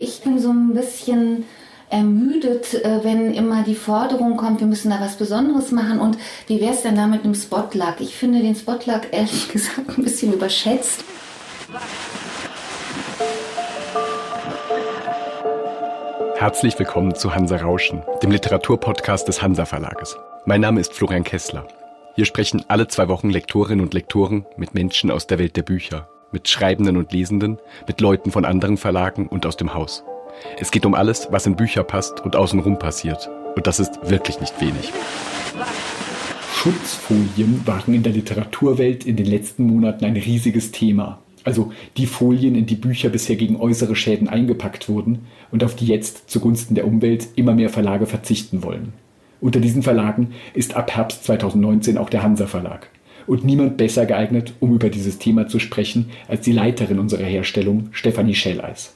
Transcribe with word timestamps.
Ich 0.00 0.20
bin 0.20 0.38
so 0.38 0.50
ein 0.50 0.74
bisschen 0.74 1.44
ermüdet, 1.90 2.72
äh, 2.72 3.02
wenn 3.02 3.34
immer 3.34 3.64
die 3.64 3.74
Forderung 3.74 4.36
kommt, 4.36 4.60
wir 4.60 4.68
müssen 4.68 4.90
da 4.90 5.00
was 5.00 5.16
Besonderes 5.16 5.72
machen 5.72 5.98
und 5.98 6.16
wie 6.46 6.60
wäre 6.60 6.72
es 6.72 6.82
denn 6.82 6.94
da 6.94 7.08
mit 7.08 7.24
einem 7.24 7.34
Spotluck? 7.34 7.96
Ich 7.98 8.14
finde 8.14 8.38
den 8.38 8.54
Spotluck 8.54 9.12
ehrlich 9.12 9.48
gesagt 9.52 9.98
ein 9.98 10.04
bisschen 10.04 10.32
überschätzt. 10.32 11.02
Herzlich 16.36 16.78
willkommen 16.78 17.16
zu 17.16 17.34
Hansa 17.34 17.56
Rauschen, 17.56 18.04
dem 18.22 18.30
Literaturpodcast 18.30 19.26
des 19.26 19.42
Hansa 19.42 19.64
Verlages. 19.64 20.16
Mein 20.46 20.60
Name 20.60 20.78
ist 20.78 20.92
Florian 20.92 21.24
Kessler. 21.24 21.66
Hier 22.14 22.24
sprechen 22.24 22.64
alle 22.68 22.86
zwei 22.86 23.08
Wochen 23.08 23.30
Lektorinnen 23.30 23.84
und 23.84 23.94
Lektoren 23.94 24.46
mit 24.56 24.74
Menschen 24.74 25.10
aus 25.10 25.26
der 25.26 25.40
Welt 25.40 25.56
der 25.56 25.64
Bücher, 25.64 26.08
mit 26.32 26.48
Schreibenden 26.48 26.96
und 26.96 27.12
Lesenden, 27.12 27.58
mit 27.86 28.00
Leuten 28.00 28.30
von 28.30 28.44
anderen 28.44 28.76
Verlagen 28.76 29.26
und 29.26 29.46
aus 29.46 29.56
dem 29.56 29.74
Haus. 29.74 30.04
Es 30.58 30.70
geht 30.70 30.86
um 30.86 30.94
alles, 30.94 31.28
was 31.30 31.46
in 31.46 31.56
Bücher 31.56 31.82
passt 31.82 32.20
und 32.20 32.36
außenrum 32.36 32.78
passiert. 32.78 33.28
Und 33.56 33.66
das 33.66 33.80
ist 33.80 33.98
wirklich 34.08 34.40
nicht 34.40 34.60
wenig. 34.60 34.92
Schutzfolien 36.54 37.62
waren 37.66 37.94
in 37.94 38.02
der 38.02 38.12
Literaturwelt 38.12 39.06
in 39.06 39.16
den 39.16 39.26
letzten 39.26 39.64
Monaten 39.66 40.04
ein 40.04 40.16
riesiges 40.16 40.72
Thema. 40.72 41.18
Also 41.44 41.72
die 41.96 42.06
Folien, 42.06 42.54
in 42.54 42.66
die 42.66 42.74
Bücher 42.74 43.08
bisher 43.08 43.36
gegen 43.36 43.56
äußere 43.56 43.96
Schäden 43.96 44.28
eingepackt 44.28 44.88
wurden 44.88 45.26
und 45.50 45.64
auf 45.64 45.76
die 45.76 45.86
jetzt 45.86 46.28
zugunsten 46.28 46.74
der 46.74 46.86
Umwelt 46.86 47.28
immer 47.36 47.54
mehr 47.54 47.70
Verlage 47.70 48.06
verzichten 48.06 48.62
wollen. 48.62 48.92
Unter 49.40 49.60
diesen 49.60 49.82
Verlagen 49.82 50.32
ist 50.52 50.74
ab 50.74 50.90
Herbst 50.90 51.24
2019 51.24 51.96
auch 51.96 52.10
der 52.10 52.22
Hansa 52.22 52.46
Verlag. 52.46 52.90
Und 53.28 53.44
niemand 53.44 53.76
besser 53.76 54.06
geeignet, 54.06 54.54
um 54.58 54.74
über 54.74 54.88
dieses 54.88 55.18
Thema 55.18 55.46
zu 55.46 55.58
sprechen, 55.58 56.10
als 56.28 56.40
die 56.40 56.52
Leiterin 56.52 56.98
unserer 56.98 57.26
Herstellung, 57.26 57.88
Stefanie 57.92 58.34
Schelleis. 58.34 58.94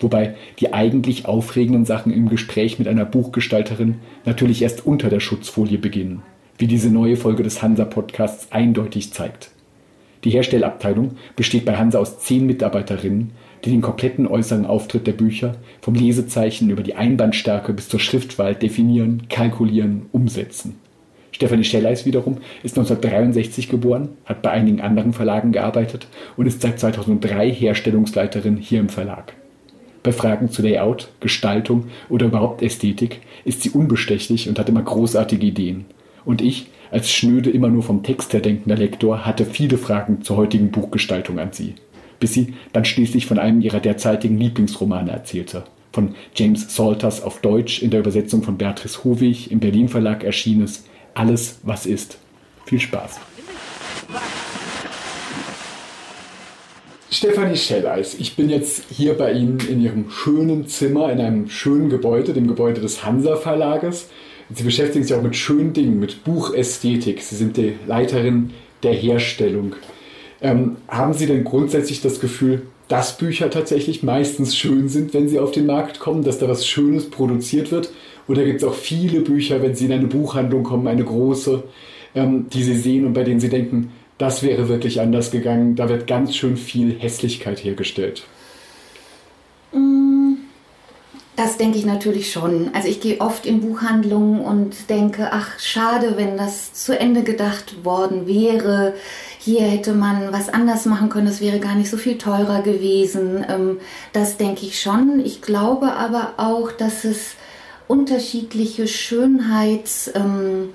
Wobei 0.00 0.36
die 0.58 0.72
eigentlich 0.72 1.26
aufregenden 1.26 1.84
Sachen 1.84 2.10
im 2.10 2.30
Gespräch 2.30 2.78
mit 2.78 2.88
einer 2.88 3.04
Buchgestalterin 3.04 3.96
natürlich 4.24 4.62
erst 4.62 4.86
unter 4.86 5.10
der 5.10 5.20
Schutzfolie 5.20 5.76
beginnen, 5.76 6.22
wie 6.56 6.66
diese 6.66 6.90
neue 6.90 7.16
Folge 7.16 7.42
des 7.42 7.62
Hansa-Podcasts 7.62 8.50
eindeutig 8.50 9.12
zeigt. 9.12 9.50
Die 10.24 10.30
Herstellabteilung 10.30 11.16
besteht 11.36 11.66
bei 11.66 11.76
Hansa 11.76 11.98
aus 11.98 12.20
zehn 12.20 12.46
Mitarbeiterinnen, 12.46 13.32
die 13.66 13.70
den 13.70 13.82
kompletten 13.82 14.26
äußeren 14.26 14.64
Auftritt 14.64 15.06
der 15.06 15.12
Bücher 15.12 15.56
vom 15.82 15.94
Lesezeichen 15.94 16.70
über 16.70 16.82
die 16.82 16.94
Einbandstärke 16.94 17.74
bis 17.74 17.90
zur 17.90 18.00
Schriftwahl 18.00 18.54
definieren, 18.54 19.24
kalkulieren, 19.28 20.06
umsetzen. 20.10 20.76
Stefanie 21.38 21.62
Schelleis 21.62 22.04
wiederum 22.04 22.38
ist 22.64 22.76
1963 22.76 23.68
geboren, 23.68 24.08
hat 24.24 24.42
bei 24.42 24.50
einigen 24.50 24.80
anderen 24.80 25.12
Verlagen 25.12 25.52
gearbeitet 25.52 26.08
und 26.36 26.46
ist 26.46 26.62
seit 26.62 26.80
2003 26.80 27.52
Herstellungsleiterin 27.52 28.56
hier 28.56 28.80
im 28.80 28.88
Verlag. 28.88 29.34
Bei 30.02 30.10
Fragen 30.10 30.50
zu 30.50 30.62
Layout, 30.62 31.10
Gestaltung 31.20 31.84
oder 32.08 32.26
überhaupt 32.26 32.60
Ästhetik 32.60 33.20
ist 33.44 33.62
sie 33.62 33.70
unbestechlich 33.70 34.48
und 34.48 34.58
hat 34.58 34.68
immer 34.68 34.82
großartige 34.82 35.46
Ideen. 35.46 35.84
Und 36.24 36.42
ich, 36.42 36.66
als 36.90 37.08
schnöde 37.08 37.50
immer 37.50 37.68
nur 37.68 37.84
vom 37.84 38.02
Text 38.02 38.32
her 38.32 38.40
denkender 38.40 38.76
Lektor, 38.76 39.24
hatte 39.24 39.44
viele 39.44 39.78
Fragen 39.78 40.22
zur 40.22 40.38
heutigen 40.38 40.72
Buchgestaltung 40.72 41.38
an 41.38 41.52
sie. 41.52 41.76
Bis 42.18 42.34
sie 42.34 42.54
dann 42.72 42.84
schließlich 42.84 43.26
von 43.26 43.38
einem 43.38 43.60
ihrer 43.60 43.78
derzeitigen 43.78 44.38
Lieblingsromane 44.38 45.12
erzählte. 45.12 45.62
Von 45.92 46.16
James 46.34 46.74
Salters 46.74 47.22
auf 47.22 47.40
Deutsch 47.42 47.80
in 47.80 47.90
der 47.90 48.00
Übersetzung 48.00 48.42
von 48.42 48.58
Beatrice 48.58 49.04
Hovig 49.04 49.52
im 49.52 49.60
Berlin 49.60 49.88
Verlag 49.88 50.24
erschienenes 50.24 50.84
alles, 51.18 51.58
was 51.64 51.84
ist. 51.84 52.18
Viel 52.64 52.80
Spaß. 52.80 53.18
Stefanie 57.10 57.56
Schelleis, 57.56 58.14
ich 58.14 58.36
bin 58.36 58.50
jetzt 58.50 58.84
hier 58.90 59.14
bei 59.14 59.32
Ihnen 59.32 59.58
in 59.68 59.80
Ihrem 59.80 60.10
schönen 60.10 60.68
Zimmer, 60.68 61.10
in 61.10 61.20
einem 61.20 61.48
schönen 61.48 61.88
Gebäude, 61.88 62.34
dem 62.34 62.46
Gebäude 62.46 62.80
des 62.80 63.04
Hansa 63.04 63.36
Verlages. 63.36 64.08
Sie 64.54 64.62
beschäftigen 64.62 65.04
sich 65.04 65.16
auch 65.16 65.22
mit 65.22 65.34
schönen 65.34 65.72
Dingen, 65.72 65.98
mit 65.98 66.22
Buchästhetik. 66.22 67.22
Sie 67.22 67.36
sind 67.36 67.56
die 67.56 67.74
Leiterin 67.86 68.50
der 68.82 68.92
Herstellung. 68.92 69.74
Ähm, 70.40 70.76
haben 70.86 71.14
Sie 71.14 71.26
denn 71.26 71.44
grundsätzlich 71.44 72.00
das 72.00 72.20
Gefühl, 72.20 72.62
dass 72.86 73.18
Bücher 73.18 73.50
tatsächlich 73.50 74.02
meistens 74.02 74.56
schön 74.56 74.88
sind, 74.88 75.12
wenn 75.12 75.28
sie 75.28 75.38
auf 75.38 75.50
den 75.50 75.66
Markt 75.66 75.98
kommen, 75.98 76.24
dass 76.24 76.38
da 76.38 76.48
was 76.48 76.66
Schönes 76.66 77.10
produziert 77.10 77.70
wird? 77.70 77.90
Oder 78.28 78.44
gibt 78.44 78.62
es 78.62 78.68
auch 78.68 78.74
viele 78.74 79.22
Bücher, 79.22 79.62
wenn 79.62 79.74
Sie 79.74 79.86
in 79.86 79.92
eine 79.92 80.06
Buchhandlung 80.06 80.62
kommen, 80.62 80.86
eine 80.86 81.04
große, 81.04 81.64
ähm, 82.14 82.46
die 82.52 82.62
Sie 82.62 82.76
sehen 82.76 83.06
und 83.06 83.14
bei 83.14 83.24
denen 83.24 83.40
Sie 83.40 83.48
denken, 83.48 83.90
das 84.18 84.42
wäre 84.42 84.68
wirklich 84.68 85.00
anders 85.00 85.30
gegangen, 85.30 85.76
da 85.76 85.88
wird 85.88 86.06
ganz 86.06 86.36
schön 86.36 86.56
viel 86.56 86.98
Hässlichkeit 86.98 87.64
hergestellt? 87.64 88.24
Mm, 89.72 90.34
das 91.36 91.56
denke 91.56 91.78
ich 91.78 91.86
natürlich 91.86 92.32
schon. 92.32 92.70
Also 92.74 92.88
ich 92.88 93.00
gehe 93.00 93.20
oft 93.20 93.46
in 93.46 93.60
Buchhandlungen 93.60 94.40
und 94.40 94.90
denke, 94.90 95.28
ach 95.30 95.58
schade, 95.60 96.14
wenn 96.16 96.36
das 96.36 96.74
zu 96.74 96.98
Ende 96.98 97.22
gedacht 97.22 97.84
worden 97.84 98.26
wäre. 98.26 98.94
Hier 99.38 99.62
hätte 99.62 99.94
man 99.94 100.32
was 100.32 100.48
anders 100.48 100.84
machen 100.84 101.08
können, 101.08 101.28
es 101.28 101.40
wäre 101.40 101.60
gar 101.60 101.76
nicht 101.76 101.88
so 101.88 101.96
viel 101.96 102.18
teurer 102.18 102.62
gewesen. 102.62 103.46
Ähm, 103.48 103.78
das 104.12 104.36
denke 104.36 104.66
ich 104.66 104.82
schon. 104.82 105.22
Ich 105.24 105.40
glaube 105.40 105.92
aber 105.92 106.34
auch, 106.38 106.72
dass 106.72 107.04
es 107.04 107.36
unterschiedliche 107.88 108.86
Schönheits, 108.86 110.10
ähm, 110.14 110.68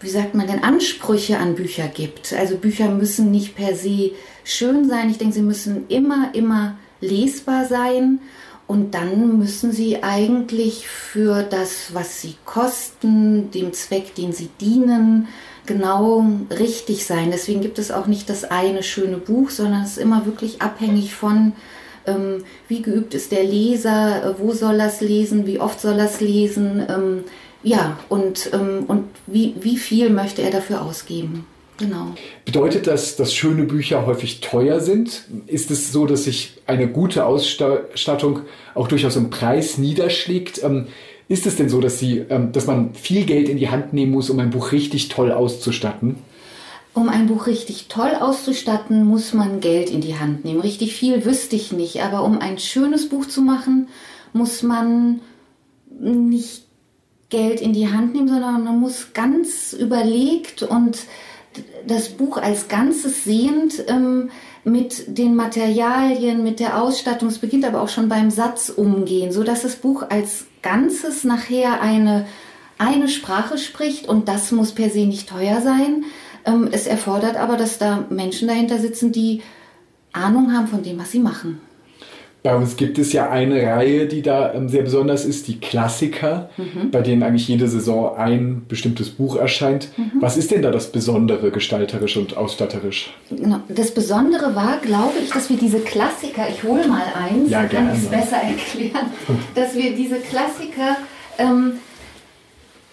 wie 0.00 0.10
sagt 0.10 0.34
man 0.34 0.46
denn, 0.46 0.62
Ansprüche 0.62 1.38
an 1.38 1.54
Bücher 1.54 1.88
gibt. 1.88 2.32
Also 2.34 2.56
Bücher 2.56 2.90
müssen 2.90 3.30
nicht 3.30 3.56
per 3.56 3.74
se 3.74 4.12
schön 4.44 4.88
sein. 4.88 5.08
Ich 5.10 5.18
denke, 5.18 5.34
sie 5.34 5.42
müssen 5.42 5.86
immer, 5.88 6.34
immer 6.34 6.76
lesbar 7.00 7.64
sein. 7.64 8.20
Und 8.66 8.94
dann 8.94 9.38
müssen 9.38 9.70
sie 9.70 10.02
eigentlich 10.02 10.88
für 10.88 11.44
das, 11.44 11.94
was 11.94 12.20
sie 12.20 12.34
kosten, 12.44 13.50
dem 13.52 13.72
Zweck, 13.72 14.16
den 14.16 14.32
sie 14.32 14.50
dienen, 14.60 15.28
genau 15.66 16.26
richtig 16.50 17.06
sein. 17.06 17.30
Deswegen 17.30 17.60
gibt 17.60 17.78
es 17.78 17.92
auch 17.92 18.06
nicht 18.08 18.28
das 18.28 18.44
eine 18.44 18.82
schöne 18.82 19.18
Buch, 19.18 19.50
sondern 19.50 19.82
es 19.82 19.92
ist 19.92 19.98
immer 19.98 20.26
wirklich 20.26 20.62
abhängig 20.62 21.14
von, 21.14 21.52
ähm, 22.06 22.44
wie 22.68 22.82
geübt 22.82 23.14
ist 23.14 23.32
der 23.32 23.44
Leser, 23.44 24.24
äh, 24.24 24.34
wo 24.38 24.52
soll 24.52 24.80
er 24.80 24.88
es 24.88 25.00
lesen, 25.00 25.46
wie 25.46 25.60
oft 25.60 25.80
soll 25.80 25.98
er 25.98 26.06
es 26.06 26.20
lesen, 26.20 26.84
ähm, 26.88 27.24
ja, 27.62 27.98
und, 28.08 28.50
ähm, 28.52 28.84
und 28.86 29.04
wie, 29.26 29.54
wie 29.60 29.76
viel 29.76 30.10
möchte 30.10 30.42
er 30.42 30.50
dafür 30.50 30.82
ausgeben. 30.82 31.46
Genau. 31.78 32.14
Bedeutet 32.44 32.86
das, 32.86 33.16
dass 33.16 33.34
schöne 33.34 33.64
Bücher 33.64 34.06
häufig 34.06 34.40
teuer 34.40 34.80
sind? 34.80 35.24
Ist 35.46 35.70
es 35.70 35.92
so, 35.92 36.06
dass 36.06 36.24
sich 36.24 36.54
eine 36.66 36.88
gute 36.88 37.26
Ausstattung 37.26 38.40
auch 38.74 38.88
durchaus 38.88 39.16
im 39.16 39.28
Preis 39.30 39.76
niederschlägt? 39.76 40.62
Ähm, 40.62 40.86
ist 41.28 41.46
es 41.46 41.56
denn 41.56 41.68
so, 41.68 41.80
dass, 41.80 41.98
sie, 41.98 42.24
ähm, 42.30 42.52
dass 42.52 42.66
man 42.66 42.94
viel 42.94 43.24
Geld 43.24 43.48
in 43.48 43.58
die 43.58 43.68
Hand 43.68 43.92
nehmen 43.92 44.12
muss, 44.12 44.30
um 44.30 44.38
ein 44.38 44.50
Buch 44.50 44.72
richtig 44.72 45.08
toll 45.08 45.32
auszustatten? 45.32 46.16
Um 46.96 47.10
ein 47.10 47.26
Buch 47.26 47.46
richtig 47.46 47.88
toll 47.88 48.12
auszustatten, 48.18 49.04
muss 49.04 49.34
man 49.34 49.60
Geld 49.60 49.90
in 49.90 50.00
die 50.00 50.18
Hand 50.18 50.46
nehmen. 50.46 50.60
Richtig 50.60 50.96
viel 50.96 51.26
wüsste 51.26 51.54
ich 51.54 51.70
nicht, 51.70 52.02
aber 52.02 52.24
um 52.24 52.38
ein 52.38 52.58
schönes 52.58 53.10
Buch 53.10 53.26
zu 53.26 53.42
machen, 53.42 53.88
muss 54.32 54.62
man 54.62 55.20
nicht 56.00 56.64
Geld 57.28 57.60
in 57.60 57.74
die 57.74 57.92
Hand 57.92 58.14
nehmen, 58.14 58.28
sondern 58.28 58.64
man 58.64 58.80
muss 58.80 59.12
ganz 59.12 59.74
überlegt 59.74 60.62
und 60.62 61.00
das 61.86 62.08
Buch 62.08 62.38
als 62.38 62.68
Ganzes 62.68 63.24
sehend 63.24 63.74
ähm, 63.88 64.30
mit 64.64 65.18
den 65.18 65.36
Materialien, 65.36 66.42
mit 66.42 66.60
der 66.60 66.80
Ausstattung, 66.80 67.28
es 67.28 67.38
beginnt 67.38 67.66
aber 67.66 67.82
auch 67.82 67.90
schon 67.90 68.08
beim 68.08 68.30
Satz 68.30 68.70
umgehen, 68.70 69.32
so 69.32 69.42
dass 69.42 69.60
das 69.60 69.76
Buch 69.76 70.04
als 70.08 70.46
Ganzes 70.62 71.24
nachher 71.24 71.82
eine, 71.82 72.26
eine 72.78 73.08
Sprache 73.08 73.58
spricht 73.58 74.08
und 74.08 74.28
das 74.28 74.50
muss 74.50 74.72
per 74.72 74.88
se 74.88 75.04
nicht 75.04 75.28
teuer 75.28 75.60
sein. 75.60 76.06
Ähm, 76.46 76.68
es 76.72 76.86
erfordert 76.86 77.36
aber, 77.36 77.56
dass 77.56 77.78
da 77.78 78.06
Menschen 78.08 78.48
dahinter 78.48 78.78
sitzen, 78.78 79.12
die 79.12 79.42
Ahnung 80.12 80.52
haben 80.52 80.68
von 80.68 80.82
dem, 80.82 80.98
was 80.98 81.10
sie 81.10 81.20
machen. 81.20 81.60
Bei 82.46 82.54
uns 82.54 82.76
gibt 82.76 82.96
es 82.96 83.12
ja 83.12 83.28
eine 83.28 83.60
Reihe, 83.60 84.06
die 84.06 84.22
da 84.22 84.54
ähm, 84.54 84.68
sehr 84.68 84.82
besonders 84.82 85.24
ist, 85.24 85.48
die 85.48 85.58
Klassiker, 85.58 86.48
mhm. 86.56 86.92
bei 86.92 87.00
denen 87.00 87.24
eigentlich 87.24 87.48
jede 87.48 87.66
Saison 87.66 88.16
ein 88.16 88.66
bestimmtes 88.68 89.10
Buch 89.10 89.34
erscheint. 89.34 89.88
Mhm. 89.96 90.12
Was 90.20 90.36
ist 90.36 90.52
denn 90.52 90.62
da 90.62 90.70
das 90.70 90.92
Besondere 90.92 91.50
gestalterisch 91.50 92.16
und 92.16 92.36
ausstatterisch? 92.36 93.12
Genau. 93.30 93.58
Das 93.68 93.92
Besondere 93.92 94.54
war, 94.54 94.78
glaube 94.78 95.14
ich, 95.24 95.30
dass 95.30 95.50
wir 95.50 95.56
diese 95.56 95.80
Klassiker, 95.80 96.48
ich 96.48 96.62
hole 96.62 96.86
mal 96.86 97.02
eins, 97.20 97.50
ja, 97.50 97.64
kann 97.64 97.92
ich 97.92 98.04
es 98.04 98.06
besser 98.06 98.36
erklären, 98.36 99.10
dass 99.56 99.74
wir 99.74 99.96
diese 99.96 100.20
Klassiker 100.20 100.98
ähm, 101.38 101.80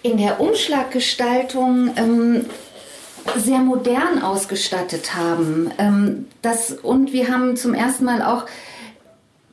in 0.02 0.18
der 0.18 0.40
Umschlaggestaltung 0.40 1.90
ähm, 1.94 2.46
sehr 3.36 3.58
modern 3.58 4.22
ausgestattet 4.22 5.14
haben. 5.14 5.70
Ähm, 5.78 6.26
das, 6.42 6.72
und 6.72 7.12
wir 7.12 7.28
haben 7.28 7.56
zum 7.56 7.74
ersten 7.74 8.04
Mal 8.04 8.22
auch 8.22 8.46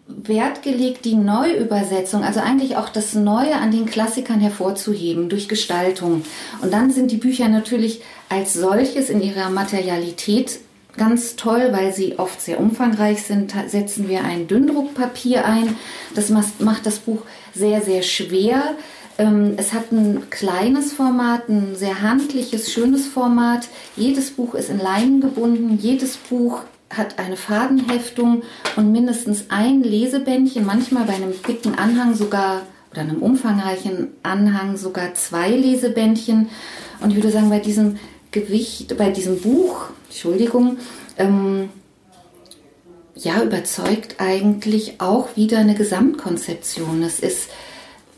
Wert 0.07 0.61
gelegt, 0.61 1.05
die 1.05 1.15
Neuübersetzung, 1.15 2.23
also 2.23 2.41
eigentlich 2.41 2.75
auch 2.75 2.89
das 2.89 3.13
Neue 3.13 3.55
an 3.55 3.71
den 3.71 3.85
Klassikern 3.85 4.39
hervorzuheben 4.39 5.29
durch 5.29 5.47
Gestaltung. 5.47 6.23
Und 6.61 6.73
dann 6.73 6.91
sind 6.91 7.11
die 7.11 7.17
Bücher 7.17 7.47
natürlich 7.47 8.01
als 8.29 8.53
solches 8.53 9.09
in 9.09 9.21
ihrer 9.21 9.49
Materialität 9.49 10.59
ganz 10.97 11.37
toll, 11.37 11.69
weil 11.71 11.93
sie 11.93 12.19
oft 12.19 12.41
sehr 12.41 12.59
umfangreich 12.59 13.23
sind, 13.23 13.53
setzen 13.67 14.09
wir 14.09 14.23
ein 14.23 14.47
Dünndruckpapier 14.47 15.45
ein. 15.45 15.77
Das 16.15 16.29
macht 16.29 16.85
das 16.85 16.99
Buch 16.99 17.21
sehr, 17.53 17.81
sehr 17.81 18.01
schwer. 18.01 18.75
Ähm, 19.21 19.53
es 19.57 19.71
hat 19.71 19.91
ein 19.91 20.31
kleines 20.31 20.93
Format, 20.93 21.47
ein 21.47 21.75
sehr 21.75 22.01
handliches, 22.01 22.73
schönes 22.73 23.05
Format. 23.05 23.67
Jedes 23.95 24.31
Buch 24.31 24.55
ist 24.55 24.71
in 24.71 24.79
Leinen 24.79 25.21
gebunden. 25.21 25.77
Jedes 25.79 26.17
Buch 26.17 26.61
hat 26.89 27.19
eine 27.19 27.37
Fadenheftung 27.37 28.41
und 28.77 28.91
mindestens 28.91 29.45
ein 29.49 29.83
Lesebändchen, 29.83 30.65
manchmal 30.65 31.05
bei 31.05 31.13
einem 31.13 31.33
dicken 31.47 31.77
Anhang 31.77 32.15
sogar 32.15 32.63
oder 32.89 33.01
einem 33.01 33.21
umfangreichen 33.21 34.07
Anhang 34.23 34.75
sogar 34.75 35.13
zwei 35.13 35.51
Lesebändchen. 35.51 36.49
Und 36.99 37.11
ich 37.11 37.17
würde 37.17 37.29
sagen, 37.29 37.51
bei 37.51 37.59
diesem 37.59 37.99
Gewicht, 38.31 38.97
bei 38.97 39.11
diesem 39.11 39.39
Buch, 39.39 39.89
Entschuldigung, 40.09 40.77
ähm, 41.19 41.69
ja, 43.13 43.43
überzeugt 43.43 44.15
eigentlich 44.17 44.99
auch 44.99 45.35
wieder 45.35 45.59
eine 45.59 45.75
Gesamtkonzeption. 45.75 47.03
Es 47.03 47.19
ist 47.19 47.49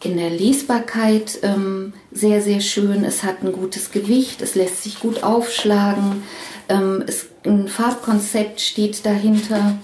in 0.04 0.18
der 0.18 0.30
Lesbarkeit 0.30 1.40
ähm, 1.44 1.94
sehr, 2.12 2.42
sehr 2.42 2.60
schön. 2.60 3.04
Es 3.04 3.24
hat 3.24 3.42
ein 3.44 3.54
gutes 3.54 3.92
Gewicht, 3.92 4.42
es 4.42 4.56
lässt 4.56 4.84
sich 4.84 5.00
gut 5.00 5.24
aufschlagen. 5.24 6.24
Ähm, 6.70 7.04
es, 7.08 7.28
ein 7.46 7.68
Farbkonzept 7.68 8.62
steht 8.62 9.06
dahinter. 9.06 9.78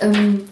Ähm, 0.00 0.44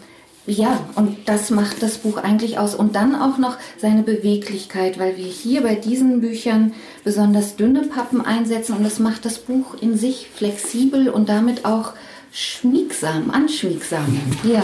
ja, 0.45 0.79
und 0.95 1.29
das 1.29 1.51
macht 1.51 1.83
das 1.83 1.99
Buch 1.99 2.17
eigentlich 2.17 2.57
aus. 2.57 2.73
Und 2.73 2.95
dann 2.95 3.15
auch 3.15 3.37
noch 3.37 3.57
seine 3.77 4.01
Beweglichkeit, 4.01 4.97
weil 4.97 5.15
wir 5.15 5.25
hier 5.25 5.61
bei 5.61 5.75
diesen 5.75 6.21
Büchern 6.21 6.73
besonders 7.03 7.55
dünne 7.55 7.83
Pappen 7.83 8.21
einsetzen 8.21 8.75
und 8.75 8.83
das 8.83 8.99
macht 8.99 9.25
das 9.25 9.37
Buch 9.37 9.75
in 9.79 9.97
sich 9.97 10.27
flexibel 10.33 11.09
und 11.09 11.29
damit 11.29 11.65
auch 11.65 11.93
schmiegsam, 12.31 13.31
anschmiegsam. 13.31 14.19
Ja. 14.43 14.63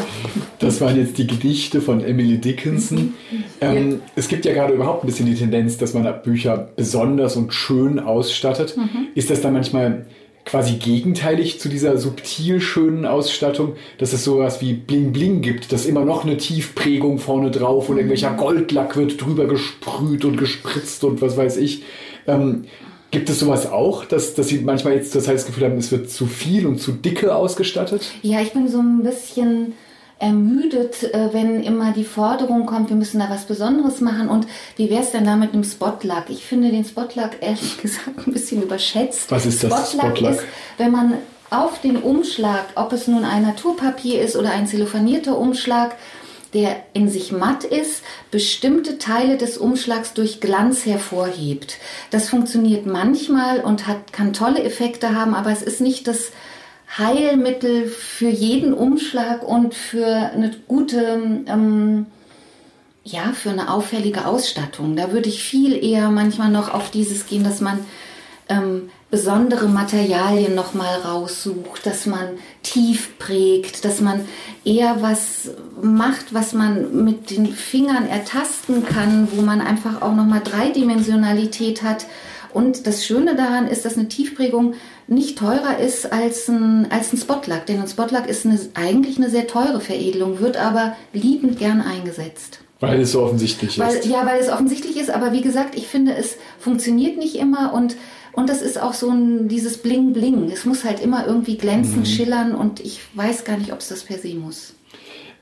Das 0.60 0.82
waren 0.82 0.98
jetzt 0.98 1.18
die 1.18 1.28
Gedichte 1.28 1.82
von 1.82 2.04
Emily 2.04 2.38
Dickinson. 2.38 3.14
Ähm, 3.62 3.92
ja. 3.92 3.98
Es 4.16 4.28
gibt 4.28 4.46
ja 4.46 4.54
gerade 4.54 4.74
überhaupt 4.74 5.04
ein 5.04 5.08
bisschen 5.08 5.26
die 5.26 5.36
Tendenz, 5.36 5.78
dass 5.78 5.94
man 5.94 6.06
Bücher 6.24 6.70
besonders 6.76 7.36
und 7.36 7.54
schön 7.54 8.00
ausstattet. 8.00 8.78
Mhm. 8.78 9.08
Ist 9.16 9.30
das 9.30 9.42
dann 9.42 9.54
manchmal 9.54 10.06
quasi 10.46 10.76
gegenteilig 10.76 11.60
zu 11.60 11.70
dieser 11.70 11.98
subtil 11.98 12.62
schönen 12.62 13.06
Ausstattung, 13.06 13.74
dass 13.98 14.14
es 14.14 14.24
sowas 14.24 14.62
wie 14.62 14.74
Bling 14.74 15.12
Bling 15.12 15.42
gibt, 15.42 15.72
dass 15.72 15.88
immer 15.88 16.06
noch 16.06 16.24
eine 16.24 16.38
Tiefprägung 16.38 17.18
vorne 17.18 17.50
drauf 17.50 17.90
und 17.90 17.98
irgendwelcher 17.98 18.32
mhm. 18.32 18.38
Goldlack 18.38 18.96
wird 18.96 19.20
drüber 19.20 19.48
gesprüht 19.48 20.24
und 20.24 20.38
gespritzt 20.38 21.04
und 21.04 21.22
was 21.22 21.36
weiß 21.36 21.58
ich. 21.58 21.84
Ähm, 22.28 22.66
Gibt 23.12 23.30
es 23.30 23.40
sowas 23.40 23.72
auch, 23.72 24.06
dass, 24.06 24.34
dass 24.36 24.48
Sie 24.48 24.60
manchmal 24.60 24.96
jetzt 24.96 25.16
das, 25.16 25.28
heißt, 25.28 25.40
das 25.40 25.46
Gefühl 25.46 25.66
haben, 25.66 25.78
es 25.78 25.92
wird 25.92 26.10
zu 26.10 26.26
viel 26.26 26.68
und 26.68 26.80
zu 26.80 26.92
dicke 26.92 27.36
ausgestattet? 27.36 28.12
Ja, 28.22 28.42
ich 28.42 28.52
bin 28.52 28.68
so 28.68 28.80
ein 28.80 29.04
bisschen 29.04 29.74
ermüdet, 30.20 31.04
äh, 31.04 31.30
wenn 31.34 31.62
immer 31.64 31.92
die 31.92 32.04
Forderung 32.04 32.66
kommt, 32.66 32.90
wir 32.90 32.96
müssen 32.96 33.20
da 33.20 33.30
was 33.30 33.46
Besonderes 33.46 34.00
machen 34.00 34.30
und 34.30 34.48
wie 34.78 34.90
wäre 34.90 35.04
es 35.04 35.12
denn 35.12 35.26
da 35.26 35.36
mit 35.36 35.54
einem 35.54 35.64
Spotlack? 35.64 36.30
Ich 36.30 36.46
finde 36.46 36.72
den 36.72 36.86
Spotlack 36.86 37.38
ehrlich 37.42 37.78
gesagt 37.82 38.26
ein 38.26 38.34
bisschen 38.34 38.62
überschätzt. 38.62 39.30
Was 39.32 39.46
ist 39.46 39.64
das 39.64 39.92
Spotlack? 39.92 40.18
Spotlack 40.18 40.36
ist, 40.36 40.44
wenn 40.78 40.92
man 40.92 41.14
auf 41.50 41.82
den 41.82 41.98
Umschlag, 41.98 42.66
ob 42.76 42.94
es 42.94 43.08
nun 43.08 43.24
ein 43.24 43.44
Naturpapier 43.44 44.22
ist 44.22 44.36
oder 44.36 44.52
ein 44.52 44.68
zellophanierter 44.68 45.38
Umschlag, 45.38 45.96
der 46.56 46.78
in 46.94 47.10
sich 47.10 47.34
matt 47.34 47.66
ist, 47.66 48.02
bestimmte 48.32 48.98
Teile 48.98 49.38
des 49.38 49.58
Umschlags 49.58 50.14
durch 50.14 50.40
Glanz 50.40 50.86
hervorhebt. 50.86 51.78
Das 52.12 52.30
funktioniert 52.30 52.86
manchmal 52.86 53.60
und 53.60 53.88
hat, 53.88 54.14
kann 54.14 54.32
tolle 54.32 54.64
Effekte 54.64 55.14
haben, 55.14 55.36
aber 55.36 55.52
es 55.52 55.62
ist 55.62 55.82
nicht 55.82 56.08
das 56.08 56.32
Heilmittel 56.98 57.88
für 57.88 58.30
jeden 58.30 58.74
Umschlag 58.74 59.44
und 59.44 59.74
für 59.74 60.08
eine 60.08 60.56
gute, 60.66 61.44
ähm, 61.46 62.06
ja, 63.04 63.34
für 63.34 63.50
eine 63.50 63.72
auffällige 63.74 64.26
Ausstattung. 64.26 64.96
Da 64.96 65.12
würde 65.12 65.28
ich 65.28 65.44
viel 65.44 65.84
eher 65.84 66.10
manchmal 66.10 66.50
noch 66.50 66.74
auf 66.74 66.90
dieses 66.90 67.26
gehen, 67.26 67.44
dass 67.44 67.60
man 67.60 67.86
ähm, 68.48 68.90
besondere 69.16 69.70
Materialien 69.70 70.56
nochmal 70.56 71.00
raussucht, 71.00 71.86
dass 71.86 72.06
man 72.06 72.32
tief 72.64 73.18
prägt, 73.18 73.86
dass 73.86 74.02
man 74.02 74.26
eher 74.66 74.98
was 75.00 75.52
macht, 75.82 76.34
was 76.34 76.52
man 76.52 77.06
mit 77.06 77.32
den 77.32 77.48
Fingern 77.48 78.10
ertasten 78.10 78.86
kann, 78.86 79.30
wo 79.32 79.42
man 79.42 79.62
einfach 79.62 80.02
auch 80.02 80.14
nochmal 80.14 80.42
Dreidimensionalität 80.44 81.82
hat. 81.82 82.08
Und 82.52 82.88
das 82.88 83.06
Schöne 83.06 83.38
daran 83.38 83.68
ist, 83.68 83.86
dass 83.86 83.98
eine 83.98 84.10
Tiefprägung 84.10 84.74
nicht 85.08 85.38
teurer 85.38 85.80
ist 85.80 86.12
als 86.12 86.50
ein, 86.50 86.88
als 86.90 87.14
ein 87.14 87.18
Spotlack. 87.18 87.68
Denn 87.68 87.80
ein 87.80 87.88
Spotlack 87.88 88.28
ist 88.28 88.46
eine, 88.46 88.60
eigentlich 88.74 89.16
eine 89.16 89.30
sehr 89.30 89.48
teure 89.48 89.80
Veredelung, 89.80 90.42
wird 90.42 90.58
aber 90.58 90.98
liebend 91.14 91.58
gern 91.58 91.80
eingesetzt. 91.80 92.60
Weil 92.82 93.00
es 93.00 93.14
so 93.14 93.24
offensichtlich 93.24 93.80
weil, 93.80 93.96
ist. 93.96 94.06
Ja, 94.08 94.26
weil 94.26 94.42
es 94.42 94.50
offensichtlich 94.50 94.98
ist, 94.98 95.10
aber 95.10 95.32
wie 95.32 95.42
gesagt, 95.42 95.76
ich 95.78 95.88
finde, 95.88 96.16
es 96.16 96.36
funktioniert 96.60 97.18
nicht 97.18 97.36
immer 97.36 97.74
und 97.74 97.96
und 98.36 98.50
das 98.50 98.62
ist 98.62 98.82
auch 98.82 98.94
so 98.94 99.10
ein, 99.10 99.48
dieses 99.48 99.78
Bling 99.78 100.14
Bling. 100.14 100.52
Es 100.52 100.66
muss 100.66 100.84
halt 100.84 101.00
immer 101.00 101.26
irgendwie 101.26 101.58
glänzen, 101.58 102.00
mhm. 102.00 102.06
schillern 102.06 102.56
und 102.56 102.80
ich 102.80 103.00
weiß 103.14 103.44
gar 103.46 103.58
nicht, 103.58 103.72
ob 103.72 103.80
es 103.80 103.90
das 103.90 104.04
per 104.04 104.18
se 104.18 104.36
muss. 104.36 104.76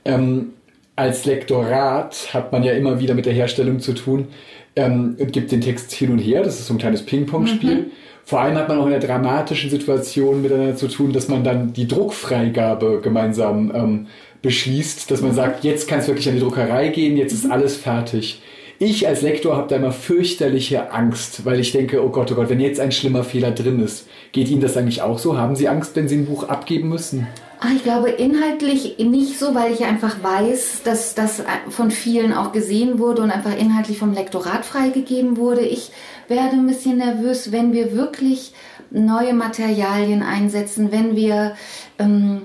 Ähm, 0.04 0.52
als 0.96 1.24
Lektorat 1.24 2.32
hat 2.32 2.52
man 2.52 2.62
ja 2.62 2.72
immer 2.72 3.00
wieder 3.00 3.14
mit 3.14 3.26
der 3.26 3.32
Herstellung 3.32 3.80
zu 3.80 3.94
tun 3.94 4.28
ähm, 4.76 5.16
und 5.18 5.32
gibt 5.32 5.50
den 5.50 5.60
Text 5.60 5.92
hin 5.92 6.12
und 6.12 6.18
her. 6.18 6.42
Das 6.42 6.60
ist 6.60 6.66
so 6.66 6.74
ein 6.74 6.78
kleines 6.78 7.02
Ping-Pong-Spiel. 7.04 7.74
Mhm. 7.74 7.86
Vor 8.24 8.40
allem 8.40 8.56
hat 8.56 8.68
man 8.68 8.78
auch 8.78 8.86
in 8.86 8.92
der 8.92 9.00
dramatischen 9.00 9.70
Situation 9.70 10.40
miteinander 10.40 10.76
zu 10.76 10.88
tun, 10.88 11.12
dass 11.12 11.28
man 11.28 11.44
dann 11.44 11.72
die 11.72 11.86
Druckfreigabe 11.86 13.00
gemeinsam 13.02 13.72
ähm, 13.74 14.06
beschließt, 14.40 15.10
dass 15.10 15.20
man 15.20 15.32
mhm. 15.32 15.36
sagt, 15.36 15.64
jetzt 15.64 15.88
kann 15.88 15.98
es 15.98 16.08
wirklich 16.08 16.28
an 16.28 16.34
die 16.34 16.40
Druckerei 16.40 16.88
gehen, 16.88 17.16
jetzt 17.16 17.32
ist 17.32 17.44
mhm. 17.44 17.52
alles 17.52 17.76
fertig. 17.76 18.40
Ich 18.80 19.06
als 19.06 19.22
Lektor 19.22 19.56
habe 19.56 19.68
da 19.68 19.76
immer 19.76 19.92
fürchterliche 19.92 20.92
Angst, 20.92 21.44
weil 21.44 21.60
ich 21.60 21.70
denke, 21.70 22.04
oh 22.04 22.08
Gott, 22.08 22.32
oh 22.32 22.34
Gott, 22.34 22.48
wenn 22.48 22.58
jetzt 22.58 22.80
ein 22.80 22.90
schlimmer 22.90 23.22
Fehler 23.22 23.52
drin 23.52 23.80
ist, 23.80 24.08
geht 24.32 24.48
Ihnen 24.48 24.60
das 24.60 24.76
eigentlich 24.76 25.00
auch 25.00 25.20
so? 25.20 25.38
Haben 25.38 25.54
Sie 25.54 25.68
Angst, 25.68 25.94
wenn 25.94 26.08
Sie 26.08 26.16
ein 26.16 26.26
Buch 26.26 26.48
abgeben 26.48 26.88
müssen? 26.88 27.28
Ach, 27.60 27.70
ich 27.74 27.84
glaube 27.84 28.10
inhaltlich 28.10 28.98
nicht 28.98 29.38
so, 29.38 29.54
weil 29.54 29.72
ich 29.72 29.84
einfach 29.84 30.16
weiß, 30.22 30.82
dass 30.82 31.14
das 31.14 31.44
von 31.70 31.92
vielen 31.92 32.32
auch 32.32 32.50
gesehen 32.50 32.98
wurde 32.98 33.22
und 33.22 33.30
einfach 33.30 33.56
inhaltlich 33.56 33.98
vom 33.98 34.12
Lektorat 34.12 34.66
freigegeben 34.66 35.36
wurde. 35.36 35.62
Ich 35.62 35.92
werde 36.26 36.56
ein 36.56 36.66
bisschen 36.66 36.98
nervös, 36.98 37.52
wenn 37.52 37.72
wir 37.72 37.96
wirklich 37.96 38.52
neue 38.90 39.34
Materialien 39.34 40.22
einsetzen, 40.22 40.90
wenn 40.90 41.14
wir 41.14 41.54
ähm, 41.98 42.42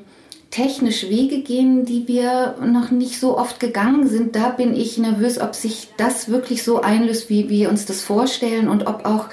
technisch 0.52 1.04
Wege 1.10 1.42
gehen, 1.42 1.86
die 1.86 2.08
wir 2.08 2.56
noch 2.66 2.90
nicht 2.92 3.20
so 3.20 3.38
oft 3.38 3.60
gegangen 3.60 4.08
sind. 4.08 4.36
Da 4.36 4.50
bin 4.50 4.76
ich 4.76 4.98
nervös, 4.98 5.40
ob 5.40 5.54
sich 5.56 5.90
das 5.98 6.30
wirklich 6.30 6.64
so 6.64 6.82
einlöst, 6.82 7.30
wie 7.30 7.50
wir 7.50 7.70
uns 7.70 7.86
das 7.86 8.02
vorstellen 8.02 8.68
und 8.68 8.88
ob 8.88 9.06
auch 9.06 9.26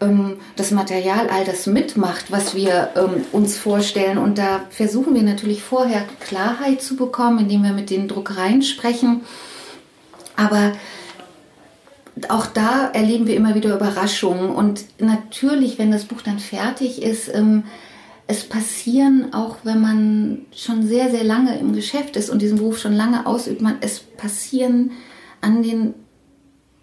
ähm, 0.00 0.36
das 0.56 0.70
Material 0.70 1.28
all 1.28 1.44
das 1.44 1.66
mitmacht, 1.66 2.30
was 2.30 2.54
wir 2.54 2.90
ähm, 2.96 3.24
uns 3.32 3.56
vorstellen. 3.56 4.18
Und 4.18 4.38
da 4.38 4.60
versuchen 4.70 5.14
wir 5.14 5.22
natürlich 5.22 5.62
vorher 5.62 6.04
Klarheit 6.20 6.82
zu 6.82 6.94
bekommen, 6.94 7.40
indem 7.40 7.64
wir 7.64 7.72
mit 7.72 7.90
den 7.90 8.06
Druckereien 8.06 8.62
sprechen. 8.62 9.22
Aber 10.36 10.72
auch 12.28 12.46
da 12.46 12.90
erleben 12.92 13.26
wir 13.26 13.34
immer 13.34 13.56
wieder 13.56 13.74
Überraschungen. 13.74 14.50
Und 14.50 14.84
natürlich, 15.00 15.78
wenn 15.78 15.90
das 15.90 16.04
Buch 16.04 16.22
dann 16.22 16.38
fertig 16.38 17.02
ist, 17.02 17.28
ähm, 17.34 17.64
es 18.26 18.44
passieren, 18.44 19.34
auch 19.34 19.56
wenn 19.64 19.80
man 19.80 20.46
schon 20.54 20.86
sehr, 20.86 21.10
sehr 21.10 21.24
lange 21.24 21.58
im 21.58 21.74
Geschäft 21.74 22.16
ist 22.16 22.30
und 22.30 22.40
diesen 22.40 22.58
Beruf 22.58 22.78
schon 22.78 22.94
lange 22.94 23.26
ausübt, 23.26 23.60
man, 23.60 23.76
es 23.80 24.00
passieren 24.00 24.92
an 25.40 25.62
den 25.62 25.94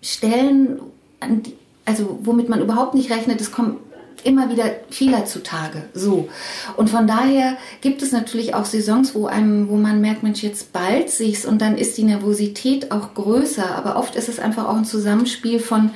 Stellen, 0.01 0.79
an 1.19 1.43
die, 1.43 1.53
also 1.85 2.19
womit 2.23 2.47
man 2.47 2.61
überhaupt 2.61 2.93
nicht 2.93 3.11
rechnet, 3.11 3.41
es 3.41 3.51
kommen 3.51 3.77
immer 4.23 4.51
wieder 4.51 4.65
Fehler 4.91 5.25
zutage. 5.25 5.83
So. 5.95 6.29
Und 6.77 6.89
von 6.91 7.07
daher 7.07 7.57
gibt 7.81 8.03
es 8.03 8.11
natürlich 8.11 8.53
auch 8.53 8.65
Saisons, 8.65 9.15
wo 9.15 9.25
einem, 9.25 9.67
wo 9.69 9.77
man 9.77 9.99
merkt, 9.99 10.21
Mensch, 10.21 10.43
jetzt 10.43 10.73
bald 10.73 11.09
sich's 11.09 11.45
und 11.45 11.59
dann 11.61 11.75
ist 11.75 11.97
die 11.97 12.03
Nervosität 12.03 12.91
auch 12.91 13.15
größer. 13.15 13.75
Aber 13.75 13.95
oft 13.97 14.15
ist 14.15 14.29
es 14.29 14.39
einfach 14.39 14.67
auch 14.67 14.77
ein 14.77 14.85
Zusammenspiel 14.85 15.59
von 15.59 15.91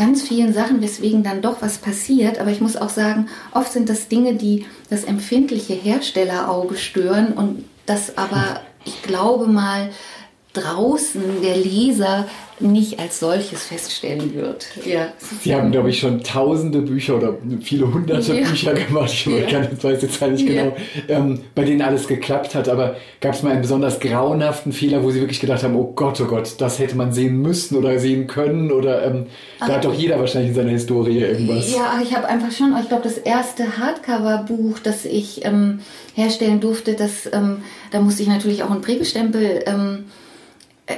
ganz 0.00 0.22
vielen 0.22 0.54
Sachen, 0.54 0.80
weswegen 0.80 1.22
dann 1.22 1.42
doch 1.42 1.60
was 1.60 1.76
passiert. 1.76 2.38
Aber 2.40 2.50
ich 2.50 2.62
muss 2.62 2.74
auch 2.74 2.88
sagen, 2.88 3.28
oft 3.52 3.70
sind 3.70 3.90
das 3.90 4.08
Dinge, 4.08 4.34
die 4.34 4.64
das 4.88 5.04
empfindliche 5.04 5.74
Herstellerauge 5.74 6.78
stören 6.78 7.34
und 7.34 7.66
das 7.84 8.16
aber, 8.16 8.62
ich 8.86 9.02
glaube 9.02 9.46
mal, 9.46 9.90
draußen 10.52 11.22
der 11.42 11.56
Leser 11.56 12.26
nicht 12.60 12.98
als 12.98 13.20
solches 13.20 13.64
feststellen 13.64 14.34
wird. 14.34 14.66
Ja. 14.84 15.08
Sie 15.40 15.54
haben, 15.54 15.70
glaube 15.70 15.90
ich, 15.90 15.98
schon 15.98 16.22
tausende 16.22 16.82
Bücher 16.82 17.16
oder 17.16 17.38
viele 17.62 17.92
hunderte 17.92 18.34
ja. 18.34 18.46
Bücher 18.46 18.74
gemacht. 18.74 19.10
Ich 19.12 19.26
ja. 19.26 19.62
weiß 19.82 20.02
jetzt 20.02 20.20
halt 20.20 20.32
nicht 20.32 20.46
ja. 20.46 20.64
genau, 20.64 20.76
ähm, 21.08 21.40
bei 21.54 21.64
denen 21.64 21.80
alles 21.80 22.06
geklappt 22.06 22.54
hat. 22.54 22.68
Aber 22.68 22.96
gab 23.20 23.34
es 23.34 23.42
mal 23.42 23.52
einen 23.52 23.62
besonders 23.62 23.98
grauenhaften 24.00 24.72
Fehler, 24.72 25.02
wo 25.02 25.10
Sie 25.10 25.20
wirklich 25.20 25.40
gedacht 25.40 25.62
haben, 25.62 25.74
oh 25.74 25.92
Gott, 25.94 26.20
oh 26.20 26.26
Gott, 26.26 26.54
das 26.58 26.78
hätte 26.78 26.96
man 26.96 27.12
sehen 27.12 27.40
müssen 27.40 27.76
oder 27.76 27.98
sehen 27.98 28.26
können? 28.26 28.70
Oder 28.70 29.04
ähm, 29.06 29.26
da 29.58 29.68
hat 29.68 29.84
doch 29.84 29.94
jeder 29.94 30.18
wahrscheinlich 30.18 30.50
in 30.50 30.56
seiner 30.56 30.70
Historie 30.70 31.20
irgendwas. 31.20 31.72
Ja, 31.72 32.00
ich 32.02 32.14
habe 32.14 32.28
einfach 32.28 32.52
schon, 32.52 32.74
ich 32.78 32.88
glaube, 32.88 33.04
das 33.04 33.16
erste 33.16 33.78
Hardcover-Buch, 33.78 34.80
das 34.80 35.06
ich 35.06 35.44
ähm, 35.46 35.80
herstellen 36.14 36.60
durfte, 36.60 36.94
das, 36.94 37.26
ähm, 37.32 37.62
da 37.90 38.00
musste 38.00 38.22
ich 38.22 38.28
natürlich 38.28 38.62
auch 38.62 38.70
einen 38.70 38.82
Prägestempel 38.82 39.62
ähm, 39.64 40.04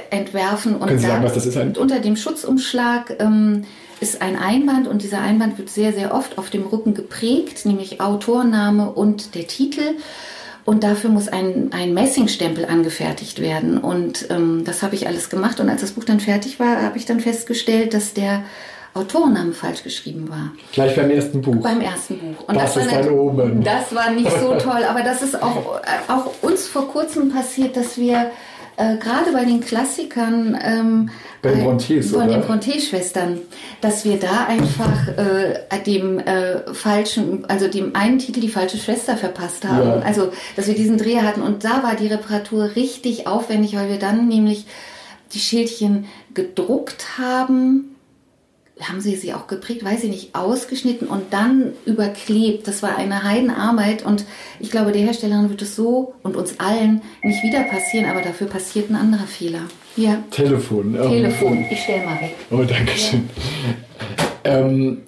entwerfen. 0.09 0.75
Und 0.75 0.87
Können 0.87 0.99
Sie 0.99 1.07
sagen, 1.07 1.23
was 1.23 1.33
das 1.33 1.45
ist? 1.45 1.57
Ein 1.57 1.75
unter 1.75 1.99
dem 1.99 2.15
Schutzumschlag 2.15 3.15
ähm, 3.19 3.63
ist 3.99 4.21
ein 4.21 4.37
Einband 4.37 4.87
und 4.87 5.01
dieser 5.01 5.21
Einband 5.21 5.57
wird 5.57 5.69
sehr, 5.69 5.93
sehr 5.93 6.13
oft 6.13 6.37
auf 6.37 6.49
dem 6.49 6.63
Rücken 6.63 6.93
geprägt, 6.93 7.65
nämlich 7.65 8.01
Autorname 8.01 8.91
und 8.91 9.35
der 9.35 9.47
Titel. 9.47 9.95
Und 10.65 10.83
dafür 10.83 11.09
muss 11.09 11.27
ein, 11.27 11.71
ein 11.73 11.93
Messingstempel 11.93 12.65
angefertigt 12.65 13.41
werden. 13.41 13.77
Und 13.77 14.27
ähm, 14.29 14.63
das 14.65 14.81
habe 14.81 14.95
ich 14.95 15.07
alles 15.07 15.29
gemacht. 15.29 15.59
Und 15.59 15.69
als 15.69 15.81
das 15.81 15.91
Buch 15.91 16.05
dann 16.05 16.21
fertig 16.21 16.59
war, 16.59 16.81
habe 16.81 16.97
ich 16.97 17.05
dann 17.05 17.19
festgestellt, 17.19 17.93
dass 17.93 18.13
der 18.13 18.43
Autorenname 18.93 19.53
falsch 19.53 19.83
geschrieben 19.83 20.29
war. 20.29 20.51
Gleich 20.71 20.95
beim 20.95 21.09
ersten 21.09 21.41
Buch. 21.41 21.63
Beim 21.63 21.81
ersten 21.81 22.19
Buch. 22.19 22.47
Und 22.47 22.55
das, 22.55 22.75
das 22.75 22.85
ist 22.85 22.93
ein 22.93 23.09
Omen. 23.09 23.63
Das 23.63 23.93
war 23.93 24.11
nicht 24.11 24.31
so 24.39 24.55
toll, 24.59 24.83
aber 24.87 25.01
das 25.01 25.21
ist 25.21 25.41
auch, 25.41 25.81
äh, 25.81 26.11
auch 26.11 26.31
uns 26.41 26.67
vor 26.67 26.87
kurzem 26.89 27.29
passiert, 27.29 27.75
dass 27.75 27.97
wir 27.97 28.31
äh, 28.77 28.97
gerade 28.97 29.31
bei 29.31 29.45
den 29.45 29.61
Klassikern 29.61 30.57
ähm, 30.63 31.09
bei 31.41 31.51
den 31.51 31.63
Brontes, 31.63 32.11
von 32.11 32.23
oder? 32.23 32.33
den 32.33 32.41
Bronte-Schwestern, 32.41 33.39
dass 33.81 34.05
wir 34.05 34.17
da 34.17 34.45
einfach 34.47 35.07
äh, 35.09 35.79
dem 35.85 36.19
äh, 36.19 36.73
falschen, 36.73 37.45
also 37.45 37.67
dem 37.67 37.95
einen 37.95 38.19
Titel 38.19 38.39
die 38.39 38.49
falsche 38.49 38.77
Schwester 38.77 39.17
verpasst 39.17 39.65
haben. 39.65 39.87
Ja. 39.87 39.99
Also, 39.99 40.31
dass 40.55 40.67
wir 40.67 40.75
diesen 40.75 40.97
Dreh 40.97 41.21
hatten 41.21 41.41
und 41.41 41.63
da 41.63 41.83
war 41.83 41.95
die 41.95 42.07
Reparatur 42.07 42.75
richtig 42.75 43.27
aufwendig, 43.27 43.75
weil 43.75 43.89
wir 43.89 43.99
dann 43.99 44.27
nämlich 44.27 44.65
die 45.33 45.39
Schildchen 45.39 46.05
gedruckt 46.33 47.17
haben 47.17 47.92
haben 48.81 49.01
sie 49.01 49.15
sie 49.15 49.33
auch 49.33 49.47
geprägt, 49.47 49.83
weiß 49.83 50.03
ich 50.03 50.09
nicht, 50.09 50.35
ausgeschnitten 50.35 51.07
und 51.07 51.31
dann 51.31 51.73
überklebt. 51.85 52.67
Das 52.67 52.81
war 52.81 52.97
eine 52.97 53.23
Heidenarbeit 53.23 54.03
und 54.03 54.25
ich 54.59 54.71
glaube, 54.71 54.91
der 54.91 55.03
Herstellerin 55.03 55.49
wird 55.49 55.61
es 55.61 55.75
so 55.75 56.15
und 56.23 56.35
uns 56.35 56.59
allen 56.59 57.01
nicht 57.21 57.43
wieder 57.43 57.63
passieren, 57.63 58.09
aber 58.09 58.21
dafür 58.21 58.47
passiert 58.47 58.89
ein 58.89 58.95
anderer 58.95 59.27
Fehler. 59.27 59.61
Ja. 59.95 60.23
Telefon. 60.31 60.93
Telefon, 60.93 61.65
ich 61.69 61.81
stelle 61.81 62.05
mal 62.05 62.19
weg. 62.19 62.35
Oh, 62.49 62.63
danke 62.63 62.97
schön. 62.97 63.29
Ja. 64.45 64.59
Ähm, 64.59 65.03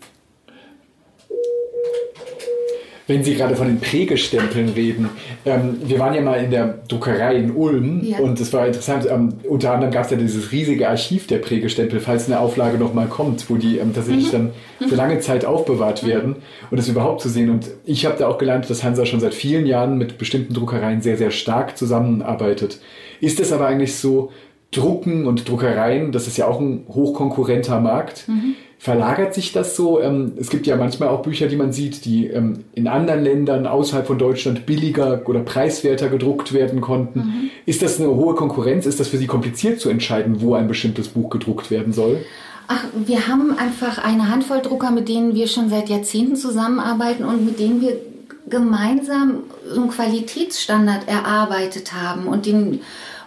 wenn 3.07 3.23
Sie 3.23 3.35
gerade 3.35 3.55
von 3.55 3.67
den 3.67 3.79
Prägestempeln 3.79 4.69
reden, 4.69 5.09
ähm, 5.45 5.77
wir 5.85 5.99
waren 5.99 6.15
ja 6.15 6.21
mal 6.21 6.43
in 6.43 6.49
der 6.49 6.79
Druckerei 6.87 7.35
in 7.35 7.51
Ulm 7.51 8.01
ja. 8.03 8.17
und 8.17 8.39
es 8.39 8.51
war 8.51 8.65
interessant. 8.65 9.07
Ähm, 9.09 9.33
unter 9.47 9.73
anderem 9.73 9.93
gab 9.93 10.05
es 10.05 10.11
ja 10.11 10.17
dieses 10.17 10.51
riesige 10.51 10.89
Archiv 10.89 11.27
der 11.27 11.37
Prägestempel, 11.37 11.99
falls 11.99 12.25
eine 12.25 12.39
Auflage 12.39 12.77
nochmal 12.77 13.07
kommt, 13.07 13.47
wo 13.49 13.57
die 13.57 13.77
ähm, 13.77 13.93
tatsächlich 13.93 14.33
mhm. 14.33 14.51
dann 14.79 14.89
für 14.89 14.95
lange 14.95 15.19
Zeit 15.19 15.45
aufbewahrt 15.45 16.03
mhm. 16.03 16.07
werden 16.07 16.35
und 16.71 16.77
das 16.77 16.87
überhaupt 16.87 17.21
zu 17.21 17.29
sehen. 17.29 17.49
Und 17.51 17.67
ich 17.85 18.05
habe 18.05 18.17
da 18.17 18.27
auch 18.27 18.39
gelernt, 18.39 18.69
dass 18.69 18.83
Hansa 18.83 19.05
schon 19.05 19.19
seit 19.19 19.35
vielen 19.35 19.67
Jahren 19.67 19.97
mit 19.97 20.17
bestimmten 20.17 20.53
Druckereien 20.53 21.01
sehr, 21.01 21.17
sehr 21.17 21.31
stark 21.31 21.77
zusammenarbeitet. 21.77 22.79
Ist 23.21 23.39
es 23.39 23.51
aber 23.51 23.67
eigentlich 23.67 23.95
so, 23.95 24.31
Drucken 24.77 25.25
und 25.25 25.47
Druckereien, 25.49 26.11
das 26.11 26.27
ist 26.27 26.37
ja 26.37 26.47
auch 26.47 26.59
ein 26.59 26.85
hochkonkurrenter 26.87 27.79
Markt. 27.79 28.27
Mhm 28.27 28.55
verlagert 28.85 29.33
sich 29.33 29.51
das 29.51 29.75
so? 29.75 29.99
Ähm, 29.99 30.33
es 30.39 30.51
gibt 30.51 30.67
ja 30.67 30.75
manchmal 30.75 31.09
auch 31.09 31.23
Bücher, 31.23 31.47
die 31.47 31.55
man 31.55 31.73
sieht, 31.73 32.05
die 32.05 32.27
ähm, 32.27 32.65
in 32.73 32.87
anderen 32.87 33.23
Ländern 33.23 33.65
außerhalb 33.65 34.05
von 34.05 34.19
Deutschland 34.19 34.67
billiger 34.67 35.23
oder 35.25 35.39
preiswerter 35.39 36.07
gedruckt 36.07 36.53
werden 36.53 36.81
konnten. 36.81 37.19
Mhm. 37.19 37.49
Ist 37.65 37.81
das 37.81 37.99
eine 37.99 38.09
hohe 38.09 38.35
Konkurrenz? 38.35 38.85
Ist 38.85 38.99
das 38.99 39.07
für 39.07 39.17
Sie 39.17 39.25
kompliziert 39.25 39.79
zu 39.79 39.89
entscheiden, 39.89 40.39
wo 40.39 40.53
ein 40.53 40.67
bestimmtes 40.67 41.07
Buch 41.07 41.31
gedruckt 41.31 41.71
werden 41.71 41.93
soll? 41.93 42.23
Ach, 42.67 42.83
wir 42.93 43.27
haben 43.27 43.57
einfach 43.57 43.97
eine 44.03 44.29
Handvoll 44.29 44.61
Drucker, 44.61 44.91
mit 44.91 45.09
denen 45.09 45.33
wir 45.33 45.47
schon 45.47 45.69
seit 45.69 45.89
Jahrzehnten 45.89 46.35
zusammenarbeiten 46.35 47.23
und 47.23 47.43
mit 47.43 47.59
denen 47.59 47.81
wir 47.81 47.99
gemeinsam 48.47 49.43
so 49.67 49.81
einen 49.81 49.89
Qualitätsstandard 49.89 51.07
erarbeitet 51.07 51.93
haben 51.93 52.27
und 52.27 52.45
den 52.45 52.81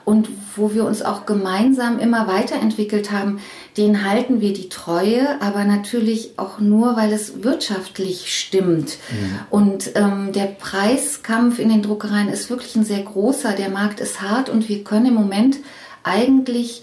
und 0.09 0.31
wo 0.57 0.73
wir 0.73 0.87
uns 0.87 1.03
auch 1.03 1.27
gemeinsam 1.27 1.99
immer 1.99 2.27
weiterentwickelt 2.27 3.13
haben, 3.13 3.41
den 3.77 4.09
halten 4.09 4.41
wir 4.41 4.55
die 4.55 4.71
Treue, 4.71 5.39
aber 5.43 5.65
natürlich 5.65 6.31
auch 6.39 6.61
nur, 6.61 6.97
weil 6.97 7.13
es 7.13 7.43
wirtschaftlich 7.43 8.35
stimmt. 8.35 8.97
Mhm. 9.11 9.39
Und 9.51 9.91
ähm, 9.97 10.33
der 10.33 10.47
Preiskampf 10.47 11.59
in 11.59 11.69
den 11.69 11.83
Druckereien 11.83 12.31
ist 12.31 12.49
wirklich 12.49 12.75
ein 12.75 12.87
sehr 12.87 13.03
großer. 13.03 13.53
Der 13.53 13.69
Markt 13.69 14.01
ist 14.01 14.23
hart 14.23 14.49
und 14.49 14.71
wir 14.71 14.83
können 14.83 15.05
im 15.05 15.15
Moment 15.15 15.59
eigentlich 16.05 16.83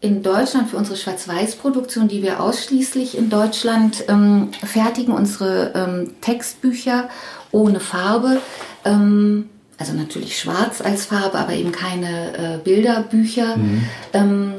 in 0.00 0.24
Deutschland 0.24 0.70
für 0.70 0.76
unsere 0.76 0.96
Schwarz-Weiß-Produktion, 0.96 2.08
die 2.08 2.24
wir 2.24 2.40
ausschließlich 2.40 3.16
in 3.16 3.30
Deutschland 3.30 4.06
ähm, 4.08 4.50
fertigen, 4.66 5.14
unsere 5.14 5.70
ähm, 5.76 6.14
Textbücher 6.20 7.10
ohne 7.52 7.78
Farbe. 7.78 8.40
Ähm, 8.84 9.48
also 9.80 9.94
natürlich 9.94 10.38
schwarz 10.38 10.82
als 10.82 11.06
Farbe, 11.06 11.38
aber 11.38 11.54
eben 11.54 11.72
keine 11.72 12.36
äh, 12.36 12.58
Bilderbücher. 12.62 13.56
Mhm. 13.56 13.82
Ähm, 14.12 14.52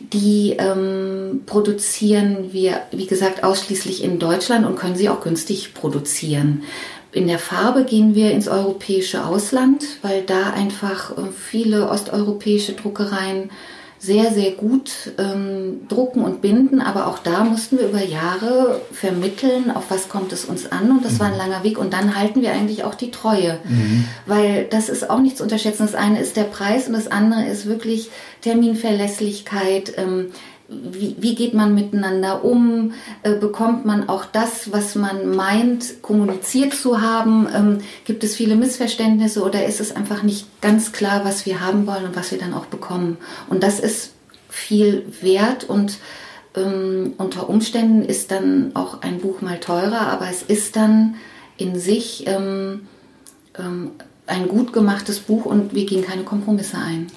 die 0.00 0.56
ähm, 0.58 1.42
produzieren 1.46 2.52
wir, 2.52 2.80
wie 2.90 3.06
gesagt, 3.06 3.44
ausschließlich 3.44 4.02
in 4.02 4.18
Deutschland 4.18 4.66
und 4.66 4.76
können 4.76 4.96
sie 4.96 5.08
auch 5.08 5.20
günstig 5.20 5.74
produzieren. 5.74 6.62
In 7.12 7.26
der 7.26 7.38
Farbe 7.38 7.84
gehen 7.84 8.14
wir 8.14 8.32
ins 8.32 8.48
europäische 8.48 9.24
Ausland, 9.26 9.84
weil 10.00 10.22
da 10.22 10.50
einfach 10.50 11.16
äh, 11.18 11.30
viele 11.30 11.90
osteuropäische 11.90 12.72
Druckereien 12.72 13.50
sehr, 14.02 14.32
sehr 14.32 14.50
gut 14.50 15.12
ähm, 15.16 15.82
drucken 15.88 16.24
und 16.24 16.42
binden, 16.42 16.80
aber 16.80 17.06
auch 17.06 17.20
da 17.20 17.44
mussten 17.44 17.78
wir 17.78 17.86
über 17.86 18.02
Jahre 18.02 18.80
vermitteln, 18.90 19.70
auf 19.70 19.84
was 19.90 20.08
kommt 20.08 20.32
es 20.32 20.44
uns 20.44 20.72
an 20.72 20.90
und 20.90 21.04
das 21.04 21.12
mhm. 21.12 21.18
war 21.20 21.26
ein 21.28 21.32
mhm. 21.34 21.38
langer 21.38 21.62
Weg 21.62 21.78
und 21.78 21.92
dann 21.92 22.16
halten 22.16 22.42
wir 22.42 22.50
eigentlich 22.50 22.82
auch 22.82 22.96
die 22.96 23.12
Treue, 23.12 23.60
mhm. 23.62 24.08
weil 24.26 24.64
das 24.64 24.88
ist 24.88 25.08
auch 25.08 25.20
nicht 25.20 25.36
zu 25.36 25.44
unterschätzen. 25.44 25.86
Das 25.86 25.94
eine 25.94 26.20
ist 26.20 26.36
der 26.36 26.42
Preis 26.42 26.88
und 26.88 26.94
das 26.94 27.06
andere 27.06 27.44
ist 27.44 27.66
wirklich 27.66 28.10
Terminverlässlichkeit, 28.40 29.92
ähm, 29.96 30.32
wie, 30.90 31.16
wie 31.18 31.34
geht 31.34 31.54
man 31.54 31.74
miteinander 31.74 32.44
um? 32.44 32.92
Äh, 33.22 33.34
bekommt 33.34 33.84
man 33.84 34.08
auch 34.08 34.24
das, 34.24 34.72
was 34.72 34.94
man 34.94 35.34
meint, 35.34 36.02
kommuniziert 36.02 36.74
zu 36.74 37.00
haben? 37.00 37.48
Ähm, 37.54 37.78
gibt 38.04 38.24
es 38.24 38.34
viele 38.34 38.56
Missverständnisse 38.56 39.42
oder 39.42 39.64
ist 39.66 39.80
es 39.80 39.94
einfach 39.94 40.22
nicht 40.22 40.60
ganz 40.60 40.92
klar, 40.92 41.24
was 41.24 41.46
wir 41.46 41.60
haben 41.60 41.86
wollen 41.86 42.04
und 42.04 42.16
was 42.16 42.30
wir 42.30 42.38
dann 42.38 42.54
auch 42.54 42.66
bekommen? 42.66 43.18
Und 43.48 43.62
das 43.62 43.80
ist 43.80 44.12
viel 44.48 45.06
wert 45.20 45.64
und 45.64 45.98
ähm, 46.54 47.14
unter 47.18 47.48
Umständen 47.48 48.04
ist 48.04 48.30
dann 48.30 48.72
auch 48.74 49.02
ein 49.02 49.18
Buch 49.18 49.40
mal 49.40 49.58
teurer, 49.58 50.08
aber 50.08 50.28
es 50.28 50.42
ist 50.42 50.76
dann 50.76 51.16
in 51.56 51.78
sich 51.78 52.26
ähm, 52.26 52.86
ähm 53.58 53.92
ein 54.26 54.48
gut 54.48 54.72
gemachtes 54.72 55.18
Buch 55.18 55.44
und 55.44 55.74
wir 55.74 55.84
gehen 55.84 56.04
keine 56.04 56.22
Kompromisse 56.22 56.78
ein. 56.78 57.08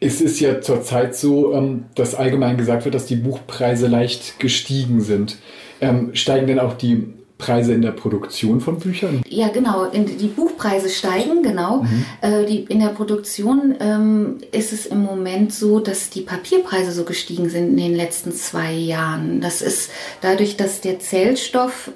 Es 0.00 0.20
ist 0.20 0.38
ja 0.40 0.60
zurzeit 0.60 1.16
so, 1.16 1.52
ähm, 1.54 1.84
dass 1.94 2.14
allgemein 2.14 2.56
gesagt 2.56 2.84
wird, 2.84 2.94
dass 2.94 3.06
die 3.06 3.16
Buchpreise 3.16 3.88
leicht 3.88 4.38
gestiegen 4.38 5.00
sind. 5.00 5.36
Ähm, 5.80 6.10
steigen 6.14 6.46
denn 6.46 6.60
auch 6.60 6.74
die 6.74 7.14
Preise 7.38 7.72
in 7.72 7.82
der 7.82 7.92
Produktion 7.92 8.60
von 8.60 8.80
Büchern? 8.80 9.22
Ja, 9.28 9.48
genau. 9.48 9.86
Die 9.86 10.26
Buchpreise 10.26 10.88
steigen, 10.88 11.42
genau. 11.42 11.82
Mhm. 11.82 12.04
Äh, 12.20 12.44
in 12.44 12.80
der 12.80 12.88
Produktion 12.88 13.76
ähm, 13.78 14.38
ist 14.50 14.72
es 14.72 14.86
im 14.86 15.02
Moment 15.02 15.52
so, 15.52 15.78
dass 15.78 16.10
die 16.10 16.22
Papierpreise 16.22 16.90
so 16.90 17.04
gestiegen 17.04 17.48
sind 17.48 17.70
in 17.70 17.76
den 17.76 17.94
letzten 17.94 18.32
zwei 18.32 18.72
Jahren. 18.72 19.40
Das 19.40 19.62
ist 19.62 19.90
dadurch, 20.20 20.56
dass 20.56 20.80
der 20.80 20.98
Zellstoff 20.98 21.92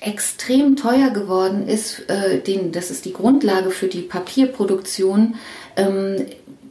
extrem 0.00 0.76
teuer 0.76 1.10
geworden 1.10 1.66
ist, 1.66 2.08
äh, 2.08 2.40
den, 2.40 2.72
das 2.72 2.90
ist 2.90 3.04
die 3.04 3.12
Grundlage 3.12 3.70
für 3.70 3.88
die 3.88 4.02
Papierproduktion, 4.02 5.34
ähm, 5.76 6.26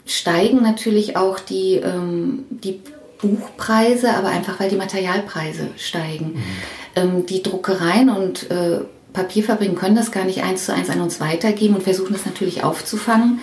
steigen 0.06 0.62
natürlich 0.62 1.18
auch 1.18 1.40
die, 1.40 1.76
ähm, 1.76 2.46
die 2.50 2.82
Buchpreise, 3.22 4.14
aber 4.14 4.30
einfach 4.30 4.60
weil 4.60 4.70
die 4.70 4.76
Materialpreise 4.76 5.70
steigen. 5.78 6.36
Mhm. 6.36 6.44
Ähm, 6.96 7.26
die 7.26 7.44
Druckereien 7.44 8.10
und 8.10 8.50
äh, 8.50 8.82
Papierfabriken 9.12 9.76
können 9.76 9.96
das 9.96 10.12
gar 10.12 10.26
nicht 10.26 10.44
eins 10.44 10.66
zu 10.66 10.74
eins 10.74 10.90
an 10.90 11.02
uns 11.02 11.20
weitergeben 11.20 11.76
und 11.76 11.84
versuchen 11.84 12.14
das 12.14 12.26
natürlich 12.26 12.64
aufzufangen. 12.64 13.40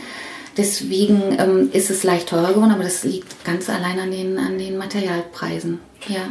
Deswegen 0.56 1.36
ähm, 1.38 1.70
ist 1.72 1.90
es 1.90 2.04
leicht 2.04 2.28
teurer 2.28 2.52
geworden, 2.52 2.70
aber 2.70 2.84
das 2.84 3.02
liegt 3.02 3.44
ganz 3.44 3.68
allein 3.68 3.98
an 3.98 4.10
den, 4.12 4.38
an 4.38 4.56
den 4.56 4.78
Materialpreisen. 4.78 5.80
Ja. 6.08 6.28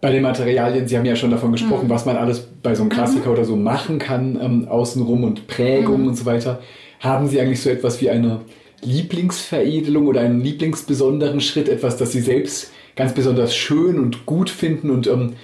Bei 0.00 0.10
den 0.10 0.22
Materialien, 0.22 0.86
Sie 0.86 0.96
haben 0.96 1.06
ja 1.06 1.16
schon 1.16 1.30
davon 1.30 1.52
gesprochen, 1.52 1.86
mhm. 1.86 1.90
was 1.90 2.04
man 2.04 2.16
alles 2.16 2.46
bei 2.62 2.74
so 2.74 2.82
einem 2.82 2.90
Klassiker 2.90 3.28
mhm. 3.28 3.32
oder 3.32 3.44
so 3.44 3.56
machen 3.56 3.98
kann, 3.98 4.38
ähm, 4.40 4.68
außenrum 4.68 5.24
und 5.24 5.46
Prägung 5.46 6.02
mhm. 6.02 6.08
und 6.08 6.16
so 6.16 6.26
weiter. 6.26 6.60
Haben 7.00 7.28
Sie 7.28 7.40
eigentlich 7.40 7.62
so 7.62 7.70
etwas 7.70 8.00
wie 8.00 8.10
eine 8.10 8.40
Lieblingsveredelung 8.82 10.06
oder 10.06 10.20
einen 10.20 10.40
lieblingsbesonderen 10.42 11.40
Schritt, 11.40 11.68
etwas, 11.68 11.96
das 11.96 12.12
Sie 12.12 12.20
selbst 12.20 12.72
ganz 12.94 13.12
besonders 13.12 13.54
schön 13.54 13.98
und 13.98 14.26
gut 14.26 14.50
finden 14.50 14.90
und 14.90 15.06
ähm, 15.06 15.34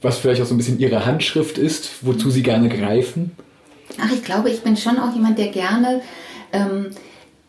was 0.00 0.18
vielleicht 0.18 0.42
auch 0.42 0.46
so 0.46 0.54
ein 0.54 0.58
bisschen 0.58 0.80
Ihre 0.80 1.06
Handschrift 1.06 1.58
ist, 1.58 2.04
wozu 2.04 2.30
Sie 2.30 2.42
gerne 2.42 2.68
greifen? 2.68 3.32
Ach, 4.00 4.10
ich 4.12 4.24
glaube, 4.24 4.50
ich 4.50 4.62
bin 4.62 4.76
schon 4.76 4.98
auch 4.98 5.14
jemand, 5.14 5.38
der 5.38 5.48
gerne 5.48 6.00
ähm, 6.52 6.90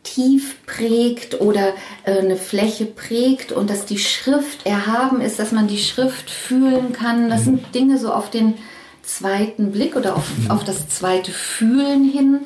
tief 0.03 0.57
prägt 0.65 1.39
oder 1.41 1.73
äh, 2.03 2.19
eine 2.19 2.35
Fläche 2.35 2.85
prägt 2.85 3.51
und 3.51 3.69
dass 3.69 3.85
die 3.85 3.97
Schrift 3.97 4.65
erhaben 4.65 5.21
ist, 5.21 5.39
dass 5.39 5.51
man 5.51 5.67
die 5.67 5.79
Schrift 5.79 6.29
fühlen 6.29 6.93
kann. 6.93 7.29
Das 7.29 7.45
sind 7.45 7.73
Dinge 7.73 7.97
so 7.97 8.13
auf 8.13 8.29
den 8.29 8.55
zweiten 9.01 9.71
Blick 9.71 9.95
oder 9.95 10.15
auf, 10.15 10.29
mhm. 10.37 10.51
auf 10.51 10.63
das 10.63 10.89
zweite 10.89 11.31
Fühlen 11.31 12.09
hin. 12.09 12.41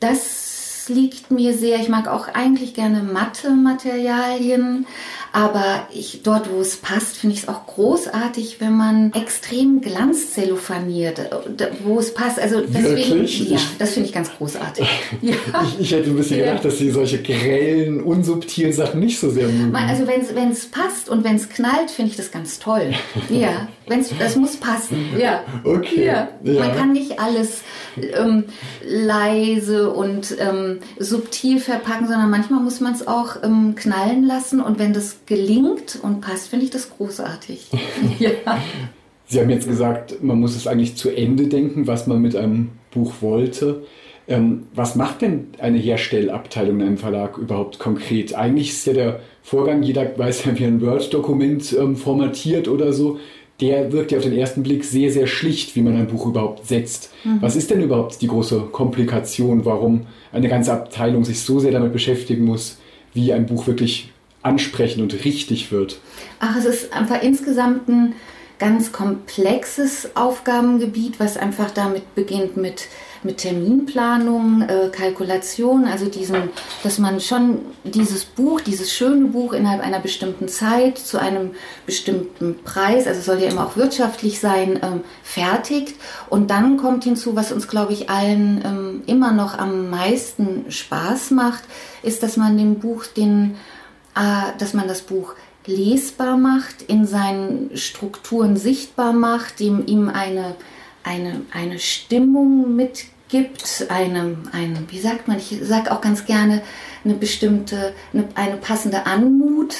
Das 0.00 0.88
liegt 0.88 1.30
mir 1.30 1.56
sehr. 1.56 1.80
Ich 1.80 1.88
mag 1.88 2.08
auch 2.08 2.28
eigentlich 2.28 2.74
gerne 2.74 3.02
matte 3.02 3.50
Materialien. 3.50 4.86
Aber 5.36 5.86
ich, 5.92 6.22
dort, 6.22 6.50
wo 6.50 6.62
es 6.62 6.78
passt, 6.78 7.18
finde 7.18 7.34
ich 7.36 7.42
es 7.42 7.48
auch 7.48 7.66
großartig, 7.66 8.58
wenn 8.58 8.74
man 8.74 9.12
extrem 9.12 9.82
glanzzellophaniert, 9.82 11.18
äh, 11.18 11.68
wo 11.84 11.98
es 11.98 12.14
passt. 12.14 12.40
Also 12.40 12.62
deswegen, 12.62 13.16
Wirklich? 13.16 13.50
ja, 13.50 13.58
das 13.78 13.92
finde 13.92 14.08
ich 14.08 14.14
ganz 14.14 14.30
großartig. 14.34 14.88
ja. 15.20 15.34
ich, 15.62 15.80
ich, 15.80 15.92
hätte 15.92 16.08
ein 16.08 16.16
bisschen 16.16 16.38
ja. 16.38 16.46
gedacht, 16.46 16.64
dass 16.64 16.78
Sie 16.78 16.90
solche 16.90 17.20
grellen, 17.20 18.02
unsubtilen 18.02 18.72
Sachen 18.72 19.00
nicht 19.00 19.20
so 19.20 19.28
sehr 19.28 19.46
mögen. 19.48 19.76
Also 19.76 20.06
wenn 20.06 20.52
es 20.52 20.64
passt 20.64 21.10
und 21.10 21.22
wenn 21.22 21.36
es 21.36 21.50
knallt, 21.50 21.90
finde 21.90 22.12
ich 22.12 22.16
das 22.16 22.30
ganz 22.30 22.58
toll. 22.58 22.94
ja, 23.28 23.68
wenn's, 23.86 24.10
das 24.18 24.36
muss 24.36 24.56
passen. 24.56 25.18
Ja. 25.18 25.44
Okay. 25.64 26.06
Ja. 26.06 26.28
ja. 26.44 26.60
Man 26.60 26.74
kann 26.74 26.92
nicht 26.92 27.20
alles 27.20 27.60
ähm, 27.98 28.44
leise 28.82 29.90
und 29.90 30.34
ähm, 30.38 30.78
subtil 30.98 31.60
verpacken, 31.60 32.08
sondern 32.08 32.30
manchmal 32.30 32.60
muss 32.60 32.80
man 32.80 32.94
es 32.94 33.06
auch 33.06 33.42
ähm, 33.42 33.74
knallen 33.74 34.24
lassen 34.24 34.62
und 34.62 34.78
wenn 34.78 34.94
das 34.94 35.25
gelingt 35.26 35.98
und 36.02 36.20
passt, 36.20 36.48
finde 36.48 36.64
ich 36.64 36.70
das 36.70 36.90
großartig. 36.90 37.70
ja. 38.18 38.30
Sie 39.26 39.40
haben 39.40 39.50
jetzt 39.50 39.68
gesagt, 39.68 40.22
man 40.22 40.38
muss 40.38 40.54
es 40.54 40.66
eigentlich 40.66 40.96
zu 40.96 41.10
Ende 41.10 41.48
denken, 41.48 41.86
was 41.86 42.06
man 42.06 42.22
mit 42.22 42.36
einem 42.36 42.70
Buch 42.92 43.14
wollte. 43.20 43.82
Ähm, 44.28 44.64
was 44.74 44.96
macht 44.96 45.22
denn 45.22 45.48
eine 45.58 45.78
Herstellabteilung 45.78 46.80
in 46.80 46.86
einem 46.86 46.98
Verlag 46.98 47.38
überhaupt 47.38 47.78
konkret? 47.78 48.34
Eigentlich 48.34 48.70
ist 48.70 48.86
ja 48.86 48.92
der 48.92 49.20
Vorgang, 49.42 49.82
jeder 49.82 50.16
weiß 50.16 50.46
ja, 50.46 50.58
wie 50.58 50.64
ein 50.64 50.80
Word-Dokument 50.80 51.76
ähm, 51.78 51.96
formatiert 51.96 52.68
oder 52.68 52.92
so, 52.92 53.18
der 53.60 53.92
wirkt 53.92 54.12
ja 54.12 54.18
auf 54.18 54.24
den 54.24 54.36
ersten 54.36 54.62
Blick 54.62 54.84
sehr, 54.84 55.10
sehr 55.10 55.26
schlicht, 55.26 55.76
wie 55.76 55.82
man 55.82 55.96
ein 55.96 56.08
Buch 56.08 56.26
überhaupt 56.26 56.66
setzt. 56.66 57.12
Mhm. 57.24 57.38
Was 57.40 57.56
ist 57.56 57.70
denn 57.70 57.80
überhaupt 57.80 58.20
die 58.20 58.26
große 58.26 58.68
Komplikation, 58.72 59.64
warum 59.64 60.06
eine 60.32 60.48
ganze 60.48 60.72
Abteilung 60.72 61.24
sich 61.24 61.40
so 61.40 61.58
sehr 61.58 61.72
damit 61.72 61.92
beschäftigen 61.92 62.44
muss, 62.44 62.78
wie 63.14 63.32
ein 63.32 63.46
Buch 63.46 63.66
wirklich 63.66 64.12
ansprechend 64.46 65.02
und 65.02 65.24
richtig 65.24 65.72
wird? 65.72 65.98
Ach, 66.40 66.56
es 66.56 66.64
ist 66.64 66.92
einfach 66.92 67.22
insgesamt 67.22 67.88
ein 67.88 68.14
ganz 68.58 68.90
komplexes 68.90 70.10
Aufgabengebiet, 70.14 71.20
was 71.20 71.36
einfach 71.36 71.70
damit 71.70 72.14
beginnt 72.14 72.56
mit, 72.56 72.88
mit 73.22 73.38
Terminplanung, 73.38 74.62
äh, 74.62 74.88
Kalkulation, 74.90 75.84
also 75.84 76.06
diesen, 76.06 76.48
dass 76.82 76.98
man 76.98 77.20
schon 77.20 77.58
dieses 77.84 78.24
Buch, 78.24 78.62
dieses 78.62 78.92
schöne 78.92 79.26
Buch 79.26 79.52
innerhalb 79.52 79.82
einer 79.82 80.00
bestimmten 80.00 80.48
Zeit 80.48 80.96
zu 80.96 81.20
einem 81.20 81.50
bestimmten 81.84 82.62
Preis, 82.64 83.06
also 83.06 83.20
soll 83.20 83.42
ja 83.42 83.50
immer 83.50 83.66
auch 83.66 83.76
wirtschaftlich 83.76 84.40
sein, 84.40 84.80
ähm, 84.82 85.02
fertigt. 85.22 85.94
Und 86.30 86.50
dann 86.50 86.78
kommt 86.78 87.04
hinzu, 87.04 87.36
was 87.36 87.52
uns, 87.52 87.68
glaube 87.68 87.92
ich, 87.92 88.08
allen 88.08 88.62
ähm, 88.64 89.02
immer 89.06 89.32
noch 89.32 89.58
am 89.58 89.90
meisten 89.90 90.70
Spaß 90.70 91.30
macht, 91.32 91.64
ist, 92.02 92.22
dass 92.22 92.38
man 92.38 92.56
dem 92.56 92.76
Buch 92.76 93.04
den 93.04 93.56
dass 94.58 94.72
man 94.72 94.88
das 94.88 95.02
Buch 95.02 95.34
lesbar 95.66 96.36
macht, 96.36 96.82
in 96.82 97.06
seinen 97.06 97.76
Strukturen 97.76 98.56
sichtbar 98.56 99.12
macht, 99.12 99.60
ihm, 99.60 99.82
ihm 99.86 100.08
eine, 100.08 100.54
eine, 101.02 101.42
eine 101.52 101.78
Stimmung 101.78 102.74
mitgibt, 102.76 103.86
eine, 103.88 104.36
eine, 104.52 104.84
wie 104.88 105.00
sagt 105.00 105.28
man, 105.28 105.38
ich 105.38 105.58
sage 105.62 105.92
auch 105.92 106.00
ganz 106.00 106.24
gerne, 106.24 106.62
eine 107.04 107.14
bestimmte, 107.14 107.94
eine, 108.12 108.28
eine 108.34 108.56
passende 108.56 109.06
Anmut. 109.06 109.76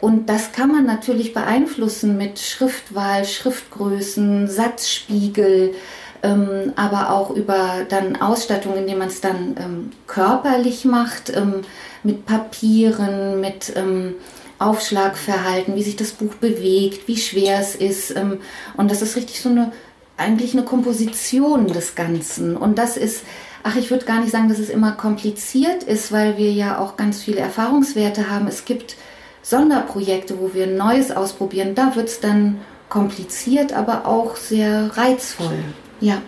Und 0.00 0.28
das 0.28 0.52
kann 0.52 0.68
man 0.68 0.86
natürlich 0.86 1.34
beeinflussen 1.34 2.16
mit 2.16 2.38
Schriftwahl, 2.38 3.24
Schriftgrößen, 3.24 4.48
Satzspiegel, 4.48 5.74
ähm, 6.22 6.72
aber 6.76 7.10
auch 7.10 7.30
über 7.30 7.86
dann 7.88 8.20
Ausstattung, 8.20 8.76
indem 8.76 8.98
man 8.98 9.08
es 9.08 9.20
dann 9.20 9.56
ähm, 9.58 9.92
körperlich 10.06 10.84
macht. 10.84 11.30
Ähm, 11.34 11.62
mit 12.02 12.26
Papieren, 12.26 13.40
mit 13.40 13.72
ähm, 13.76 14.14
Aufschlagverhalten, 14.58 15.74
wie 15.74 15.82
sich 15.82 15.96
das 15.96 16.12
Buch 16.12 16.34
bewegt, 16.34 17.08
wie 17.08 17.16
schwer 17.16 17.60
es 17.60 17.74
ist. 17.74 18.14
Ähm, 18.16 18.40
und 18.76 18.90
das 18.90 19.02
ist 19.02 19.16
richtig 19.16 19.40
so 19.40 19.48
eine, 19.48 19.72
eigentlich 20.16 20.52
eine 20.52 20.64
Komposition 20.64 21.66
des 21.68 21.94
Ganzen. 21.94 22.56
Und 22.56 22.78
das 22.78 22.96
ist, 22.96 23.22
ach, 23.62 23.76
ich 23.76 23.90
würde 23.90 24.04
gar 24.04 24.20
nicht 24.20 24.32
sagen, 24.32 24.48
dass 24.48 24.58
es 24.58 24.70
immer 24.70 24.92
kompliziert 24.92 25.82
ist, 25.82 26.12
weil 26.12 26.36
wir 26.36 26.52
ja 26.52 26.78
auch 26.78 26.96
ganz 26.96 27.22
viele 27.22 27.40
Erfahrungswerte 27.40 28.30
haben. 28.30 28.46
Es 28.48 28.64
gibt 28.64 28.96
Sonderprojekte, 29.42 30.38
wo 30.38 30.52
wir 30.52 30.66
Neues 30.66 31.10
ausprobieren. 31.10 31.74
Da 31.74 31.96
wird 31.96 32.08
es 32.08 32.20
dann 32.20 32.60
kompliziert, 32.90 33.72
aber 33.72 34.06
auch 34.06 34.36
sehr 34.36 34.90
reizvoll. 34.96 35.58
Ja. 36.00 36.22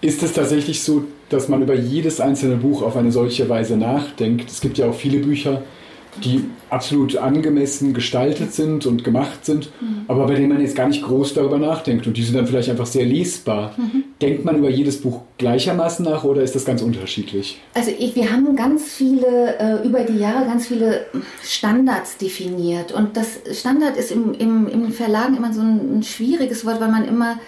Ist 0.00 0.22
es 0.22 0.32
tatsächlich 0.32 0.82
so, 0.82 1.04
dass 1.30 1.48
man 1.48 1.62
über 1.62 1.74
jedes 1.74 2.20
einzelne 2.20 2.56
Buch 2.56 2.82
auf 2.82 2.96
eine 2.96 3.10
solche 3.10 3.48
Weise 3.48 3.76
nachdenkt. 3.76 4.50
Es 4.50 4.60
gibt 4.60 4.78
ja 4.78 4.86
auch 4.86 4.94
viele 4.94 5.18
Bücher, 5.18 5.62
die 6.22 6.44
absolut 6.70 7.16
angemessen 7.16 7.92
gestaltet 7.92 8.52
sind 8.52 8.86
und 8.86 9.02
gemacht 9.02 9.44
sind, 9.44 9.70
mhm. 9.80 10.04
aber 10.06 10.26
bei 10.26 10.34
denen 10.34 10.50
man 10.50 10.60
jetzt 10.60 10.76
gar 10.76 10.86
nicht 10.86 11.02
groß 11.02 11.34
darüber 11.34 11.58
nachdenkt 11.58 12.06
und 12.06 12.16
die 12.16 12.22
sind 12.22 12.36
dann 12.36 12.46
vielleicht 12.46 12.70
einfach 12.70 12.86
sehr 12.86 13.04
lesbar. 13.04 13.74
Mhm. 13.76 14.04
Denkt 14.22 14.44
man 14.44 14.56
über 14.58 14.70
jedes 14.70 15.00
Buch 15.00 15.22
gleichermaßen 15.38 16.04
nach 16.04 16.24
oder 16.24 16.42
ist 16.42 16.54
das 16.54 16.64
ganz 16.64 16.82
unterschiedlich? 16.82 17.60
Also 17.74 17.90
ich, 17.98 18.14
wir 18.14 18.30
haben 18.30 18.54
ganz 18.54 18.84
viele, 18.84 19.58
äh, 19.58 19.86
über 19.86 20.00
die 20.00 20.18
Jahre 20.18 20.44
ganz 20.46 20.68
viele 20.68 21.06
Standards 21.42 22.16
definiert 22.16 22.92
und 22.92 23.16
das 23.16 23.40
Standard 23.58 23.96
ist 23.96 24.12
im, 24.12 24.34
im, 24.34 24.68
im 24.68 24.92
Verlagen 24.92 25.36
immer 25.36 25.52
so 25.52 25.62
ein, 25.62 25.98
ein 25.98 26.02
schwieriges 26.04 26.64
Wort, 26.64 26.80
weil 26.80 26.90
man 26.90 27.04
immer, 27.06 27.40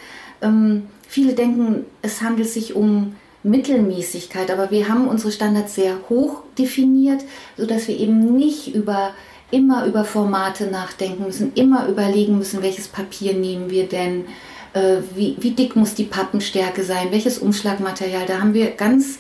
ähm, 0.43 0.83
viele 1.09 1.35
denken, 1.35 1.85
es 2.03 2.23
handelt 2.23 2.49
sich 2.49 2.75
um 2.75 3.17
Mittelmäßigkeit, 3.43 4.51
aber 4.51 4.71
wir 4.71 4.89
haben 4.89 5.07
unsere 5.07 5.31
Standards 5.31 5.75
sehr 5.75 5.99
hoch 6.09 6.43
definiert, 6.59 7.23
sodass 7.57 7.89
wir 7.89 7.99
eben 7.99 8.37
nicht 8.37 8.75
über 8.75 9.13
immer 9.51 9.87
über 9.87 10.05
Formate 10.05 10.67
nachdenken 10.67 11.25
müssen, 11.25 11.53
immer 11.55 11.87
überlegen 11.87 12.37
müssen, 12.37 12.63
welches 12.63 12.89
Papier 12.89 13.35
nehmen 13.35 13.71
wir 13.71 13.87
denn, 13.89 14.25
äh, 14.73 14.97
wie, 15.15 15.37
wie, 15.39 15.53
dick 15.53 15.77
muss 15.77 15.95
die 15.95 16.05
Pappenstärke 16.05 16.83
sein, 16.83 17.13
welches 17.13 17.39
Umschlagmaterial. 17.39 18.27
Da 18.27 18.41
haben 18.41 18.55
wir 18.55 18.73
ganz 18.73 19.19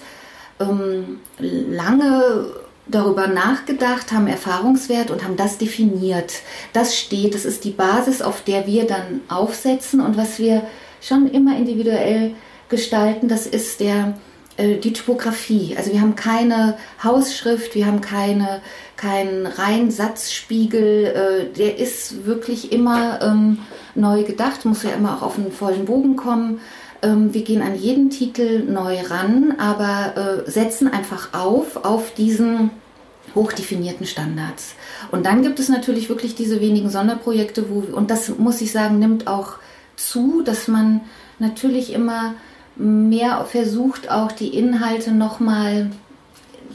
ähm, 0.58 1.20
lange 1.38 2.46
darüber 2.88 3.26
nachgedacht, 3.26 4.12
haben 4.12 4.26
Erfahrungswert 4.26 5.10
und 5.10 5.24
haben 5.24 5.36
das 5.36 5.58
definiert. 5.58 6.34
Das 6.72 6.96
steht, 6.96 7.34
das 7.34 7.44
ist 7.44 7.64
die 7.64 7.70
Basis, 7.70 8.22
auf 8.22 8.42
der 8.42 8.66
wir 8.66 8.86
dann 8.86 9.20
aufsetzen 9.28 10.00
und 10.00 10.16
was 10.16 10.38
wir 10.38 10.62
schon 11.00 11.30
immer 11.30 11.56
individuell 11.56 12.34
gestalten, 12.68 13.28
das 13.28 13.46
ist 13.46 13.80
der, 13.80 14.14
äh, 14.56 14.76
die 14.76 14.92
Typografie. 14.92 15.74
Also 15.76 15.92
wir 15.92 16.00
haben 16.00 16.16
keine 16.16 16.76
Hausschrift, 17.02 17.74
wir 17.74 17.86
haben 17.86 18.00
keine, 18.00 18.60
keinen 18.96 19.46
reinen 19.46 19.90
Satzspiegel. 19.90 21.04
Äh, 21.52 21.56
der 21.56 21.78
ist 21.78 22.26
wirklich 22.26 22.72
immer 22.72 23.20
ähm, 23.22 23.58
neu 23.94 24.22
gedacht, 24.24 24.64
muss 24.64 24.82
ja 24.82 24.90
immer 24.90 25.16
auch 25.16 25.22
auf 25.22 25.38
einen 25.38 25.52
vollen 25.52 25.84
Bogen 25.84 26.16
kommen. 26.16 26.60
Ähm, 27.02 27.34
wir 27.34 27.42
gehen 27.42 27.62
an 27.62 27.76
jeden 27.76 28.10
Titel 28.10 28.64
neu 28.64 28.96
ran, 29.08 29.54
aber 29.58 30.44
äh, 30.46 30.50
setzen 30.50 30.92
einfach 30.92 31.34
auf, 31.34 31.84
auf 31.84 32.14
diesen 32.14 32.70
hochdefinierten 33.34 34.06
Standards. 34.06 34.74
Und 35.12 35.26
dann 35.26 35.42
gibt 35.42 35.60
es 35.60 35.68
natürlich 35.68 36.08
wirklich 36.08 36.34
diese 36.34 36.60
wenigen 36.60 36.88
Sonderprojekte, 36.88 37.66
wo, 37.68 37.94
und 37.94 38.10
das 38.10 38.38
muss 38.38 38.60
ich 38.60 38.72
sagen, 38.72 38.98
nimmt 38.98 39.26
auch 39.26 39.56
zu, 39.96 40.42
dass 40.42 40.68
man 40.68 41.00
natürlich 41.38 41.92
immer 41.92 42.34
mehr 42.76 43.44
versucht, 43.44 44.10
auch 44.10 44.32
die 44.32 44.48
Inhalte 44.48 45.12
nochmal 45.12 45.90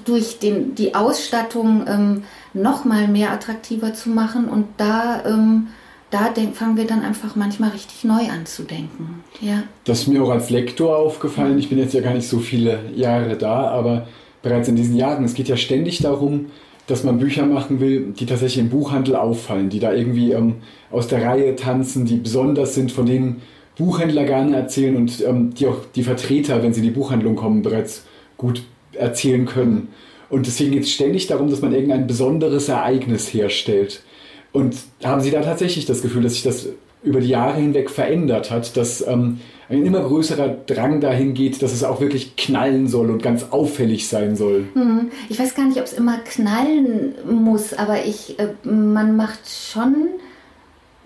durch 0.06 0.40
den, 0.40 0.76
die 0.76 0.96
Ausstattung 0.96 1.86
ähm, 1.88 2.24
nochmal 2.54 3.08
mehr 3.08 3.32
attraktiver 3.32 3.94
zu 3.94 4.10
machen. 4.10 4.46
Und 4.46 4.66
da, 4.78 5.24
ähm, 5.26 5.68
da 6.10 6.30
denk, 6.30 6.56
fangen 6.56 6.78
wir 6.78 6.86
dann 6.86 7.04
einfach 7.04 7.36
manchmal 7.36 7.70
richtig 7.70 8.04
neu 8.04 8.30
an 8.30 8.46
zu 8.46 8.64
denken. 8.64 9.24
Ja. 9.42 9.64
Das 9.84 10.02
ist 10.02 10.08
mir 10.08 10.24
auch 10.24 10.32
als 10.32 10.50
Lektor 10.50 10.98
aufgefallen. 10.98 11.60
Ich 11.60 11.70
bin 11.70 11.78
jetzt 11.78 11.94
ja 11.94 12.02
gar 12.02 12.14
nicht 12.14 12.28
so 12.28 12.40
viele 12.40 12.80
Jahre 12.96 13.38
da, 13.38 13.70
aber 13.70 14.08
bereits 14.42 14.68
in 14.68 14.76
diesen 14.76 14.96
Jahren, 14.96 15.24
es 15.24 15.36
geht 15.36 15.48
ja 15.48 15.58
ständig 15.58 16.00
darum, 16.00 16.48
dass 16.92 17.04
man 17.04 17.20
Bücher 17.20 17.46
machen 17.46 17.80
will, 17.80 18.14
die 18.18 18.26
tatsächlich 18.26 18.60
im 18.60 18.70
Buchhandel 18.70 19.16
auffallen, 19.16 19.70
die 19.70 19.80
da 19.80 19.94
irgendwie 19.94 20.32
ähm, 20.34 20.56
aus 20.92 21.08
der 21.08 21.24
Reihe 21.24 21.56
tanzen, 21.56 22.06
die 22.06 22.18
besonders 22.18 22.76
sind, 22.76 22.92
von 22.92 23.06
denen 23.06 23.42
Buchhändler 23.78 24.26
gerne 24.26 24.56
erzählen 24.56 24.96
und 24.98 25.24
ähm, 25.26 25.54
die 25.54 25.68
auch 25.68 25.78
die 25.96 26.04
Vertreter, 26.04 26.62
wenn 26.62 26.74
sie 26.74 26.82
in 26.82 26.88
die 26.88 26.92
Buchhandlung 26.92 27.36
kommen, 27.36 27.62
bereits 27.62 28.06
gut 28.38 28.64
erzählen 28.94 29.46
können. 29.46 29.88
Und 30.30 30.48
deswegen 30.48 30.72
geht 30.72 30.84
es 30.84 30.92
ständig 30.92 31.28
darum, 31.28 31.50
dass 31.50 31.62
man 31.62 31.74
irgendein 31.74 32.08
besonderes 32.08 32.70
Ereignis 32.70 33.34
herstellt. 33.34 34.04
Und 34.52 34.76
haben 35.04 35.22
Sie 35.22 35.32
da 35.32 35.42
tatsächlich 35.42 35.86
das 35.86 36.02
Gefühl, 36.02 36.24
dass 36.24 36.34
sich 36.34 36.44
das 36.44 36.70
über 37.04 37.22
die 37.22 37.30
Jahre 37.30 37.60
hinweg 37.60 37.90
verändert 37.90 38.52
hat, 38.52 38.76
dass 38.78 39.06
ähm, 39.08 39.40
ein 39.78 39.86
immer 39.86 40.02
größerer 40.02 40.50
Drang 40.66 41.02
dahin 41.02 41.34
geht, 41.34 41.62
dass 41.62 41.74
es 41.74 41.84
auch 41.84 42.02
wirklich 42.02 42.36
knallen 42.36 42.88
soll 42.88 43.10
und 43.10 43.24
ganz 43.24 43.48
auffällig 43.52 44.08
sein 44.08 44.36
soll. 44.36 44.68
Hm. 44.74 45.12
Ich 45.30 45.40
weiß 45.40 45.56
gar 45.56 45.66
nicht, 45.66 45.80
ob 45.80 45.86
es 45.86 45.94
immer 45.94 46.18
knallen 46.20 47.16
muss, 47.30 47.74
aber 47.74 48.06
ich, 48.06 48.40
äh, 48.40 48.50
man 48.64 49.16
macht 49.16 49.50
schon 49.50 49.96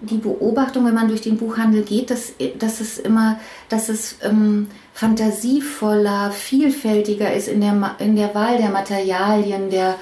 die 0.01 0.17
Beobachtung, 0.17 0.86
wenn 0.86 0.93
man 0.93 1.08
durch 1.08 1.21
den 1.21 1.38
Buchhandel 1.38 1.84
geht, 1.84 2.12
dass, 2.12 2.34
dass 2.60 2.82
es 2.82 2.97
immer, 2.97 3.39
dass 3.69 3.89
es 3.89 4.17
ähm, 4.23 4.67
fantasievoller, 4.93 6.32
vielfältiger 6.32 7.34
ist 7.34 7.47
in 7.47 7.62
der, 7.62 7.95
in 7.99 8.15
der 8.15 8.36
Wahl 8.36 8.58
der 8.58 8.69
Materialien, 8.69 9.69
der 9.69 9.95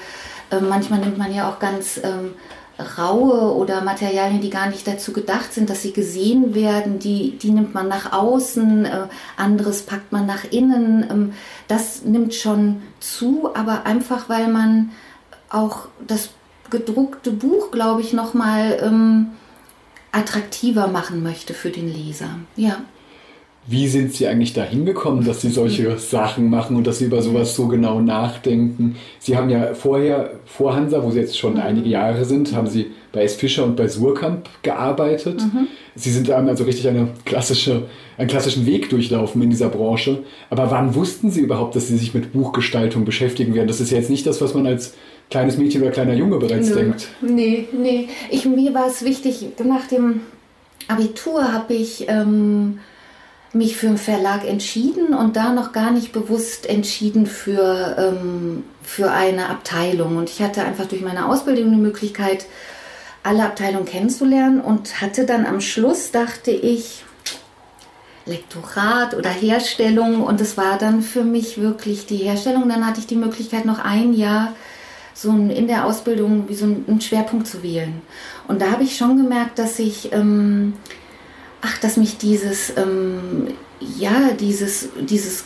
äh, 0.50 0.60
manchmal 0.60 1.00
nimmt 1.00 1.18
man 1.18 1.34
ja 1.34 1.48
auch 1.48 1.58
ganz 1.58 2.00
ähm, 2.02 2.32
raue 2.78 3.54
oder 3.54 3.82
Materialien, 3.82 4.40
die 4.40 4.50
gar 4.50 4.68
nicht 4.68 4.86
dazu 4.86 5.12
gedacht 5.12 5.52
sind, 5.52 5.70
dass 5.70 5.82
sie 5.82 5.92
gesehen 5.92 6.54
werden, 6.54 6.98
die, 6.98 7.38
die 7.38 7.50
nimmt 7.50 7.74
man 7.74 7.88
nach 7.88 8.12
außen, 8.12 8.84
äh, 8.84 9.06
anderes 9.36 9.82
packt 9.82 10.12
man 10.12 10.26
nach 10.26 10.44
innen. 10.50 11.06
Ähm, 11.08 11.32
das 11.68 12.04
nimmt 12.04 12.34
schon 12.34 12.82
zu, 13.00 13.50
aber 13.54 13.86
einfach 13.86 14.28
weil 14.28 14.48
man 14.48 14.90
auch 15.50 15.88
das 16.06 16.30
gedruckte 16.70 17.30
Buch, 17.30 17.70
glaube 17.70 18.00
ich, 18.00 18.12
nochmal 18.12 18.78
ähm, 18.82 19.28
attraktiver 20.10 20.88
machen 20.88 21.22
möchte 21.22 21.54
für 21.54 21.70
den 21.70 21.92
Leser. 21.92 22.30
Ja. 22.56 22.78
Wie 23.66 23.88
sind 23.88 24.12
Sie 24.12 24.26
eigentlich 24.26 24.52
dahin 24.52 24.84
gekommen, 24.84 25.24
dass 25.24 25.40
Sie 25.40 25.48
solche 25.48 25.96
Sachen 25.96 26.50
machen 26.50 26.76
und 26.76 26.86
dass 26.86 26.98
Sie 26.98 27.06
über 27.06 27.22
sowas 27.22 27.56
so 27.56 27.66
genau 27.66 27.98
nachdenken? 28.00 28.96
Sie 29.18 29.38
haben 29.38 29.48
ja 29.48 29.72
vorher, 29.72 30.32
vor 30.44 30.76
Hansa, 30.76 31.02
wo 31.02 31.10
Sie 31.10 31.20
jetzt 31.20 31.38
schon 31.38 31.58
einige 31.58 31.88
Jahre 31.88 32.26
sind, 32.26 32.54
haben 32.54 32.66
Sie 32.66 32.90
bei 33.10 33.22
S. 33.22 33.36
Fischer 33.36 33.64
und 33.64 33.76
bei 33.76 33.88
Surkamp 33.88 34.50
gearbeitet. 34.62 35.40
Mhm. 35.40 35.68
Sie 35.94 36.10
sind 36.10 36.28
dann 36.28 36.46
also 36.46 36.64
richtig 36.64 36.88
eine 36.88 37.08
klassische, 37.24 37.84
einen 38.18 38.28
klassischen 38.28 38.66
Weg 38.66 38.90
durchlaufen 38.90 39.40
in 39.40 39.48
dieser 39.48 39.70
Branche. 39.70 40.24
Aber 40.50 40.70
wann 40.70 40.94
wussten 40.94 41.30
Sie 41.30 41.40
überhaupt, 41.40 41.74
dass 41.74 41.88
Sie 41.88 41.96
sich 41.96 42.12
mit 42.12 42.34
Buchgestaltung 42.34 43.06
beschäftigen 43.06 43.54
werden? 43.54 43.68
Das 43.68 43.80
ist 43.80 43.90
ja 43.90 43.96
jetzt 43.96 44.10
nicht 44.10 44.26
das, 44.26 44.42
was 44.42 44.52
man 44.52 44.66
als 44.66 44.92
kleines 45.30 45.56
Mädchen 45.56 45.80
oder 45.80 45.90
kleiner 45.90 46.14
Junge 46.14 46.36
bereits 46.38 46.68
Nö. 46.68 46.74
denkt. 46.74 47.08
Nee, 47.22 47.66
nee. 47.72 48.08
Ich, 48.30 48.44
mir 48.44 48.74
war 48.74 48.88
es 48.88 49.06
wichtig, 49.06 49.46
nach 49.64 49.86
dem 49.86 50.20
Abitur 50.86 51.50
habe 51.50 51.72
ich... 51.72 52.04
Ähm, 52.08 52.80
mich 53.54 53.76
für 53.76 53.86
einen 53.86 53.98
Verlag 53.98 54.44
entschieden 54.44 55.14
und 55.14 55.36
da 55.36 55.52
noch 55.52 55.72
gar 55.72 55.90
nicht 55.90 56.12
bewusst 56.12 56.66
entschieden 56.66 57.26
für, 57.26 57.96
ähm, 57.98 58.64
für 58.82 59.10
eine 59.10 59.48
Abteilung. 59.48 60.16
Und 60.16 60.30
ich 60.30 60.42
hatte 60.42 60.64
einfach 60.64 60.86
durch 60.86 61.02
meine 61.02 61.28
Ausbildung 61.28 61.70
die 61.70 61.76
Möglichkeit, 61.76 62.46
alle 63.22 63.44
Abteilungen 63.44 63.86
kennenzulernen 63.86 64.60
und 64.60 65.00
hatte 65.00 65.24
dann 65.24 65.46
am 65.46 65.60
Schluss, 65.60 66.10
dachte 66.10 66.50
ich, 66.50 67.04
Lektorat 68.26 69.14
oder 69.14 69.28
Herstellung 69.28 70.22
und 70.22 70.40
es 70.40 70.56
war 70.56 70.78
dann 70.78 71.02
für 71.02 71.24
mich 71.24 71.60
wirklich 71.60 72.06
die 72.06 72.16
Herstellung. 72.16 72.68
Dann 72.68 72.86
hatte 72.86 73.00
ich 73.00 73.06
die 73.06 73.16
Möglichkeit, 73.16 73.66
noch 73.66 73.78
ein 73.78 74.14
Jahr 74.14 74.54
so 75.14 75.30
in 75.30 75.66
der 75.66 75.86
Ausbildung 75.86 76.48
wie 76.48 76.54
so 76.54 76.64
einen 76.64 77.00
Schwerpunkt 77.00 77.46
zu 77.46 77.62
wählen. 77.62 78.02
Und 78.48 78.60
da 78.60 78.70
habe 78.70 78.82
ich 78.82 78.96
schon 78.96 79.16
gemerkt, 79.16 79.58
dass 79.58 79.78
ich 79.78 80.12
ähm, 80.12 80.74
ach, 81.64 81.78
dass 81.78 81.96
mich 81.96 82.18
dieses, 82.18 82.76
ähm, 82.76 83.48
ja, 83.80 84.32
dieses, 84.38 84.88
dieses 85.00 85.44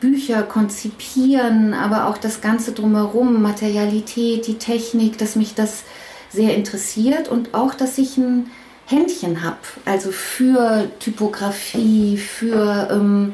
Bücher 0.00 0.42
konzipieren, 0.42 1.74
aber 1.74 2.08
auch 2.08 2.18
das 2.18 2.40
Ganze 2.40 2.72
drumherum, 2.72 3.42
Materialität, 3.42 4.46
die 4.46 4.58
Technik, 4.58 5.18
dass 5.18 5.36
mich 5.36 5.54
das 5.54 5.84
sehr 6.30 6.56
interessiert 6.56 7.28
und 7.28 7.54
auch, 7.54 7.74
dass 7.74 7.98
ich 7.98 8.16
ein 8.16 8.50
Händchen 8.86 9.42
habe, 9.42 9.58
also 9.84 10.10
für 10.10 10.90
Typografie, 11.00 12.16
für, 12.16 12.88
ähm, 12.90 13.32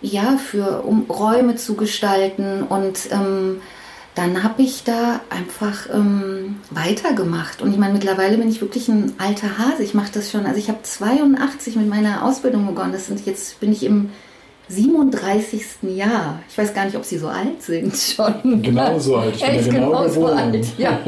ja, 0.00 0.38
für 0.38 0.82
um 0.82 1.02
Räume 1.08 1.56
zu 1.56 1.74
gestalten 1.74 2.62
und 2.62 3.10
ähm, 3.10 3.60
dann 4.18 4.42
habe 4.42 4.62
ich 4.62 4.82
da 4.82 5.20
einfach 5.30 5.88
ähm, 5.94 6.56
weitergemacht. 6.70 7.62
Und 7.62 7.70
ich 7.70 7.78
meine, 7.78 7.92
mittlerweile 7.92 8.36
bin 8.36 8.48
ich 8.48 8.60
wirklich 8.60 8.88
ein 8.88 9.12
alter 9.16 9.58
Hase. 9.58 9.84
Ich 9.84 9.94
mache 9.94 10.10
das 10.12 10.32
schon. 10.32 10.44
Also 10.44 10.58
ich 10.58 10.68
habe 10.68 10.80
82 10.82 11.76
mit 11.76 11.88
meiner 11.88 12.26
Ausbildung 12.26 12.66
begonnen. 12.66 12.90
Das 12.90 13.06
sind 13.06 13.24
jetzt 13.26 13.60
bin 13.60 13.70
ich 13.70 13.84
im 13.84 14.10
37. 14.70 15.62
Jahr. 15.94 16.40
Ich 16.50 16.58
weiß 16.58 16.74
gar 16.74 16.86
nicht, 16.86 16.96
ob 16.96 17.04
Sie 17.04 17.16
so 17.16 17.28
alt 17.28 17.62
sind 17.62 17.94
schon. 18.16 18.60
Genau 18.60 18.98
so 18.98 19.18
alt. 19.18 19.36
Ich 19.36 19.40
bin 19.40 19.54
ja, 19.54 19.60
ja 19.60 19.70
genau, 19.70 19.90
genau 19.90 20.08
so 20.08 20.26
alt. 20.26 20.66
Ja, 20.78 20.98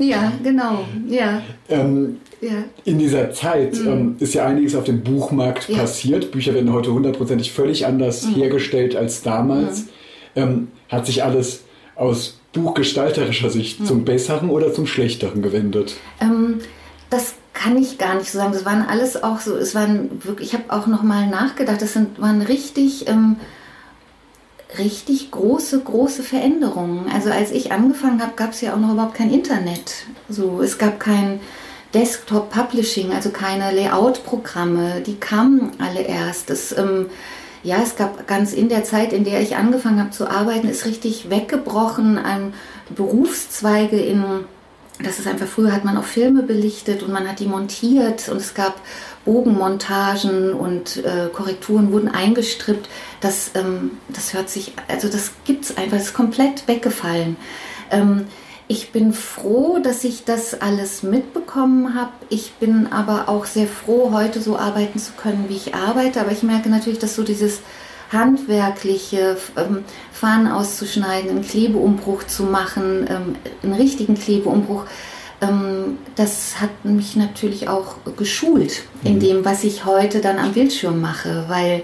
ja 0.00 0.32
genau. 0.42 0.84
Ja. 1.08 1.42
Ähm, 1.68 2.16
ja. 2.40 2.64
In 2.84 2.98
dieser 2.98 3.30
Zeit 3.30 3.76
mhm. 3.76 3.88
ähm, 3.88 4.16
ist 4.18 4.34
ja 4.34 4.44
einiges 4.44 4.74
auf 4.74 4.82
dem 4.82 5.04
Buchmarkt 5.04 5.68
ja. 5.68 5.78
passiert. 5.78 6.32
Bücher 6.32 6.52
werden 6.52 6.72
heute 6.72 6.92
hundertprozentig 6.92 7.52
völlig 7.52 7.86
anders 7.86 8.26
mhm. 8.26 8.34
hergestellt 8.34 8.96
als 8.96 9.22
damals. 9.22 9.82
Mhm. 9.82 9.88
Ähm, 10.34 10.68
hat 10.88 11.06
sich 11.06 11.22
alles 11.22 11.62
aus 11.94 12.35
buchgestalterischer 12.56 13.50
Sicht 13.50 13.78
hm. 13.78 13.86
zum 13.86 14.04
Besseren 14.04 14.50
oder 14.50 14.72
zum 14.72 14.86
Schlechteren 14.86 15.42
gewendet? 15.42 15.96
Ähm, 16.20 16.58
das 17.10 17.34
kann 17.52 17.76
ich 17.76 17.98
gar 17.98 18.16
nicht 18.16 18.30
so 18.30 18.38
sagen. 18.38 18.52
Das 18.52 18.64
waren 18.64 18.82
alles 18.82 19.22
auch 19.22 19.40
so, 19.40 19.56
es 19.56 19.74
waren 19.74 20.22
wirklich, 20.24 20.52
ich 20.52 20.54
habe 20.54 20.64
auch 20.68 20.86
nochmal 20.86 21.26
nachgedacht, 21.26 21.80
das 21.80 21.92
sind, 21.94 22.20
waren 22.20 22.42
richtig, 22.42 23.08
ähm, 23.08 23.36
richtig 24.78 25.30
große, 25.30 25.80
große 25.80 26.22
Veränderungen. 26.22 27.10
Also 27.12 27.30
als 27.30 27.50
ich 27.52 27.72
angefangen 27.72 28.20
habe, 28.20 28.32
gab 28.36 28.50
es 28.52 28.60
ja 28.60 28.74
auch 28.74 28.78
noch 28.78 28.92
überhaupt 28.92 29.14
kein 29.14 29.32
Internet. 29.32 30.06
So, 30.28 30.60
es 30.60 30.76
gab 30.76 31.00
kein 31.00 31.40
Desktop 31.94 32.50
Publishing, 32.50 33.12
also 33.12 33.30
keine 33.30 33.72
Layout-Programme, 33.72 35.00
die 35.06 35.14
kamen 35.14 35.72
alle 35.78 36.02
erst. 36.02 36.50
Das, 36.50 36.76
ähm, 36.76 37.06
ja, 37.66 37.78
es 37.82 37.96
gab 37.96 38.28
ganz 38.28 38.52
in 38.52 38.68
der 38.68 38.84
Zeit, 38.84 39.12
in 39.12 39.24
der 39.24 39.40
ich 39.40 39.56
angefangen 39.56 39.98
habe 39.98 40.10
zu 40.10 40.30
arbeiten, 40.30 40.68
ist 40.68 40.86
richtig 40.86 41.30
weggebrochen 41.30 42.16
an 42.16 42.54
Berufszweige 42.94 43.98
in, 43.98 44.24
das 45.02 45.18
ist 45.18 45.26
einfach, 45.26 45.48
früher 45.48 45.72
hat 45.72 45.84
man 45.84 45.96
auch 45.96 46.04
Filme 46.04 46.44
belichtet 46.44 47.02
und 47.02 47.12
man 47.12 47.28
hat 47.28 47.40
die 47.40 47.46
montiert 47.46 48.28
und 48.28 48.36
es 48.36 48.54
gab 48.54 48.80
Bogenmontagen 49.24 50.52
und 50.52 51.04
äh, 51.04 51.28
Korrekturen 51.32 51.90
wurden 51.90 52.08
eingestrippt. 52.08 52.88
Das, 53.20 53.50
ähm, 53.56 53.98
das 54.08 54.32
hört 54.32 54.48
sich, 54.48 54.72
also 54.86 55.08
das 55.08 55.32
gibt 55.44 55.64
es 55.64 55.76
einfach, 55.76 55.96
das 55.96 56.06
ist 56.06 56.14
komplett 56.14 56.68
weggefallen. 56.68 57.36
Ähm, 57.90 58.26
ich 58.68 58.90
bin 58.90 59.12
froh, 59.12 59.78
dass 59.82 60.02
ich 60.02 60.24
das 60.24 60.60
alles 60.60 61.02
mitbekommen 61.02 61.94
habe. 61.94 62.12
Ich 62.28 62.54
bin 62.54 62.88
aber 62.88 63.28
auch 63.28 63.44
sehr 63.44 63.68
froh, 63.68 64.10
heute 64.12 64.40
so 64.40 64.58
arbeiten 64.58 64.98
zu 64.98 65.12
können, 65.12 65.46
wie 65.48 65.56
ich 65.56 65.74
arbeite. 65.74 66.20
Aber 66.20 66.32
ich 66.32 66.42
merke 66.42 66.68
natürlich, 66.68 66.98
dass 66.98 67.14
so 67.14 67.22
dieses 67.22 67.60
handwerkliche 68.12 69.36
ähm, 69.56 69.84
Fahnen 70.12 70.48
auszuschneiden, 70.48 71.30
einen 71.30 71.46
Klebeumbruch 71.46 72.24
zu 72.24 72.44
machen, 72.44 73.06
ähm, 73.08 73.36
einen 73.62 73.74
richtigen 73.74 74.14
Klebeumbruch, 74.14 74.84
ähm, 75.40 75.98
das 76.14 76.60
hat 76.60 76.84
mich 76.84 77.16
natürlich 77.16 77.68
auch 77.68 77.96
geschult 78.16 78.84
in 79.04 79.16
mhm. 79.16 79.20
dem, 79.20 79.44
was 79.44 79.64
ich 79.64 79.84
heute 79.84 80.20
dann 80.20 80.38
am 80.38 80.52
Bildschirm 80.52 81.00
mache, 81.00 81.44
weil 81.48 81.82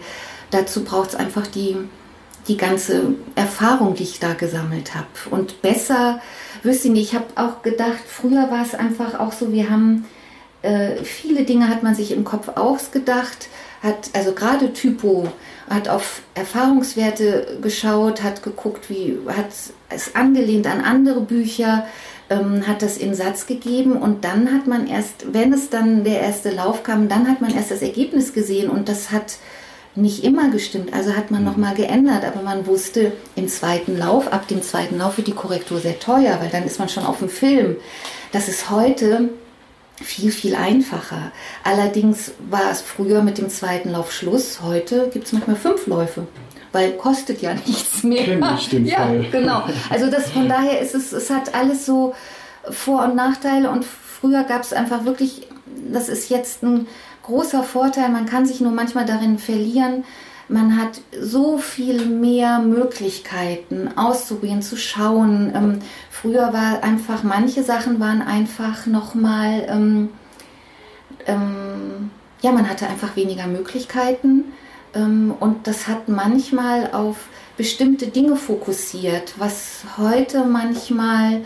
dazu 0.51 0.85
braucht 0.85 1.11
es 1.11 1.15
einfach 1.15 1.47
die, 1.47 1.77
die 2.49 2.57
ganze 2.57 3.15
Erfahrung, 3.35 3.95
die 3.95 4.05
ich 4.05 4.21
da 4.21 4.35
gesammelt 4.35 4.95
habe. 4.95 5.07
Und 5.31 5.61
besser 5.63 6.21
wüsste 6.63 6.89
ich 6.89 6.95
nicht, 6.95 7.13
ich 7.13 7.15
habe 7.15 7.27
auch 7.37 7.63
gedacht, 7.63 8.03
früher 8.07 8.51
war 8.51 8.63
es 8.63 8.75
einfach 8.75 9.19
auch 9.19 9.33
so, 9.33 9.53
wir 9.53 9.71
haben 9.71 10.07
äh, 10.63 11.03
viele 11.03 11.45
Dinge 11.45 11.69
hat 11.69 11.83
man 11.83 11.95
sich 11.95 12.13
im 12.13 12.25
Kopf 12.25 12.49
ausgedacht, 12.57 13.49
hat 13.83 14.11
also 14.13 14.33
gerade 14.33 14.73
Typo, 14.73 15.29
hat 15.69 15.89
auf 15.89 16.23
Erfahrungswerte 16.35 17.59
geschaut, 17.61 18.23
hat 18.23 18.43
geguckt, 18.43 18.89
wie 18.89 19.19
hat 19.27 19.49
es 19.91 20.15
angelehnt 20.15 20.67
an 20.69 20.81
andere 20.81 21.21
Bücher, 21.21 21.87
ähm, 22.31 22.67
hat 22.67 22.83
das 22.83 22.97
in 22.97 23.15
Satz 23.15 23.47
gegeben 23.47 23.97
und 23.97 24.25
dann 24.25 24.53
hat 24.53 24.69
man 24.69 24.87
erst, 24.87 25.33
wenn 25.33 25.53
es 25.53 25.69
dann 25.69 26.05
der 26.05 26.21
erste 26.21 26.51
Lauf 26.51 26.85
kam, 26.85 27.09
dann 27.09 27.29
hat 27.29 27.41
man 27.41 27.55
erst 27.55 27.73
das 27.73 27.83
Ergebnis 27.83 28.33
gesehen 28.33 28.71
und 28.71 28.89
das 28.89 29.11
hat 29.11 29.37
nicht 29.95 30.25
immer 30.25 30.51
gestimmt. 30.51 30.93
Also 30.95 31.15
hat 31.15 31.31
man 31.31 31.43
mhm. 31.43 31.49
nochmal 31.49 31.75
geändert, 31.75 32.25
aber 32.25 32.43
man 32.43 32.67
wusste 32.67 33.13
im 33.37 33.49
zweiten 33.49 33.99
Lauf, 33.99 34.33
ab 34.33 34.49
dem 34.49 34.63
zweiten 34.63 34.99
Lauf 34.99 35.17
wird 35.17 35.29
die 35.29 35.33
Korrektur 35.33 35.81
sehr 35.81 35.99
teuer, 35.99 36.39
weil 36.41 36.51
dann 36.51 36.65
ist 36.65 36.79
man 36.79 36.89
schon 36.89 37.05
auf 37.05 37.19
dem 37.19 37.29
Film. 37.29 37.77
Das 38.33 38.49
ist 38.49 38.71
heute 38.71 39.31
viel, 40.03 40.33
viel 40.33 40.55
einfacher. 40.55 41.33
Allerdings 41.65 42.33
war 42.51 42.71
es 42.71 42.81
früher 42.81 43.23
mit 43.23 43.39
dem 43.39 43.51
zweiten 43.51 43.91
Lauf 43.91 44.13
Schluss. 44.13 44.61
Heute 44.63 45.11
gibt 45.13 45.27
es 45.27 45.33
manchmal 45.33 45.57
fünf 45.57 45.87
Läufe 45.87 46.27
weil 46.73 46.93
kostet 46.93 47.43
ja 47.43 47.55
nichts 47.67 48.03
mehr. 48.03 48.25
Kenn 48.25 48.45
ich 48.59 48.69
den 48.69 48.87
ja, 48.87 48.97
Fall. 48.97 49.27
genau. 49.31 49.65
Also 49.91 50.11
das 50.11 50.31
von 50.31 50.49
daher 50.49 50.81
ist 50.81 50.95
es, 50.95 51.13
es 51.13 51.31
hat 51.31 51.55
alles 51.55 51.87
so 51.87 52.15
Vor- 52.71 53.05
und 53.05 53.15
Nachteile 53.15 53.71
und 53.71 53.85
früher 53.85 54.45
gab 54.45 54.63
es 54.63 54.73
einfach 54.73 55.05
wirklich, 55.05 55.49
das 55.93 56.09
ist 56.09 56.31
jetzt 56.31 56.63
ein 56.63 56.87
großer 57.23 57.63
Vorteil. 57.63 58.11
Man 58.11 58.27
kann 58.27 58.47
sich 58.47 58.61
nur 58.61 58.73
manchmal 58.73 59.07
darin 59.07 59.39
verlieren. 59.39 60.05
man 60.49 60.77
hat 60.77 61.01
so 61.19 61.57
viel 61.57 62.05
mehr 62.07 62.59
Möglichkeiten 62.59 63.97
auszuprobieren, 63.97 64.61
zu 64.61 64.77
schauen. 64.77 65.53
Ähm, 65.55 65.79
früher 66.11 66.53
war 66.53 66.83
einfach, 66.83 67.23
manche 67.23 67.63
Sachen 67.63 68.01
waren 68.01 68.21
einfach 68.21 68.87
nochmal, 68.87 69.67
ähm, 69.69 70.11
ähm, 71.27 72.11
ja, 72.43 72.53
man 72.53 72.69
hatte 72.69 72.87
einfach 72.87 73.17
weniger 73.17 73.47
Möglichkeiten 73.47 74.45
ähm, 74.95 75.35
und 75.41 75.67
das 75.67 75.89
hat 75.89 76.09
manchmal 76.09 76.93
auf 76.93 77.29
bestimmte 77.57 78.09
Dinge 78.09 78.37
fokussiert, 78.37 79.35
was 79.39 79.85
heute 79.97 80.45
manchmal, 80.45 81.43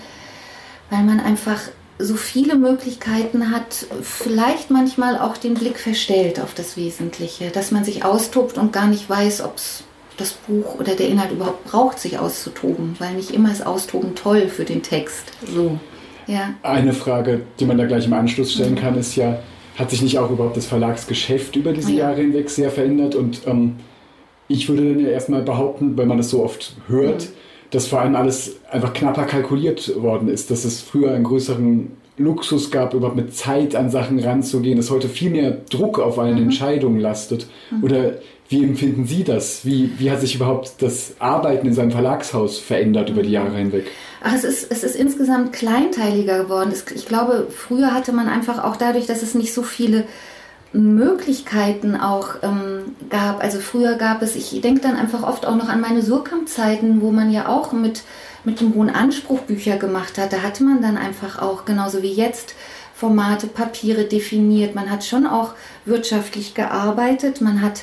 weil 0.90 1.02
man 1.02 1.20
einfach 1.20 1.60
so 1.98 2.14
viele 2.14 2.56
Möglichkeiten 2.56 3.50
hat, 3.50 3.86
vielleicht 4.02 4.70
manchmal 4.70 5.18
auch 5.18 5.36
den 5.36 5.54
Blick 5.54 5.78
verstellt 5.78 6.40
auf 6.40 6.54
das 6.54 6.76
Wesentliche, 6.76 7.50
dass 7.50 7.70
man 7.70 7.84
sich 7.84 8.04
austobt 8.04 8.58
und 8.58 8.72
gar 8.72 8.86
nicht 8.86 9.08
weiß, 9.08 9.42
ob 9.42 9.56
es 9.56 9.84
das 10.16 10.32
Buch 10.32 10.78
oder 10.78 10.94
der 10.94 11.08
Inhalt 11.08 11.32
überhaupt 11.32 11.64
braucht, 11.64 11.98
sich 11.98 12.18
auszutoben, 12.18 12.96
weil 12.98 13.14
nicht 13.14 13.30
immer 13.30 13.52
ist 13.52 13.66
Austoben 13.66 14.14
toll 14.14 14.48
für 14.48 14.64
den 14.64 14.82
Text. 14.82 15.32
So, 15.46 15.78
ja. 16.26 16.54
Eine 16.62 16.92
Frage, 16.92 17.42
die 17.60 17.66
man 17.66 17.78
da 17.78 17.84
gleich 17.84 18.06
im 18.06 18.12
Anschluss 18.14 18.52
stellen 18.52 18.72
mhm. 18.72 18.78
kann, 18.78 18.98
ist 18.98 19.16
ja, 19.16 19.40
hat 19.78 19.90
sich 19.90 20.02
nicht 20.02 20.18
auch 20.18 20.30
überhaupt 20.30 20.56
das 20.56 20.66
Verlagsgeschäft 20.66 21.56
über 21.56 21.72
diese 21.72 21.92
ja. 21.92 22.08
Jahre 22.08 22.22
hinweg 22.22 22.48
sehr 22.48 22.70
verändert? 22.70 23.14
Und 23.14 23.46
ähm, 23.46 23.76
ich 24.48 24.68
würde 24.68 24.88
dann 24.88 25.00
ja 25.00 25.08
erstmal 25.08 25.42
behaupten, 25.42 25.96
wenn 25.98 26.08
man 26.08 26.16
das 26.16 26.30
so 26.30 26.42
oft 26.42 26.76
hört, 26.88 27.24
mhm 27.24 27.45
dass 27.70 27.86
vor 27.86 28.00
allem 28.00 28.16
alles 28.16 28.56
einfach 28.70 28.92
knapper 28.92 29.24
kalkuliert 29.24 30.00
worden 30.00 30.28
ist, 30.28 30.50
dass 30.50 30.64
es 30.64 30.80
früher 30.80 31.12
einen 31.12 31.24
größeren 31.24 31.90
Luxus 32.18 32.70
gab, 32.70 32.94
überhaupt 32.94 33.16
mit 33.16 33.34
Zeit 33.34 33.74
an 33.74 33.90
Sachen 33.90 34.18
ranzugehen, 34.18 34.76
dass 34.76 34.90
heute 34.90 35.08
viel 35.08 35.30
mehr 35.30 35.50
Druck 35.70 35.98
auf 35.98 36.18
allen 36.18 36.36
mhm. 36.36 36.44
Entscheidungen 36.44 37.00
lastet. 37.00 37.46
Mhm. 37.70 37.84
Oder 37.84 38.14
wie 38.48 38.62
empfinden 38.62 39.06
Sie 39.06 39.24
das? 39.24 39.66
Wie, 39.66 39.98
wie 39.98 40.10
hat 40.10 40.20
sich 40.20 40.36
überhaupt 40.36 40.74
das 40.80 41.16
Arbeiten 41.18 41.66
in 41.66 41.74
seinem 41.74 41.90
Verlagshaus 41.90 42.58
verändert 42.58 43.10
über 43.10 43.22
die 43.22 43.32
Jahre 43.32 43.56
hinweg? 43.56 43.86
Ach, 44.22 44.34
es 44.34 44.44
ist, 44.44 44.70
es 44.70 44.84
ist 44.84 44.96
insgesamt 44.96 45.52
kleinteiliger 45.52 46.44
geworden. 46.44 46.72
Ich 46.94 47.06
glaube, 47.06 47.48
früher 47.50 47.92
hatte 47.92 48.12
man 48.12 48.28
einfach 48.28 48.62
auch 48.62 48.76
dadurch, 48.76 49.06
dass 49.06 49.22
es 49.22 49.34
nicht 49.34 49.52
so 49.52 49.62
viele 49.62 50.04
Möglichkeiten 50.72 51.96
auch 51.96 52.36
ähm, 52.42 52.94
gab. 53.08 53.42
Also 53.42 53.60
früher 53.60 53.94
gab 53.94 54.22
es, 54.22 54.36
ich 54.36 54.60
denke 54.60 54.80
dann 54.80 54.96
einfach 54.96 55.22
oft 55.22 55.46
auch 55.46 55.56
noch 55.56 55.68
an 55.68 55.80
meine 55.80 56.02
Surkamp-Zeiten, 56.02 57.00
wo 57.00 57.10
man 57.10 57.30
ja 57.30 57.48
auch 57.48 57.72
mit, 57.72 58.02
mit 58.44 58.60
dem 58.60 58.74
hohen 58.74 58.90
Anspruch 58.90 59.40
Bücher 59.40 59.76
gemacht 59.76 60.18
hat. 60.18 60.32
Da 60.32 60.42
hatte 60.42 60.64
man 60.64 60.82
dann 60.82 60.98
einfach 60.98 61.40
auch, 61.40 61.64
genauso 61.64 62.02
wie 62.02 62.12
jetzt, 62.12 62.54
Formate, 62.94 63.46
Papiere 63.46 64.04
definiert. 64.04 64.74
Man 64.74 64.90
hat 64.90 65.04
schon 65.04 65.26
auch 65.26 65.50
wirtschaftlich 65.84 66.54
gearbeitet. 66.54 67.42
Man 67.42 67.60
hat 67.60 67.82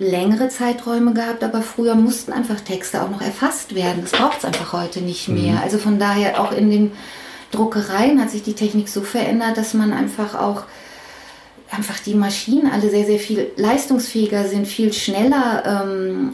längere 0.00 0.48
Zeiträume 0.48 1.12
gehabt, 1.12 1.42
aber 1.44 1.62
früher 1.62 1.94
mussten 1.94 2.32
einfach 2.32 2.60
Texte 2.60 3.02
auch 3.02 3.10
noch 3.10 3.20
erfasst 3.20 3.74
werden. 3.74 4.02
Das 4.02 4.12
braucht 4.12 4.38
es 4.38 4.44
einfach 4.44 4.72
heute 4.72 5.00
nicht 5.00 5.28
mehr. 5.28 5.54
Mhm. 5.54 5.60
Also 5.62 5.78
von 5.78 5.98
daher 5.98 6.40
auch 6.40 6.52
in 6.52 6.70
den 6.70 6.92
Druckereien 7.50 8.20
hat 8.20 8.30
sich 8.30 8.42
die 8.42 8.54
Technik 8.54 8.88
so 8.88 9.02
verändert, 9.02 9.56
dass 9.56 9.74
man 9.74 9.92
einfach 9.92 10.34
auch 10.34 10.64
einfach 11.70 11.98
die 12.00 12.14
Maschinen 12.14 12.70
alle 12.70 12.90
sehr, 12.90 13.04
sehr 13.04 13.18
viel 13.18 13.50
leistungsfähiger 13.56 14.44
sind, 14.44 14.66
viel 14.66 14.92
schneller 14.92 15.84
ähm, 15.84 16.32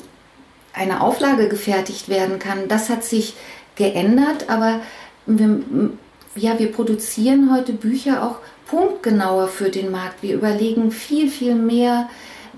eine 0.73 1.01
Auflage 1.01 1.49
gefertigt 1.49 2.09
werden 2.09 2.39
kann. 2.39 2.69
Das 2.69 2.89
hat 2.89 3.05
sich 3.05 3.35
geändert, 3.77 4.49
aber 4.49 4.81
wir, 5.27 5.61
ja, 6.37 6.59
wir 6.59 6.71
produzieren 6.73 7.53
heute 7.55 7.73
Bücher 7.73 8.23
auch 8.23 8.37
punktgenauer 8.67 9.49
für 9.49 9.71
den 9.71 9.91
Markt. 9.91 10.23
Wir 10.23 10.35
überlegen 10.35 10.91
viel, 10.91 11.29
viel 11.29 11.55
mehr, 11.55 12.09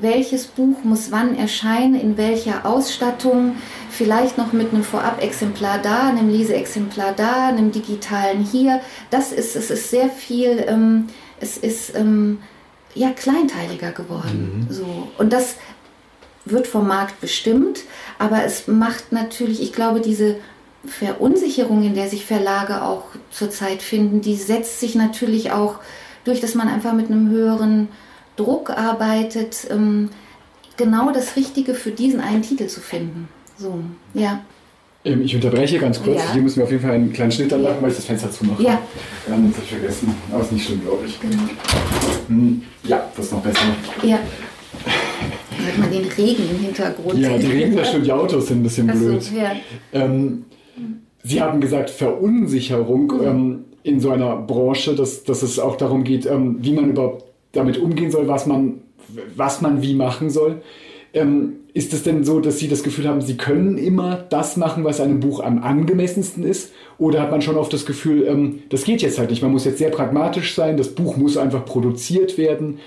welches 0.01 0.47
Buch 0.47 0.85
muss 0.85 1.11
wann 1.11 1.37
erscheinen, 1.37 1.95
in 1.95 2.17
welcher 2.17 2.67
Ausstattung, 2.67 3.57
vielleicht 3.91 4.37
noch 4.37 4.53
mit 4.53 4.73
einem 4.73 4.85
Vorab-Exemplar 4.85 5.79
da, 5.79 6.09
einem 6.09 6.29
Leseexemplar 6.29 7.13
da, 7.17 7.49
einem 7.49 7.73
digitalen 7.73 8.41
hier. 8.41 8.81
Das 9.11 9.33
ist, 9.33 9.57
es 9.57 9.71
ist 9.71 9.91
sehr 9.91 10.11
viel, 10.11 10.65
ähm, 10.69 11.07
es 11.41 11.57
ist 11.57 11.95
ähm, 11.95 12.39
ja 12.97 13.11
kleinteiliger 13.11 13.93
geworden. 13.93 14.67
Mhm. 14.69 14.73
So. 14.73 15.09
Und 15.19 15.33
das 15.33 15.57
wird 16.45 16.67
vom 16.67 16.87
Markt 16.87 17.21
bestimmt, 17.21 17.81
aber 18.19 18.45
es 18.45 18.69
macht 18.69 19.13
natürlich, 19.13 19.61
ich 19.63 19.73
glaube, 19.73 20.01
diese 20.01 20.37
Verunsicherung, 20.87 21.83
in 21.83 21.95
der 21.95 22.09
sich 22.09 22.25
Verlage 22.25 22.83
auch 22.83 23.05
zurzeit 23.31 23.83
finden, 23.83 24.21
die 24.21 24.37
setzt 24.37 24.81
sich 24.81 24.95
natürlich 24.95 25.51
auch 25.51 25.81
durch, 26.25 26.41
dass 26.41 26.55
man 26.55 26.69
einfach 26.69 26.93
mit 26.93 27.07
einem 27.07 27.29
höheren 27.31 27.89
Druck 28.37 28.71
arbeitet, 28.71 29.67
ähm, 29.71 30.11
genau 30.77 31.11
das 31.11 31.37
Richtige 31.37 31.75
für 31.75 31.91
diesen 31.91 32.21
einen 32.21 32.43
Titel 32.43 32.67
zu 32.67 32.81
finden. 32.81 33.29
So, 33.57 33.81
ja. 34.15 34.41
Ähm, 35.07 35.23
ich 35.23 35.35
unterbreche 35.35 35.79
ganz 35.79 36.03
kurz. 36.03 36.19
Ja. 36.19 36.33
Hier 36.33 36.43
müssen 36.43 36.57
wir 36.57 36.65
auf 36.65 36.71
jeden 36.71 36.83
Fall 36.83 36.93
einen 36.93 37.13
kleinen 37.13 37.31
Schnitt 37.31 37.53
anlachen, 37.53 37.77
weil 37.81 37.91
ich 37.91 37.97
das 37.97 38.05
Fenster 38.05 38.31
zumache. 38.31 38.63
Ja. 38.63 38.83
Ähm, 39.29 39.49
das 39.49 39.57
habe 39.57 39.65
ich 39.65 39.71
vergessen. 39.71 40.15
Aber 40.33 40.43
ist 40.43 40.53
nicht 40.53 40.67
schlimm, 40.67 40.83
glaube 40.83 41.07
ich. 41.07 41.21
Genau. 41.21 41.43
Hm, 42.29 42.63
ja, 42.83 43.09
das 43.15 43.27
ist 43.27 43.33
noch 43.33 43.41
besser. 43.41 43.61
Ja. 44.03 44.19
Hört 45.65 45.79
man 45.79 45.91
den 45.91 46.05
Regen 46.05 46.51
im 46.51 46.59
Hintergrund. 46.59 47.19
Ja, 47.19 47.39
die 47.39 47.47
Regen, 47.47 47.77
das 47.77 47.89
stimmt, 47.89 48.07
die 48.07 48.13
Autos 48.13 48.49
sind 48.49 48.61
ein 48.61 48.63
bisschen 48.65 48.87
blöd. 48.89 49.23
So, 49.23 49.37
ja. 49.37 49.53
ähm, 49.93 50.45
Sie 51.23 51.41
haben 51.41 51.61
gesagt, 51.61 51.91
Verunsicherung 51.91 53.07
mhm. 53.07 53.27
ähm, 53.27 53.65
in 53.83 54.01
so 54.01 54.11
einer 54.11 54.37
Branche, 54.37 54.95
dass, 54.95 55.25
dass 55.25 55.43
es 55.43 55.59
auch 55.59 55.77
darum 55.77 56.05
geht, 56.05 56.27
ähm, 56.27 56.59
wie 56.61 56.73
man 56.73 56.91
überhaupt 56.91 57.25
damit 57.53 57.79
umgehen 57.79 58.11
soll, 58.11 58.29
was 58.29 58.47
man, 58.47 58.81
was 59.35 59.61
man 59.61 59.83
wie 59.83 59.95
machen 59.95 60.31
soll. 60.31 60.63
Ähm, 61.17 61.61
ist 61.73 61.95
es 61.95 62.03
denn 62.03 62.25
so, 62.25 62.41
dass 62.41 62.59
Sie 62.59 62.69
das 62.69 62.83
Gefühl 62.83 63.09
haben, 63.09 63.23
Sie 63.23 63.39
können 63.39 63.79
immer 63.79 64.27
das 64.29 64.59
machen, 64.59 64.85
was 64.85 65.01
einem 65.01 65.21
Buch 65.21 65.41
am 65.41 65.63
angemessensten 65.63 66.45
ist? 66.45 66.73
Oder 66.99 67.23
hat 67.23 67.31
man 67.31 67.41
schon 67.41 67.57
oft 67.57 67.73
das 67.73 67.87
Gefühl, 67.87 68.27
ähm, 68.27 68.61
das 68.69 68.85
geht 68.85 69.01
jetzt 69.01 69.19
halt 69.19 69.31
nicht, 69.31 69.43
man 69.43 69.51
muss 69.51 69.65
jetzt 69.65 69.79
sehr 69.79 69.89
pragmatisch 69.89 70.55
sein, 70.55 70.77
das 70.77 70.95
Buch 70.95 71.17
muss 71.17 71.39
einfach 71.39 71.65
produziert 71.65 72.37
werden? 72.37 72.81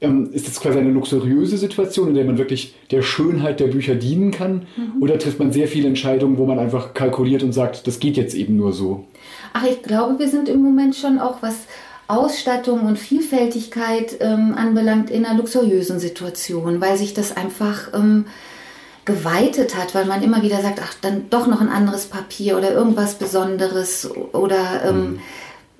Ähm, 0.00 0.30
ist 0.32 0.48
das 0.48 0.60
quasi 0.60 0.78
eine 0.78 0.90
luxuriöse 0.90 1.56
Situation, 1.56 2.08
in 2.08 2.14
der 2.16 2.24
man 2.24 2.38
wirklich 2.38 2.74
der 2.90 3.02
Schönheit 3.02 3.60
der 3.60 3.68
Bücher 3.68 3.94
dienen 3.94 4.32
kann? 4.32 4.66
Mhm. 4.76 5.00
Oder 5.00 5.18
trifft 5.18 5.38
man 5.38 5.52
sehr 5.52 5.68
viele 5.68 5.86
Entscheidungen, 5.86 6.38
wo 6.38 6.44
man 6.44 6.58
einfach 6.58 6.92
kalkuliert 6.92 7.44
und 7.44 7.52
sagt, 7.52 7.86
das 7.86 8.00
geht 8.00 8.16
jetzt 8.16 8.34
eben 8.34 8.56
nur 8.56 8.72
so? 8.72 9.04
Ach, 9.52 9.64
ich 9.64 9.82
glaube, 9.82 10.18
wir 10.18 10.28
sind 10.28 10.48
im 10.48 10.60
Moment 10.60 10.96
schon 10.96 11.20
auch 11.20 11.40
was 11.40 11.66
Ausstattung 12.08 12.82
und 12.82 12.98
Vielfältigkeit 12.98 14.16
ähm, 14.20 14.54
anbelangt 14.56 15.10
in 15.10 15.24
einer 15.24 15.36
luxuriösen 15.36 15.98
Situation, 15.98 16.80
weil 16.80 16.96
sich 16.96 17.14
das 17.14 17.36
einfach 17.36 17.92
ähm, 17.94 18.26
geweitet 19.04 19.76
hat, 19.76 19.94
weil 19.94 20.04
man 20.04 20.22
immer 20.22 20.42
wieder 20.42 20.60
sagt, 20.62 20.80
ach, 20.82 20.94
dann 21.00 21.30
doch 21.30 21.46
noch 21.46 21.60
ein 21.60 21.68
anderes 21.68 22.06
Papier 22.06 22.56
oder 22.56 22.72
irgendwas 22.72 23.16
Besonderes 23.16 24.08
oder 24.32 24.84
ähm, 24.84 25.20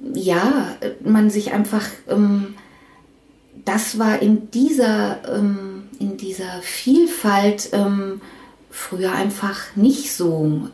mhm. 0.00 0.14
ja, 0.14 0.76
man 1.04 1.30
sich 1.30 1.52
einfach, 1.52 1.84
ähm, 2.08 2.54
das 3.64 3.98
war 3.98 4.20
in 4.20 4.50
dieser, 4.50 5.18
ähm, 5.32 5.84
in 5.98 6.16
dieser 6.16 6.60
Vielfalt 6.62 7.70
ähm, 7.72 8.20
früher 8.70 9.12
einfach 9.12 9.74
nicht 9.74 10.12
so. 10.12 10.68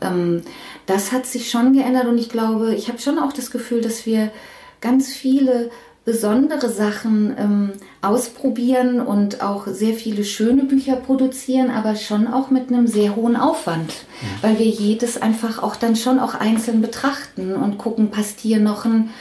das 0.87 1.13
hat 1.13 1.25
sich 1.25 1.49
schon 1.49 1.71
geändert 1.71 2.05
und 2.07 2.17
ich 2.17 2.27
glaube, 2.27 2.75
ich 2.75 2.89
habe 2.89 2.99
schon 2.99 3.17
auch 3.17 3.31
das 3.31 3.49
Gefühl, 3.49 3.79
dass 3.79 4.05
wir 4.05 4.29
ganz 4.83 5.07
viele 5.07 5.71
besondere 6.05 6.69
Sachen 6.69 7.33
ähm, 7.37 7.71
ausprobieren 8.01 8.99
und 8.99 9.41
auch 9.41 9.67
sehr 9.67 9.93
viele 9.93 10.25
schöne 10.25 10.65
Bücher 10.65 10.97
produzieren, 10.97 11.71
aber 11.71 11.95
schon 11.95 12.27
auch 12.27 12.49
mit 12.49 12.69
einem 12.69 12.87
sehr 12.87 13.15
hohen 13.15 13.37
Aufwand, 13.37 13.87
mhm. 13.87 14.27
weil 14.41 14.59
wir 14.59 14.65
jedes 14.65 15.21
einfach 15.21 15.63
auch 15.63 15.77
dann 15.77 15.95
schon 15.95 16.19
auch 16.19 16.35
einzeln 16.35 16.81
betrachten 16.81 17.55
und 17.55 17.77
gucken, 17.77 18.11
passt 18.11 18.41
hier 18.41 18.59
noch 18.59 18.83
ein, 18.83 19.11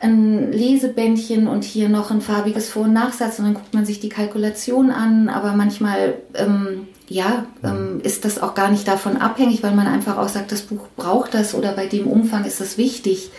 ein 0.00 0.52
Lesebändchen 0.52 1.46
und 1.46 1.64
hier 1.64 1.88
noch 1.88 2.10
ein 2.10 2.20
farbiges 2.20 2.68
Vor- 2.68 2.84
und 2.84 2.92
Nachsatz 2.92 3.38
und 3.38 3.46
dann 3.46 3.54
guckt 3.54 3.72
man 3.72 3.86
sich 3.86 4.00
die 4.00 4.10
Kalkulation 4.10 4.90
an, 4.90 5.30
aber 5.30 5.54
manchmal 5.54 6.16
ähm, 6.34 6.86
ja, 7.08 7.46
ähm, 7.64 8.00
ist 8.04 8.26
das 8.26 8.40
auch 8.40 8.54
gar 8.54 8.70
nicht 8.70 8.86
davon 8.86 9.16
abhängig, 9.16 9.62
weil 9.62 9.74
man 9.74 9.86
einfach 9.86 10.18
auch 10.18 10.28
sagt, 10.28 10.52
das 10.52 10.62
Buch 10.62 10.86
braucht 10.96 11.32
das 11.32 11.54
oder 11.54 11.72
bei 11.72 11.86
dem 11.86 12.06
Umfang 12.06 12.44
ist 12.44 12.60
das 12.60 12.76
wichtig. 12.76 13.30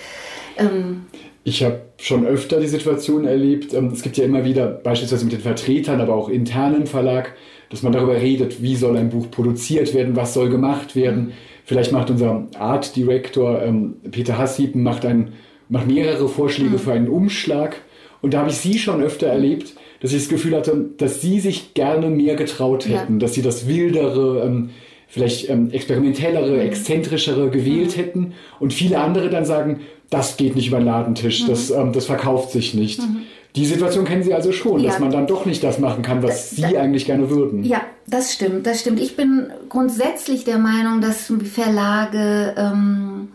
Ähm, 0.58 1.06
ich 1.43 1.63
habe 1.63 1.82
schon 1.97 2.25
öfter 2.25 2.60
die 2.60 2.67
Situation 2.67 3.25
erlebt, 3.25 3.73
ähm, 3.73 3.88
es 3.88 4.01
gibt 4.01 4.17
ja 4.17 4.25
immer 4.25 4.45
wieder 4.45 4.67
beispielsweise 4.67 5.25
mit 5.25 5.34
den 5.34 5.41
Vertretern, 5.41 6.01
aber 6.01 6.15
auch 6.15 6.30
internen 6.30 6.86
Verlag, 6.86 7.34
dass 7.69 7.84
man 7.84 7.93
darüber 7.93 8.15
redet, 8.15 8.62
wie 8.62 8.75
soll 8.75 8.97
ein 8.97 9.10
Buch 9.10 9.32
produziert 9.32 9.93
werden, 9.93 10.15
was 10.15 10.34
soll 10.34 10.49
gemacht 10.49 10.95
werden. 10.95 11.32
Vielleicht 11.63 11.91
macht 11.91 12.10
unser 12.10 12.47
Art 12.60 12.95
Director 12.95 13.62
ähm, 13.62 13.95
Peter 14.12 14.38
Hassiepen 14.38 14.84
macht, 14.84 15.06
ein, 15.06 15.34
macht 15.69 15.88
mehrere 15.88 16.27
Vorschläge 16.27 16.71
mhm. 16.71 16.80
für 16.80 16.91
einen 16.91 17.08
Umschlag. 17.08 17.77
Und 18.21 18.34
da 18.34 18.39
habe 18.39 18.49
ich 18.49 18.58
Sie 18.58 18.77
schon 18.77 19.01
öfter 19.01 19.27
erlebt, 19.27 19.73
dass 20.01 20.12
ich 20.12 20.19
das 20.19 20.30
Gefühl 20.30 20.56
hatte, 20.56 20.89
dass 20.97 21.21
Sie 21.21 21.39
sich 21.39 21.73
gerne 21.73 22.10
mehr 22.10 22.36
getraut 22.36 22.88
hätten, 22.88 23.13
ja. 23.13 23.19
dass 23.19 23.34
Sie 23.34 23.41
das 23.41 23.67
Wildere, 23.67 24.43
ähm, 24.45 24.69
vielleicht 25.12 25.50
ähm, 25.50 25.69
experimentellere, 25.71 26.52
mhm. 26.52 26.62
exzentrischere 26.62 27.50
gewählt 27.50 27.95
mhm. 27.95 28.02
hätten 28.02 28.34
und 28.60 28.74
viele 28.74 29.00
andere 29.00 29.30
dann 29.30 29.45
sagen, 29.45 29.82
das 30.10 30.38
geht 30.38 30.56
nicht 30.56 30.67
über 30.67 30.80
den 30.80 30.86
Ladentisch, 30.86 31.43
mhm. 31.43 31.47
das, 31.47 31.69
ähm, 31.69 31.93
das 31.93 32.06
verkauft 32.06 32.52
sich 32.52 32.74
nicht. 32.74 33.00
Mhm. 33.00 33.24
Die 33.56 33.65
Situation 33.65 34.06
kennen 34.06 34.24
Sie 34.24 34.34
also 34.34 34.54
schon, 34.54 34.80
ja. 34.80 34.89
dass 34.89 35.00
man 35.00 35.12
dann 35.12 35.28
doch 35.28 35.45
nicht 35.45 35.62
das 35.62 35.78
machen 35.78 36.02
kann, 36.04 36.24
was 36.24 36.52
da, 36.52 36.67
Sie 36.67 36.74
da, 36.74 36.82
eigentlich 36.82 37.06
gerne 37.06 37.30
würden. 37.30 37.65
Ja, 37.65 37.82
das 38.08 38.32
stimmt, 38.32 38.65
das 38.65 38.80
stimmt. 38.80 39.02
Ich 39.02 39.17
bin 39.17 39.47
grundsätzlich 39.67 40.45
der 40.45 40.58
Meinung, 40.58 41.02
dass 41.02 41.32
Verlage 41.43 42.56
ähm, 42.58 43.28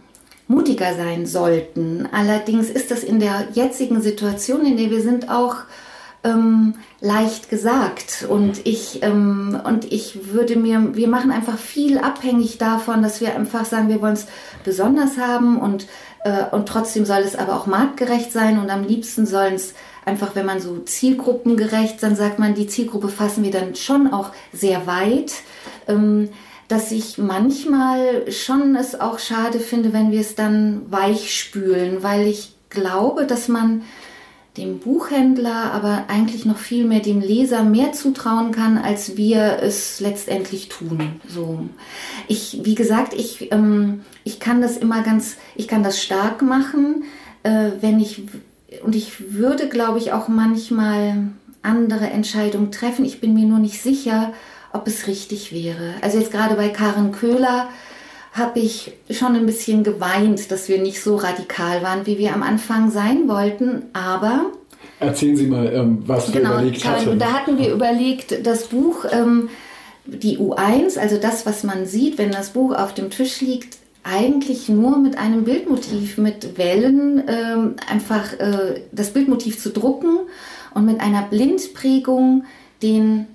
mutiger 0.49 0.95
sein 0.95 1.27
sollten. 1.27 2.09
Allerdings 2.13 2.71
ist 2.71 2.91
das 2.91 3.05
in 3.05 3.21
der 3.21 3.49
jetzigen 3.53 4.01
Situation, 4.01 4.65
in 4.65 4.79
der 4.79 4.91
wir 4.91 5.03
sind, 5.03 5.29
auch 5.29 5.57
ähm, 6.25 6.75
leicht 7.01 7.49
gesagt. 7.49 8.27
Und 8.29 8.67
ich, 8.67 9.03
ähm, 9.03 9.61
und 9.65 9.91
ich 9.93 10.33
würde 10.33 10.57
mir, 10.57 10.95
wir 10.95 11.09
machen 11.09 11.31
einfach 11.31 11.59
viel 11.59 11.99
abhängig 11.99 12.59
davon, 12.59 13.03
dass 13.03 13.21
wir 13.21 13.35
einfach 13.35 13.65
sagen, 13.65 13.89
wir 13.89 14.01
wollen 14.01 14.15
es 14.15 14.27
besonders 14.65 15.19
haben 15.19 15.59
und, 15.59 15.87
äh, 16.25 16.45
und 16.51 16.69
trotzdem 16.69 17.05
soll 17.05 17.21
es 17.21 17.37
aber 17.37 17.55
auch 17.55 17.67
marktgerecht 17.67 18.33
sein 18.33 18.59
und 18.59 18.71
am 18.71 18.85
liebsten 18.85 19.27
sollen 19.27 19.55
es 19.55 19.75
einfach, 20.05 20.35
wenn 20.35 20.47
man 20.47 20.61
so 20.61 20.79
zielgruppengerecht, 20.79 22.03
dann 22.03 22.17
sagt 22.17 22.39
man, 22.39 22.55
die 22.55 22.67
Zielgruppe 22.67 23.09
fassen 23.09 23.45
wir 23.45 23.51
dann 23.51 23.75
schon 23.75 24.13
auch 24.13 24.33
sehr 24.53 24.87
weit. 24.87 25.33
Ähm, 25.89 26.29
dass 26.69 26.91
ich 26.91 27.17
manchmal 27.17 28.31
schon 28.33 28.75
es 28.75 28.99
auch 28.99 29.19
schade 29.19 29.61
finde, 29.61 29.93
wenn 29.93 30.11
wir 30.11 30.21
es 30.21 30.35
dann 30.35 30.83
weichspülen, 30.91 32.03
weil 32.03 32.27
ich 32.27 32.55
glaube, 32.71 33.25
dass 33.25 33.47
man 33.49 33.83
dem 34.57 34.79
Buchhändler, 34.79 35.73
aber 35.73 36.05
eigentlich 36.09 36.45
noch 36.45 36.59
viel 36.59 36.85
mehr 36.85 37.01
dem 37.01 37.21
Leser 37.21 37.63
mehr 37.63 37.93
zutrauen 37.93 38.53
kann, 38.53 38.79
als 38.79 39.17
wir 39.17 39.59
es 39.63 40.01
letztendlich 40.01 40.69
tun. 40.69 41.21
So, 41.29 41.69
ich, 42.29 42.61
wie 42.63 42.75
gesagt, 42.75 43.15
ich, 43.15 43.53
ähm, 43.53 44.01
ich 44.25 44.41
kann 44.41 44.61
das 44.61 44.77
immer 44.77 45.03
ganz, 45.03 45.37
ich 45.55 45.69
kann 45.69 45.83
das 45.83 46.03
stark 46.03 46.43
machen, 46.43 47.05
äh, 47.43 47.71
wenn 47.81 48.01
ich 48.01 48.23
und 48.83 48.95
ich 48.95 49.33
würde, 49.33 49.69
glaube 49.69 49.99
ich, 49.99 50.13
auch 50.13 50.29
manchmal 50.29 51.29
andere 51.63 52.07
Entscheidungen 52.11 52.71
treffen. 52.71 53.05
Ich 53.05 53.21
bin 53.21 53.35
mir 53.35 53.47
nur 53.47 53.59
nicht 53.59 53.81
sicher, 53.81 54.33
ob 54.73 54.87
es 54.87 55.07
richtig 55.07 55.53
wäre. 55.53 55.95
Also 56.03 56.19
jetzt 56.19 56.33
gerade 56.33 56.55
bei 56.55 56.69
Karen 56.69 57.13
Köhler 57.13 57.69
habe 58.37 58.61
ich 58.61 58.93
schon 59.11 59.35
ein 59.35 59.47
bisschen 59.47 59.83
geweint, 59.83 60.51
dass 60.51 60.69
wir 60.69 60.79
nicht 60.79 61.03
so 61.03 61.17
radikal 61.17 61.83
waren, 61.83 62.07
wie 62.07 62.19
wir 62.19 62.35
am 62.35 62.43
Anfang 62.43 62.91
sein 62.91 63.29
wollten. 63.29 63.85
Aber 63.93 64.47
Erzählen 64.99 65.37
Sie 65.37 65.47
mal, 65.47 65.73
ähm, 65.73 66.03
was 66.07 66.33
genau, 66.33 66.51
wir 66.51 66.57
überlegt 66.57 66.85
hatten. 66.85 67.19
Da 67.19 67.33
hatten 67.33 67.59
wir 67.59 67.73
überlegt, 67.73 68.47
das 68.47 68.65
Buch, 68.69 69.05
ähm, 69.11 69.49
die 70.07 70.39
U1, 70.39 70.99
also 70.99 71.19
das, 71.19 71.47
was 71.47 71.65
man 71.65 71.87
sieht, 71.87 72.19
wenn 72.19 72.31
das 72.31 72.51
Buch 72.51 72.75
auf 72.75 72.95
dem 72.95 73.11
Tisch 73.11 73.41
liegt, 73.41 73.79
eigentlich 74.05 74.69
nur 74.69 74.99
mit 74.99 75.19
einem 75.19 75.45
Bildmotiv, 75.45 76.17
mit 76.17 76.57
Wellen, 76.57 77.25
ähm, 77.27 77.75
einfach 77.91 78.33
äh, 78.39 78.83
das 78.93 79.11
Bildmotiv 79.11 79.61
zu 79.61 79.71
drucken 79.71 80.21
und 80.75 80.87
mit 80.87 81.01
einer 81.01 81.23
Blindprägung 81.23 82.45
den 82.83 83.27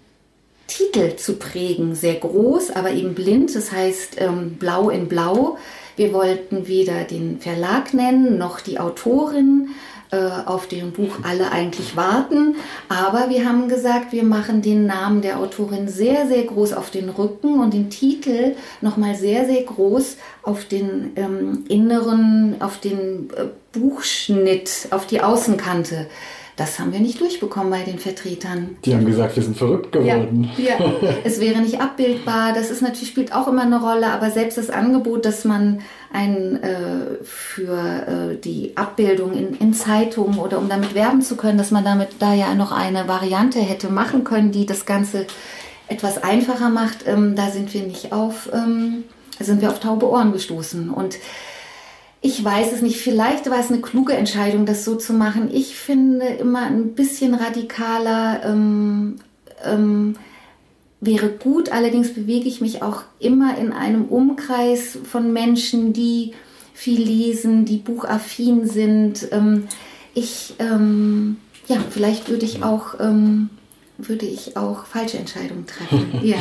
Titel 0.72 1.16
zu 1.16 1.34
prägen. 1.34 1.96
Sehr 1.96 2.16
groß, 2.16 2.72
aber 2.72 2.92
eben 2.92 3.14
blind, 3.14 3.56
das 3.56 3.72
heißt 3.72 4.16
ähm, 4.20 4.58
blau 4.58 4.90
in 4.90 5.08
blau. 5.08 5.58
Wir 5.98 6.14
wollten 6.14 6.68
weder 6.68 7.04
den 7.04 7.40
Verlag 7.40 7.94
nennen 7.94 8.38
noch 8.38 8.62
die 8.62 8.80
Autorin 8.80 9.70
äh, 10.12 10.18
auf 10.46 10.68
dem 10.68 10.92
Buch 10.92 11.20
alle 11.24 11.52
eigentlich 11.52 11.96
warten. 11.96 12.56
Aber 12.88 13.30
wir 13.30 13.48
haben 13.48 13.68
gesagt, 13.68 14.14
wir 14.14 14.24
machen 14.24 14.62
den 14.62 14.86
Namen 14.86 15.22
der 15.22 15.40
Autorin 15.40 15.88
sehr, 15.88 16.28
sehr 16.28 16.44
groß 16.44 16.74
auf 16.74 16.90
den 16.90 17.10
Rücken 17.10 17.60
und 17.60 17.74
den 17.74 17.90
Titel 17.90 18.56
nochmal 18.80 19.16
sehr, 19.16 19.46
sehr 19.46 19.64
groß 19.64 20.18
auf 20.44 20.66
den 20.66 21.12
ähm, 21.18 21.66
inneren, 21.68 22.56
auf 22.60 22.80
den 22.80 23.30
äh, 23.36 23.46
Buchschnitt, 23.72 24.88
auf 24.92 25.06
die 25.06 25.22
Außenkante. 25.22 26.08
Das 26.62 26.78
haben 26.78 26.94
wir 26.94 27.00
nicht 27.00 27.20
durchbekommen 27.20 27.72
bei 27.72 27.82
den 27.82 27.98
Vertretern. 27.98 28.78
Die 28.86 28.94
haben 28.94 29.04
gesagt, 29.04 29.36
wir 29.36 29.42
sind 29.42 29.58
verrückt 29.58 29.92
geworden. 29.92 30.52
Ja, 30.60 30.78
ja. 30.80 31.16
es 31.24 31.40
wäre 31.40 31.60
nicht 31.60 31.82
abbildbar. 31.82 32.54
Das 32.54 32.70
ist 32.70 32.84
natürlich 32.84 33.10
spielt 33.10 33.34
auch 33.34 33.48
immer 33.48 33.64
eine 33.64 33.82
Rolle, 33.82 34.12
aber 34.12 34.30
selbst 34.30 34.60
das 34.60 34.70
Angebot, 34.70 35.26
dass 35.26 35.44
man 35.44 35.80
ein 36.14 36.62
äh, 36.62 37.24
für 37.24 37.74
äh, 37.74 38.38
die 38.38 38.78
Abbildung 38.78 39.34
in, 39.34 39.56
in 39.56 39.74
Zeitungen 39.74 40.38
oder 40.38 40.60
um 40.60 40.70
damit 40.70 40.94
werben 40.94 41.24
zu 41.24 41.36
können, 41.36 41.58
dass 41.58 41.72
man 41.72 41.84
damit 41.84 42.10
da 42.20 42.36
ja 42.36 42.54
noch 42.54 42.72
eine 42.72 43.08
Variante 43.08 43.58
hätte 43.58 43.90
machen 43.90 44.24
können, 44.24 44.52
die 44.52 44.68
das 44.68 44.86
Ganze 44.86 45.26
etwas 45.88 46.22
einfacher 46.22 46.70
macht, 46.70 47.08
ähm, 47.08 47.36
da 47.36 47.50
sind 47.50 47.74
wir 47.74 47.82
nicht 47.82 48.14
auf, 48.14 48.50
ähm, 48.54 49.06
sind 49.40 49.62
wir 49.64 49.72
auf 49.72 49.80
taube 49.80 50.08
Ohren 50.08 50.32
gestoßen 50.32 50.92
und 50.92 51.18
ich 52.22 52.44
weiß 52.44 52.72
es 52.72 52.82
nicht. 52.82 52.98
Vielleicht 52.98 53.50
war 53.50 53.60
es 53.60 53.70
eine 53.70 53.82
kluge 53.82 54.14
Entscheidung, 54.14 54.66
das 54.66 54.86
so 54.86 54.96
zu 54.96 55.14
machen. 55.14 55.50
Ich 55.52 55.76
finde 55.76 56.26
immer 56.28 56.62
ein 56.62 56.94
bisschen 56.94 57.34
radikaler 57.34 58.42
ähm, 58.46 59.16
ähm, 59.64 60.16
wäre 61.00 61.30
gut. 61.30 61.72
Allerdings 61.72 62.14
bewege 62.14 62.48
ich 62.48 62.62
mich 62.62 62.84
auch 62.84 63.04
immer 63.20 63.58
in 63.58 63.74
einem 63.74 64.06
Umkreis 64.06 65.00
von 65.04 65.34
Menschen, 65.34 65.94
die 65.94 66.34
viel 66.74 67.02
lesen, 67.02 67.66
die 67.66 67.78
buchaffin 67.78 68.68
sind. 68.68 69.28
Ähm, 69.32 69.64
ich, 70.14 70.54
ähm, 70.60 71.38
ja, 71.68 71.78
vielleicht 71.90 72.30
würde 72.30 72.46
ich 72.46 72.64
auch 72.64 73.00
ähm, 73.00 73.50
würde 73.98 74.26
ich 74.26 74.58
auch 74.58 74.86
falsche 74.86 75.18
Entscheidungen 75.18 75.66
treffen. 75.66 76.08
Ja. 76.24 76.38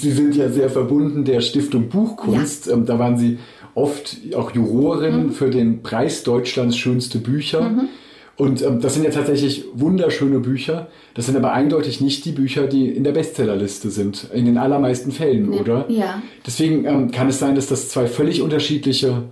Sie 0.00 0.12
sind 0.12 0.34
ja 0.36 0.48
sehr 0.50 0.70
verbunden 0.70 1.24
der 1.24 1.40
Stiftung 1.40 1.88
Buchkunst. 1.88 2.66
Ja. 2.66 2.74
Ähm, 2.74 2.86
da 2.86 2.98
waren 2.98 3.18
Sie 3.18 3.38
oft 3.78 4.18
auch 4.34 4.54
Jurorin 4.54 5.26
mhm. 5.26 5.30
für 5.32 5.50
den 5.50 5.82
Preis 5.82 6.22
Deutschlands 6.24 6.76
schönste 6.76 7.18
Bücher. 7.18 7.62
Mhm. 7.62 7.88
Und 8.36 8.62
ähm, 8.62 8.80
das 8.80 8.94
sind 8.94 9.04
ja 9.04 9.10
tatsächlich 9.10 9.64
wunderschöne 9.74 10.38
Bücher. 10.38 10.86
Das 11.14 11.26
sind 11.26 11.36
aber 11.36 11.52
eindeutig 11.52 12.00
nicht 12.00 12.24
die 12.24 12.30
Bücher, 12.30 12.68
die 12.68 12.88
in 12.88 13.02
der 13.02 13.10
Bestsellerliste 13.12 13.90
sind. 13.90 14.28
In 14.32 14.44
den 14.44 14.58
allermeisten 14.58 15.10
Fällen, 15.10 15.52
ja. 15.52 15.60
oder? 15.60 15.84
Ja. 15.88 16.22
Deswegen 16.46 16.84
ähm, 16.84 17.10
kann 17.10 17.28
es 17.28 17.40
sein, 17.40 17.56
dass 17.56 17.66
das 17.66 17.88
zwei 17.88 18.06
völlig 18.06 18.40
unterschiedliche 18.40 19.24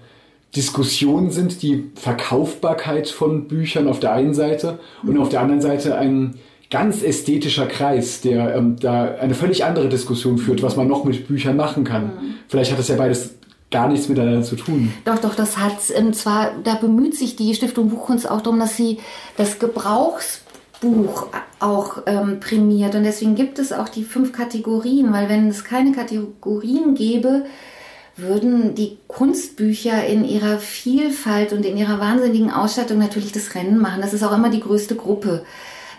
Diskussionen 0.56 1.30
sind. 1.30 1.62
Die 1.62 1.84
Verkaufbarkeit 1.94 3.08
von 3.08 3.46
Büchern 3.46 3.86
auf 3.86 4.00
der 4.00 4.12
einen 4.12 4.34
Seite 4.34 4.80
mhm. 5.02 5.10
und 5.10 5.18
auf 5.18 5.28
der 5.28 5.40
anderen 5.40 5.60
Seite 5.60 5.96
ein 5.96 6.34
ganz 6.68 7.04
ästhetischer 7.04 7.66
Kreis, 7.66 8.22
der 8.22 8.56
ähm, 8.56 8.74
da 8.80 9.14
eine 9.14 9.34
völlig 9.34 9.64
andere 9.64 9.88
Diskussion 9.88 10.36
führt, 10.38 10.64
was 10.64 10.76
man 10.76 10.88
noch 10.88 11.04
mit 11.04 11.28
Büchern 11.28 11.56
machen 11.56 11.84
kann. 11.84 12.06
Mhm. 12.06 12.34
Vielleicht 12.48 12.72
hat 12.72 12.78
das 12.80 12.88
ja 12.88 12.96
beides 12.96 13.36
gar 13.70 13.88
nichts 13.88 14.08
miteinander 14.08 14.42
zu 14.42 14.56
tun. 14.56 14.92
Doch, 15.04 15.18
doch, 15.18 15.34
das 15.34 15.56
hat 15.58 15.76
und 15.96 16.14
zwar, 16.14 16.52
da 16.62 16.74
bemüht 16.74 17.16
sich 17.16 17.36
die 17.36 17.54
Stiftung 17.54 17.88
Buchkunst 17.88 18.30
auch 18.30 18.40
darum, 18.40 18.60
dass 18.60 18.76
sie 18.76 18.98
das 19.36 19.58
Gebrauchsbuch 19.58 21.28
auch 21.58 21.98
ähm, 22.06 22.40
prämiert. 22.40 22.94
Und 22.94 23.04
deswegen 23.04 23.34
gibt 23.34 23.58
es 23.58 23.72
auch 23.72 23.88
die 23.88 24.04
fünf 24.04 24.32
Kategorien, 24.32 25.12
weil 25.12 25.28
wenn 25.28 25.48
es 25.48 25.64
keine 25.64 25.92
Kategorien 25.92 26.94
gäbe, 26.94 27.44
würden 28.16 28.74
die 28.74 28.96
Kunstbücher 29.08 30.06
in 30.06 30.24
ihrer 30.24 30.58
Vielfalt 30.58 31.52
und 31.52 31.66
in 31.66 31.76
ihrer 31.76 32.00
wahnsinnigen 32.00 32.50
Ausstattung 32.50 32.98
natürlich 32.98 33.32
das 33.32 33.54
Rennen 33.54 33.78
machen. 33.78 34.00
Das 34.00 34.14
ist 34.14 34.22
auch 34.22 34.32
immer 34.32 34.48
die 34.48 34.60
größte 34.60 34.94
Gruppe. 34.94 35.44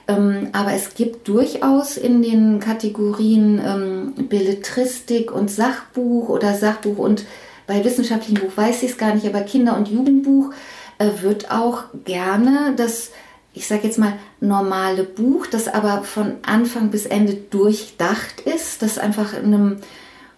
Ähm, 0.08 0.50
aber 0.54 0.74
es 0.74 0.96
gibt 0.96 1.28
durchaus 1.28 1.98
in 1.98 2.22
den 2.22 2.60
Kategorien 2.60 3.62
ähm, 3.64 4.28
Belletristik 4.30 5.32
und 5.32 5.52
Sachbuch 5.52 6.30
oder 6.30 6.56
Sachbuch 6.56 6.98
und 6.98 7.26
bei 7.68 7.84
wissenschaftlichem 7.84 8.48
Buch 8.48 8.56
weiß 8.56 8.84
ich 8.84 8.92
es 8.92 8.98
gar 8.98 9.14
nicht, 9.14 9.28
aber 9.28 9.42
Kinder- 9.42 9.78
und 9.78 9.90
Jugendbuch 9.90 10.54
äh, 10.98 11.10
wird 11.22 11.52
auch 11.52 11.84
gerne 12.06 12.74
das, 12.76 13.12
ich 13.54 13.68
sage 13.68 13.84
jetzt 13.84 14.00
mal, 14.00 14.14
normale 14.40 15.04
Buch, 15.04 15.46
das 15.48 15.68
aber 15.68 16.04
von 16.04 16.38
Anfang 16.44 16.90
bis 16.90 17.06
Ende 17.06 17.34
durchdacht 17.36 18.42
ist, 18.42 18.82
das 18.82 18.98
einfach 18.98 19.36
einem 19.36 19.78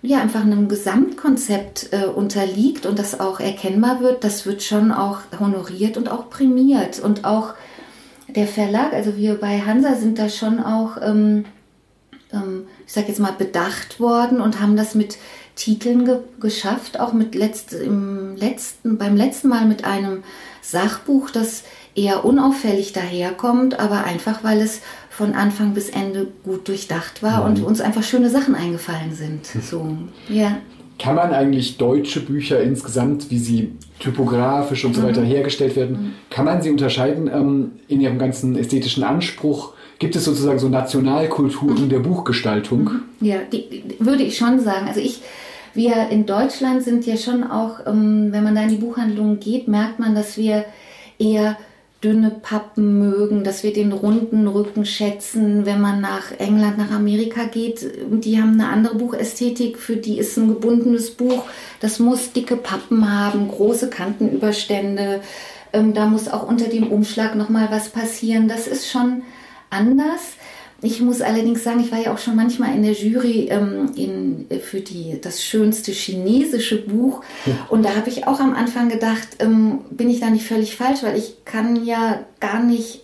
ja, 0.01 0.21
einfach 0.21 0.41
einem 0.41 0.69
Gesamtkonzept 0.69 1.89
äh, 1.91 2.05
unterliegt 2.05 2.85
und 2.85 2.97
das 2.97 3.19
auch 3.19 3.39
erkennbar 3.39 3.99
wird, 3.99 4.23
das 4.23 4.45
wird 4.45 4.63
schon 4.63 4.91
auch 4.91 5.19
honoriert 5.39 5.97
und 5.97 6.09
auch 6.09 6.29
prämiert. 6.29 6.99
Und 6.99 7.25
auch 7.25 7.53
der 8.29 8.47
Verlag, 8.47 8.93
also 8.93 9.17
wir 9.17 9.35
bei 9.35 9.59
Hansa 9.59 9.95
sind 9.95 10.17
da 10.17 10.29
schon 10.29 10.63
auch, 10.63 10.97
ähm, 11.01 11.45
ähm, 12.33 12.67
ich 12.85 12.93
sage 12.93 13.07
jetzt 13.07 13.19
mal, 13.19 13.33
bedacht 13.33 13.99
worden 13.99 14.41
und 14.41 14.59
haben 14.59 14.75
das 14.75 14.95
mit 14.95 15.17
Titeln 15.55 16.05
ge 16.05 16.19
geschafft, 16.39 16.99
auch 16.99 17.13
mit 17.13 17.35
letzt, 17.35 17.73
im 17.73 18.35
letzten, 18.37 18.97
beim 18.97 19.15
letzten 19.15 19.49
Mal 19.49 19.65
mit 19.65 19.83
einem 19.83 20.23
Sachbuch, 20.61 21.29
das 21.29 21.63
eher 21.95 22.23
unauffällig 22.23 22.93
daherkommt, 22.93 23.79
aber 23.79 24.05
einfach 24.05 24.43
weil 24.43 24.61
es 24.61 24.81
von 25.09 25.33
Anfang 25.33 25.73
bis 25.73 25.89
Ende 25.89 26.27
gut 26.43 26.67
durchdacht 26.67 27.21
war 27.21 27.41
mhm. 27.41 27.45
und 27.45 27.63
uns 27.65 27.81
einfach 27.81 28.03
schöne 28.03 28.29
Sachen 28.29 28.55
eingefallen 28.55 29.13
sind. 29.13 29.45
So, 29.45 29.97
ja. 30.29 30.57
kann 30.97 31.15
man 31.15 31.33
eigentlich 31.33 31.77
deutsche 31.77 32.21
Bücher 32.21 32.61
insgesamt, 32.61 33.29
wie 33.29 33.39
sie 33.39 33.73
typografisch 33.99 34.85
und 34.85 34.95
so 34.95 35.03
weiter 35.03 35.21
mhm. 35.21 35.27
hergestellt 35.27 35.75
werden, 35.75 35.91
mhm. 35.91 36.13
kann 36.29 36.45
man 36.45 36.61
sie 36.61 36.69
unterscheiden 36.69 37.27
ähm, 37.27 37.71
in 37.89 37.99
ihrem 37.99 38.17
ganzen 38.17 38.55
ästhetischen 38.55 39.03
Anspruch? 39.03 39.73
Gibt 39.99 40.15
es 40.15 40.23
sozusagen 40.23 40.59
so 40.59 40.69
Nationalkulturen 40.69 41.85
mhm. 41.85 41.89
der 41.89 41.99
Buchgestaltung? 41.99 42.83
Mhm. 42.83 43.01
Ja, 43.19 43.37
die, 43.51 43.83
würde 43.99 44.23
ich 44.23 44.37
schon 44.37 44.61
sagen. 44.61 44.87
Also 44.87 45.01
ich, 45.01 45.21
wir 45.73 46.07
in 46.09 46.25
Deutschland 46.25 46.83
sind 46.83 47.05
ja 47.05 47.17
schon 47.17 47.43
auch, 47.43 47.85
ähm, 47.85 48.29
wenn 48.31 48.43
man 48.43 48.55
da 48.55 48.63
in 48.63 48.69
die 48.69 48.77
Buchhandlungen 48.77 49.39
geht, 49.39 49.67
merkt 49.67 49.99
man, 49.99 50.15
dass 50.15 50.37
wir 50.37 50.65
eher 51.19 51.57
dünne 52.01 52.31
Pappen 52.31 52.97
mögen, 52.97 53.43
dass 53.43 53.63
wir 53.63 53.73
den 53.73 53.91
runden 53.91 54.47
Rücken 54.47 54.85
schätzen. 54.85 55.65
Wenn 55.65 55.81
man 55.81 55.99
nach 55.99 56.31
England, 56.37 56.77
nach 56.77 56.91
Amerika 56.91 57.43
geht, 57.43 57.85
die 58.09 58.41
haben 58.41 58.53
eine 58.53 58.69
andere 58.69 58.95
Buchästhetik. 58.95 59.77
Für 59.77 59.97
die 59.97 60.17
ist 60.17 60.37
ein 60.37 60.47
gebundenes 60.47 61.11
Buch, 61.11 61.43
das 61.81 61.99
muss 61.99 62.31
dicke 62.31 62.55
Pappen 62.55 63.11
haben, 63.11 63.49
große 63.49 63.89
Kantenüberstände. 63.89 65.19
Ähm, 65.73 65.93
da 65.93 66.05
muss 66.05 66.29
auch 66.29 66.47
unter 66.47 66.69
dem 66.69 66.87
Umschlag 66.87 67.35
noch 67.35 67.49
mal 67.49 67.67
was 67.69 67.89
passieren. 67.89 68.47
Das 68.47 68.65
ist 68.65 68.89
schon 68.89 69.23
anders. 69.69 70.21
Ich 70.81 71.01
muss 71.01 71.21
allerdings 71.21 71.63
sagen, 71.63 71.81
ich 71.81 71.91
war 71.91 71.99
ja 71.99 72.13
auch 72.13 72.17
schon 72.17 72.35
manchmal 72.35 72.73
in 72.73 72.83
der 72.83 72.93
Jury 72.93 73.49
ähm, 73.49 73.91
in, 73.95 74.47
für 74.61 74.79
die, 74.79 75.19
das 75.21 75.43
schönste 75.43 75.91
chinesische 75.91 76.81
Buch. 76.81 77.21
Und 77.69 77.83
da 77.83 77.95
habe 77.95 78.09
ich 78.09 78.27
auch 78.27 78.39
am 78.39 78.53
Anfang 78.53 78.87
gedacht, 78.87 79.27
ähm, 79.39 79.79
bin 79.89 80.09
ich 80.09 80.21
da 80.21 80.29
nicht 80.29 80.45
völlig 80.45 80.77
falsch, 80.77 81.03
weil 81.03 81.17
ich 81.17 81.43
kann 81.43 81.85
ja 81.85 82.21
gar 82.39 82.63
nicht, 82.63 83.01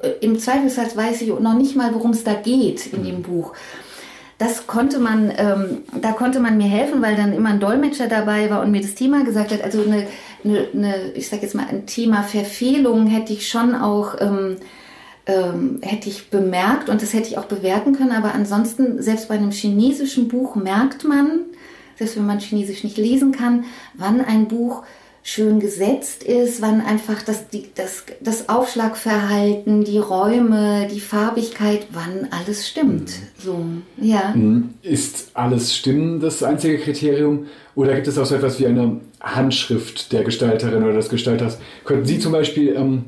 äh, 0.00 0.10
im 0.20 0.38
Zweifelsfall 0.38 0.88
weiß 0.94 1.22
ich 1.22 1.28
noch 1.28 1.54
nicht 1.54 1.76
mal, 1.76 1.94
worum 1.94 2.10
es 2.10 2.24
da 2.24 2.34
geht 2.34 2.86
in 2.92 3.04
dem 3.04 3.22
Buch. 3.22 3.52
Das 4.38 4.66
konnte 4.66 4.98
man, 4.98 5.32
ähm, 5.36 5.82
da 6.00 6.10
konnte 6.10 6.40
man 6.40 6.56
mir 6.56 6.66
helfen, 6.66 7.00
weil 7.02 7.14
dann 7.14 7.32
immer 7.32 7.50
ein 7.50 7.60
Dolmetscher 7.60 8.08
dabei 8.08 8.50
war 8.50 8.62
und 8.62 8.72
mir 8.72 8.80
das 8.80 8.96
Thema 8.96 9.22
gesagt 9.22 9.52
hat. 9.52 9.62
Also 9.62 9.84
eine, 9.84 10.08
eine, 10.44 10.66
eine 10.74 11.12
ich 11.14 11.28
sage 11.28 11.42
jetzt 11.42 11.54
mal, 11.54 11.66
ein 11.70 11.86
Thema 11.86 12.24
Verfehlung 12.24 13.06
hätte 13.06 13.32
ich 13.32 13.48
schon 13.48 13.76
auch 13.76 14.16
ähm, 15.26 15.78
hätte 15.82 16.08
ich 16.08 16.30
bemerkt 16.30 16.88
und 16.88 17.02
das 17.02 17.12
hätte 17.12 17.28
ich 17.28 17.38
auch 17.38 17.44
bewerten 17.44 17.94
können. 17.94 18.12
Aber 18.12 18.34
ansonsten, 18.34 19.02
selbst 19.02 19.28
bei 19.28 19.34
einem 19.34 19.50
chinesischen 19.50 20.28
Buch 20.28 20.56
merkt 20.56 21.04
man, 21.04 21.42
selbst 21.96 22.16
wenn 22.16 22.26
man 22.26 22.40
Chinesisch 22.40 22.84
nicht 22.84 22.96
lesen 22.96 23.32
kann, 23.32 23.64
wann 23.94 24.20
ein 24.20 24.48
Buch 24.48 24.82
schön 25.24 25.60
gesetzt 25.60 26.24
ist, 26.24 26.60
wann 26.62 26.80
einfach 26.80 27.22
das, 27.22 27.48
die, 27.48 27.66
das, 27.76 28.04
das 28.20 28.48
Aufschlagverhalten, 28.48 29.84
die 29.84 29.98
Räume, 29.98 30.88
die 30.92 30.98
Farbigkeit, 30.98 31.86
wann 31.92 32.28
alles 32.32 32.68
stimmt. 32.68 33.10
Mhm. 33.10 33.38
So, 33.38 33.64
ja. 33.98 34.32
Mhm. 34.34 34.70
Ist 34.82 35.30
alles 35.34 35.76
stimmen 35.76 36.18
das 36.18 36.42
einzige 36.42 36.78
Kriterium? 36.78 37.46
Oder 37.76 37.94
gibt 37.94 38.08
es 38.08 38.18
auch 38.18 38.26
so 38.26 38.34
etwas 38.34 38.58
wie 38.58 38.66
eine 38.66 39.00
Handschrift 39.20 40.12
der 40.12 40.24
Gestalterin 40.24 40.82
oder 40.82 40.94
des 40.94 41.08
Gestalters? 41.08 41.58
Könnten 41.84 42.06
Sie 42.06 42.18
zum 42.18 42.32
Beispiel 42.32 42.74
ähm, 42.76 43.04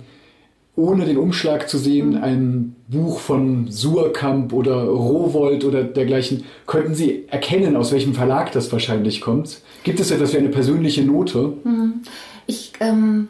ohne 0.77 1.05
den 1.05 1.19
Umschlag 1.19 1.69
zu 1.69 1.79
sehen, 1.79 2.17
ein 2.17 2.75
Buch 2.89 3.21
von 3.21 3.71
Surkamp 3.71 4.53
oder 4.53 4.85
Rowold 4.85 5.65
oder 5.65 5.85
dergleichen, 5.85 6.45
könnten 6.67 6.95
Sie 6.95 7.25
erkennen, 7.29 7.77
aus 7.77 7.93
welchem 7.93 8.15
Verlag 8.15 8.51
das 8.53 8.73
wahrscheinlich 8.73 9.21
kommt? 9.21 9.61
Gibt 9.85 10.01
es 10.01 10.11
etwas 10.11 10.33
wie 10.33 10.39
eine 10.39 10.49
persönliche 10.49 11.05
Note? 11.05 11.53
Hm. 11.63 12.03
Ich, 12.47 12.73
ähm, 12.81 13.29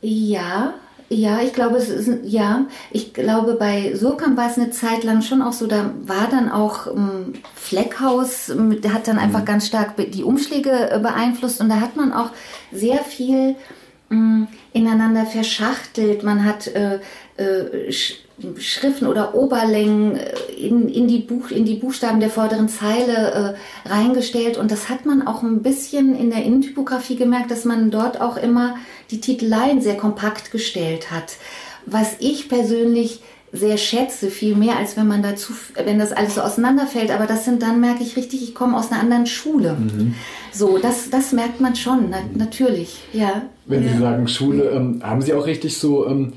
ja, 0.00 0.74
ja, 1.12 1.40
ich 1.42 1.52
glaube, 1.52 1.76
es 1.76 1.88
ist, 1.88 2.08
ja, 2.22 2.66
ich 2.92 3.12
glaube, 3.12 3.54
bei 3.54 3.96
Surkamp 3.96 4.36
war 4.36 4.48
es 4.48 4.56
eine 4.56 4.70
Zeit 4.70 5.02
lang 5.02 5.22
schon 5.22 5.42
auch 5.42 5.52
so, 5.52 5.66
da 5.66 5.90
war 6.04 6.28
dann 6.30 6.48
auch 6.48 6.86
ähm, 6.86 7.32
Fleckhaus, 7.52 8.50
der 8.56 8.94
hat 8.94 9.08
dann 9.08 9.18
einfach 9.18 9.40
mhm. 9.40 9.44
ganz 9.44 9.66
stark 9.66 9.96
die 9.96 10.22
Umschläge 10.22 10.70
äh, 10.70 11.00
beeinflusst 11.00 11.60
und 11.60 11.68
da 11.68 11.80
hat 11.80 11.96
man 11.96 12.12
auch 12.12 12.30
sehr 12.70 12.98
viel 12.98 13.56
Mm, 14.10 14.48
ineinander 14.72 15.24
verschachtelt. 15.24 16.24
Man 16.24 16.44
hat 16.44 16.66
äh, 16.66 16.98
äh, 17.36 17.92
Schriften 18.58 19.06
oder 19.06 19.36
Oberlängen 19.36 20.16
äh, 20.16 20.34
in, 20.58 20.88
in, 20.88 21.06
die 21.06 21.20
Buch, 21.20 21.52
in 21.52 21.64
die 21.64 21.76
Buchstaben 21.76 22.18
der 22.18 22.28
vorderen 22.28 22.68
Zeile 22.68 23.56
äh, 23.84 23.88
reingestellt. 23.88 24.58
Und 24.58 24.72
das 24.72 24.88
hat 24.88 25.06
man 25.06 25.24
auch 25.28 25.44
ein 25.44 25.62
bisschen 25.62 26.18
in 26.18 26.30
der 26.30 26.42
Innentypografie 26.42 27.14
gemerkt, 27.14 27.52
dass 27.52 27.64
man 27.64 27.92
dort 27.92 28.20
auch 28.20 28.36
immer 28.36 28.74
die 29.12 29.20
Titeleien 29.20 29.80
sehr 29.80 29.96
kompakt 29.96 30.50
gestellt 30.50 31.12
hat. 31.12 31.36
Was 31.86 32.16
ich 32.18 32.48
persönlich 32.48 33.22
sehr 33.52 33.76
schätze, 33.76 34.30
viel 34.30 34.54
mehr 34.54 34.76
als 34.76 34.96
wenn 34.96 35.08
man 35.08 35.22
dazu, 35.22 35.52
wenn 35.84 35.98
das 35.98 36.12
alles 36.12 36.36
so 36.36 36.40
auseinanderfällt. 36.40 37.10
Aber 37.10 37.26
das 37.26 37.44
sind 37.44 37.62
dann 37.62 37.80
merke 37.80 38.02
ich 38.02 38.16
richtig, 38.16 38.42
ich 38.42 38.54
komme 38.54 38.76
aus 38.76 38.92
einer 38.92 39.00
anderen 39.00 39.26
Schule. 39.26 39.76
Mhm. 39.78 40.14
So, 40.52 40.78
das, 40.78 41.10
das 41.10 41.32
merkt 41.32 41.60
man 41.60 41.74
schon, 41.74 42.10
na, 42.10 42.18
natürlich, 42.34 43.00
ja. 43.12 43.42
Wenn 43.66 43.84
ja. 43.84 43.92
Sie 43.92 43.98
sagen 43.98 44.28
Schule, 44.28 44.70
ähm, 44.70 45.00
haben 45.02 45.22
Sie 45.22 45.34
auch 45.34 45.46
richtig 45.46 45.76
so 45.78 46.06
ähm, 46.06 46.32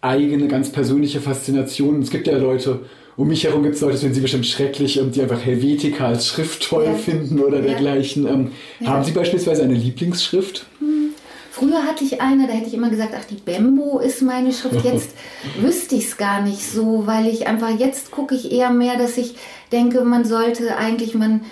eigene, 0.00 0.48
ganz 0.48 0.70
persönliche 0.70 1.20
Faszinationen? 1.20 2.02
Es 2.02 2.10
gibt 2.10 2.26
ja 2.26 2.36
Leute, 2.36 2.80
um 3.16 3.28
mich 3.28 3.44
herum 3.44 3.62
gibt 3.62 3.76
es 3.76 3.80
Leute, 3.80 3.92
das 3.92 4.00
finden 4.00 4.14
Sie 4.14 4.20
bestimmt 4.20 4.46
schrecklich, 4.46 4.98
ähm, 4.98 5.12
die 5.12 5.22
einfach 5.22 5.44
Helvetica 5.44 6.06
als 6.06 6.26
Schrift 6.26 6.68
toll 6.68 6.84
ja. 6.84 6.94
finden 6.94 7.40
oder 7.40 7.60
dergleichen. 7.60 8.26
Ähm, 8.26 8.50
haben 8.84 9.04
Sie 9.04 9.12
beispielsweise 9.12 9.62
eine 9.62 9.74
Lieblingsschrift? 9.74 10.66
Früher 11.58 11.86
hatte 11.86 12.04
ich 12.04 12.20
eine, 12.20 12.46
da 12.46 12.52
hätte 12.52 12.66
ich 12.66 12.74
immer 12.74 12.90
gesagt, 12.90 13.14
ach, 13.18 13.24
die 13.24 13.36
Bembo 13.36 13.98
ist 13.98 14.20
meine 14.20 14.52
Schrift. 14.52 14.84
Jetzt 14.84 15.12
wüsste 15.58 15.94
ich 15.94 16.04
es 16.04 16.18
gar 16.18 16.42
nicht 16.42 16.70
so, 16.70 17.06
weil 17.06 17.26
ich 17.28 17.46
einfach, 17.46 17.70
jetzt 17.70 18.10
gucke 18.10 18.34
ich 18.34 18.52
eher 18.52 18.68
mehr, 18.68 18.98
dass 18.98 19.16
ich 19.16 19.36
denke, 19.72 20.04
man 20.04 20.26
sollte 20.26 20.76
eigentlich, 20.76 21.14
man, 21.14 21.46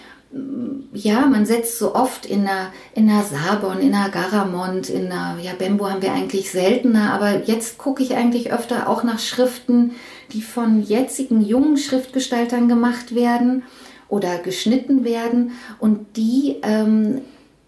ja, 0.92 1.24
man 1.24 1.46
setzt 1.46 1.78
so 1.78 1.94
oft 1.94 2.26
in 2.26 2.42
einer, 2.42 2.70
in 2.94 3.08
einer 3.08 3.22
Sabon, 3.22 3.78
in 3.78 3.94
einer 3.94 4.10
Garamond, 4.10 4.90
in 4.90 5.10
einer, 5.10 5.38
ja, 5.40 5.52
Bembo 5.56 5.88
haben 5.88 6.02
wir 6.02 6.12
eigentlich 6.12 6.50
seltener, 6.50 7.14
aber 7.14 7.44
jetzt 7.46 7.78
gucke 7.78 8.02
ich 8.02 8.14
eigentlich 8.14 8.52
öfter 8.52 8.90
auch 8.90 9.04
nach 9.04 9.20
Schriften, 9.20 9.92
die 10.34 10.42
von 10.42 10.82
jetzigen 10.82 11.40
jungen 11.40 11.78
Schriftgestaltern 11.78 12.68
gemacht 12.68 13.14
werden 13.14 13.62
oder 14.10 14.36
geschnitten 14.36 15.02
werden 15.02 15.52
und 15.78 16.18
die 16.18 16.56
ähm, 16.62 17.22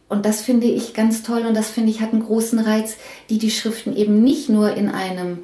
und 0.08 0.24
das 0.24 0.40
finde 0.40 0.66
ich 0.66 0.94
ganz 0.94 1.22
toll 1.22 1.44
und 1.46 1.54
das 1.54 1.68
finde 1.68 1.90
ich 1.90 2.00
hat 2.00 2.12
einen 2.12 2.24
großen 2.24 2.58
Reiz, 2.58 2.96
die 3.28 3.38
die 3.38 3.50
Schriften 3.50 3.96
eben 3.96 4.22
nicht 4.22 4.48
nur 4.48 4.74
in 4.74 4.88
einem 4.88 5.38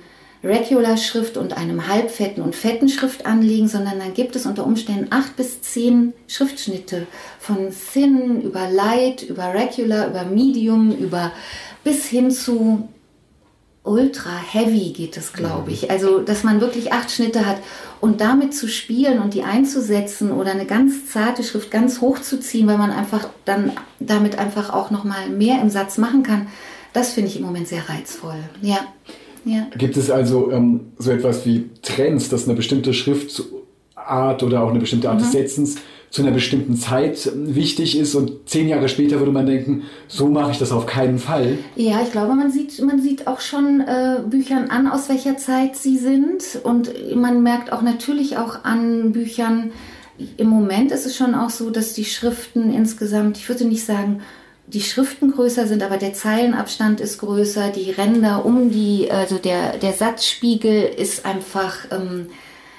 Regular-Schrift 0.44 1.36
und 1.36 1.56
einem 1.56 1.86
halbfetten 1.86 2.42
und 2.42 2.56
fetten 2.56 2.88
Schrift 2.88 3.26
anlegen, 3.26 3.68
sondern 3.68 3.98
dann 4.00 4.14
gibt 4.14 4.34
es 4.34 4.44
unter 4.44 4.66
Umständen 4.66 5.06
acht 5.10 5.36
bis 5.36 5.62
zehn 5.62 6.14
Schriftschnitte 6.26 7.06
von 7.38 7.68
Thin 7.92 8.40
über 8.40 8.68
Light, 8.68 9.22
über 9.22 9.54
Regular, 9.54 10.08
über 10.08 10.24
Medium, 10.24 10.90
über 10.96 11.32
bis 11.84 12.06
hin 12.06 12.30
zu 12.30 12.88
ultra 13.85 14.37
heavy 14.37 14.93
geht 14.93 15.16
es, 15.16 15.33
glaube 15.33 15.72
ich. 15.72 15.91
Also, 15.91 16.20
dass 16.20 16.45
man 16.45 16.61
wirklich 16.61 16.93
acht 16.93 17.11
Schnitte 17.11 17.47
hat 17.47 17.59
und 18.01 18.20
damit 18.20 18.55
zu 18.55 18.68
spielen 18.68 19.18
und 19.18 19.35
die 19.35 19.43
einzusetzen 19.43 20.30
oder 20.30 20.53
eine 20.53 20.66
ganz 20.66 21.07
zarte 21.11 21.43
Schrift 21.43 21.70
ganz 21.70 22.01
hoch 22.01 22.20
zu 22.20 22.39
ziehen, 22.39 22.66
weil 22.68 22.78
man 22.78 22.91
einfach 22.91 23.28
dann 23.45 23.72
damit 23.99 24.39
einfach 24.39 24.72
auch 24.72 24.91
noch 24.91 25.05
mal 25.05 25.28
mehr 25.28 25.61
im 25.61 25.70
Satz 25.70 25.99
machen 25.99 26.22
kann. 26.22 26.47
Das 26.93 27.12
finde 27.12 27.30
ich 27.30 27.37
im 27.39 27.45
Moment 27.45 27.68
sehr 27.68 27.89
reizvoll. 27.89 28.39
Ja. 28.61 28.80
Ja. 29.45 29.66
Gibt 29.76 29.97
es 29.97 30.09
also 30.11 30.53
ähm, 30.53 30.93
so 30.99 31.11
etwas 31.11 31.45
wie 31.45 31.70
Trends, 31.83 32.28
dass 32.28 32.45
eine 32.45 32.55
bestimmte 32.55 32.95
Schriftart 32.95 34.43
oder 34.45 34.62
auch 34.62 34.70
eine 34.70 34.78
bestimmte 34.78 35.11
Art 35.11 35.18
mhm. 35.18 35.24
des 35.24 35.33
Setzens 35.33 35.76
zu 36.12 36.20
einer 36.20 36.30
bestimmten 36.30 36.76
Zeit 36.76 37.32
wichtig 37.34 37.98
ist 37.98 38.14
und 38.14 38.46
zehn 38.46 38.68
Jahre 38.68 38.90
später 38.90 39.18
würde 39.18 39.32
man 39.32 39.46
denken, 39.46 39.84
so 40.08 40.28
mache 40.28 40.50
ich 40.50 40.58
das 40.58 40.70
auf 40.70 40.84
keinen 40.84 41.18
Fall. 41.18 41.56
Ja, 41.74 42.02
ich 42.02 42.12
glaube, 42.12 42.34
man 42.34 42.52
sieht, 42.52 42.80
man 42.82 43.00
sieht 43.00 43.26
auch 43.26 43.40
schon 43.40 43.80
äh, 43.80 44.18
Büchern 44.28 44.68
an, 44.68 44.86
aus 44.86 45.08
welcher 45.08 45.38
Zeit 45.38 45.74
sie 45.74 45.96
sind 45.96 46.60
und 46.62 46.92
man 47.16 47.42
merkt 47.42 47.72
auch 47.72 47.80
natürlich 47.80 48.36
auch 48.36 48.62
an 48.62 49.12
Büchern, 49.12 49.72
im 50.36 50.48
Moment 50.48 50.92
ist 50.92 51.06
es 51.06 51.16
schon 51.16 51.34
auch 51.34 51.48
so, 51.48 51.70
dass 51.70 51.94
die 51.94 52.04
Schriften 52.04 52.72
insgesamt, 52.72 53.38
ich 53.38 53.48
würde 53.48 53.64
nicht 53.64 53.86
sagen, 53.86 54.20
die 54.66 54.82
Schriften 54.82 55.32
größer 55.32 55.66
sind, 55.66 55.82
aber 55.82 55.96
der 55.96 56.12
Zeilenabstand 56.12 57.00
ist 57.00 57.18
größer, 57.18 57.70
die 57.70 57.90
Ränder 57.90 58.44
um 58.44 58.70
die, 58.70 59.10
also 59.10 59.38
der, 59.38 59.78
der 59.78 59.94
Satzspiegel 59.94 60.90
ist 60.96 61.24
einfach 61.24 61.86
ähm, 61.90 62.26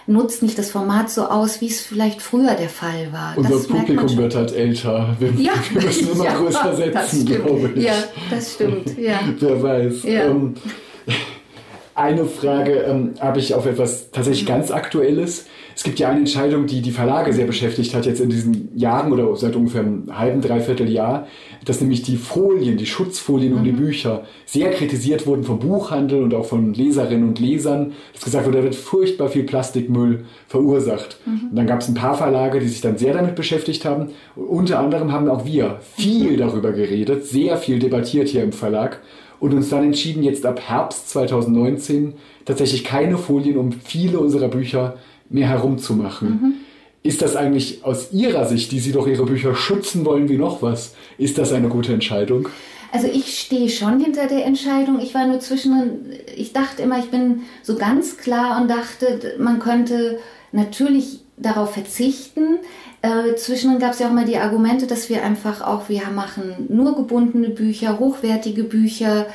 nutzt 0.08 0.44
nicht 0.44 0.58
das 0.58 0.72
Format 0.72 1.10
so 1.10 1.26
aus, 1.26 1.62
wie 1.62 1.68
es 1.68 1.82
vielleicht 1.82 2.22
früher 2.22 2.56
der 2.56 2.70
Fall 2.70 3.12
war. 3.12 3.34
Unser 3.38 3.50
das 3.52 3.68
Publikum 3.68 4.18
wird 4.18 4.36
halt 4.36 4.54
älter. 4.54 5.16
Wir, 5.20 5.32
ja. 5.32 5.54
wir 5.74 5.82
müssen 5.82 6.12
immer 6.12 6.26
ja, 6.26 6.38
größer 6.38 6.76
setzen, 6.76 7.26
glaube 7.26 7.72
ich. 7.76 7.84
Ja, 7.84 7.96
das 8.30 8.54
stimmt. 8.54 8.98
Ja. 8.98 9.20
Wer 9.40 9.64
weiß. 9.64 10.04
Ja. 10.04 10.26
Ähm, 10.26 10.56
eine 11.96 12.26
Frage 12.26 12.74
ähm, 12.74 13.14
habe 13.20 13.40
ich 13.40 13.54
auf 13.54 13.66
etwas 13.66 14.10
tatsächlich 14.12 14.48
ganz 14.48 14.72
Aktuelles. 14.72 15.46
Es 15.76 15.84
gibt 15.84 16.00
ja 16.00 16.10
eine 16.10 16.20
Entscheidung, 16.20 16.68
die 16.68 16.82
die 16.82 16.92
Verlage 16.92 17.34
sehr 17.34 17.46
beschäftigt 17.46 17.94
hat, 17.96 18.06
jetzt 18.06 18.22
in 18.22 18.30
diesen 18.30 18.78
Jahren 18.78 19.12
oder 19.12 19.36
seit 19.36 19.56
ungefähr 19.56 19.82
einem 19.82 20.18
halben, 20.18 20.42
dreiviertel 20.42 20.90
Jahr, 20.90 21.28
dass 21.66 21.82
nämlich 21.82 22.02
die 22.02 22.18
Folien, 22.18 22.78
die 22.78 22.86
Schutzfolien 22.86 23.54
mhm. 23.54 23.58
um 23.58 23.64
die 23.64 23.72
mhm. 23.72 23.78
Bücher 23.78 24.24
sehr 24.46 24.72
kritisiert 24.72 25.26
wurden 25.26 25.44
vom 25.44 25.60
Buchhandel 25.60 26.22
und 26.22 26.34
auch 26.34 26.46
von 26.46 26.74
Leserinnen 26.74 27.28
und 27.28 27.40
Lesern, 27.40 27.94
dass 28.14 28.26
gesagt 28.26 28.46
wurde, 28.46 28.60
da 28.60 28.64
wird 28.64 28.76
furchtbar 28.76 29.30
viel 29.30 29.44
Plastikmüll 29.44 30.26
verursacht. 30.48 31.20
Mhm. 31.26 31.50
Und 31.50 31.56
dann 31.56 31.68
gab 31.68 31.82
es 31.82 31.88
ein 31.88 31.96
paar 31.96 32.16
Verlage, 32.16 32.60
die 32.60 32.68
sich 32.68 32.82
dann 32.82 32.98
sehr 32.98 33.14
damit 33.14 33.36
beschäftigt 33.36 33.86
haben. 33.86 34.10
Und 34.36 34.64
unter 34.64 34.80
anderem 34.80 35.12
haben 35.12 35.30
auch 35.30 35.46
wir 35.46 35.80
viel 35.96 36.38
darüber 36.38 36.72
geredet, 36.72 37.26
sehr 37.26 37.58
viel 37.58 37.80
debattiert 37.80 38.28
hier 38.28 38.44
im 38.44 38.54
Verlag 38.54 39.00
und 39.44 39.54
uns 39.54 39.68
dann 39.68 39.84
entschieden, 39.84 40.24
jetzt 40.24 40.46
ab 40.46 40.62
Herbst 40.66 41.10
2019 41.10 42.14
tatsächlich 42.46 42.86
keine 42.86 43.18
Folien 43.18 43.58
um 43.58 43.74
viele 43.74 44.20
unserer 44.20 44.48
Bücher 44.48 44.96
mehr 45.34 45.50
herumzumachen. 45.50 46.30
Mhm. 46.30 46.54
Ist 47.02 47.22
das 47.22 47.36
eigentlich 47.36 47.84
aus 47.84 48.14
Ihrer 48.14 48.46
Sicht, 48.46 48.72
die 48.72 48.80
Sie 48.80 48.94
doch 48.94 49.08
Ihre 49.08 49.26
Bücher 49.26 49.56
schützen 49.56 50.06
wollen 50.06 50.30
wie 50.30 50.38
noch 50.38 50.62
was, 50.62 50.96
ist 51.18 51.38
das 51.38 51.52
eine 51.52 51.68
gute 51.68 51.94
Entscheidung? 51.94 52.48
Also 52.94 53.08
ich 53.08 53.40
stehe 53.40 53.70
schon 53.70 54.00
hinter 54.00 54.28
der 54.28 54.46
Entscheidung. 54.46 55.00
Ich 55.02 55.14
war 55.16 55.26
nur 55.26 55.40
zwischen, 55.40 56.12
ich 56.36 56.54
dachte 56.54 56.84
immer, 56.84 57.00
ich 57.00 57.10
bin 57.10 57.42
so 57.64 57.76
ganz 57.76 58.18
klar 58.18 58.62
und 58.62 58.70
dachte, 58.70 59.36
man 59.40 59.60
könnte 59.60 60.20
natürlich 60.52 61.22
darauf 61.36 61.74
verzichten. 61.74 62.60
Äh, 63.02 63.36
zwischendrin 63.36 63.80
gab 63.82 63.94
es 63.94 64.00
ja 64.00 64.08
auch 64.08 64.12
immer 64.12 64.26
die 64.26 64.38
Argumente, 64.38 64.86
dass 64.86 65.10
wir 65.10 65.24
einfach 65.24 65.62
auch, 65.62 65.90
wir 65.90 66.04
machen 66.14 66.68
nur 66.70 66.96
gebundene 66.96 67.50
Bücher, 67.50 68.00
hochwertige 68.00 68.64
Bücher, 68.64 69.26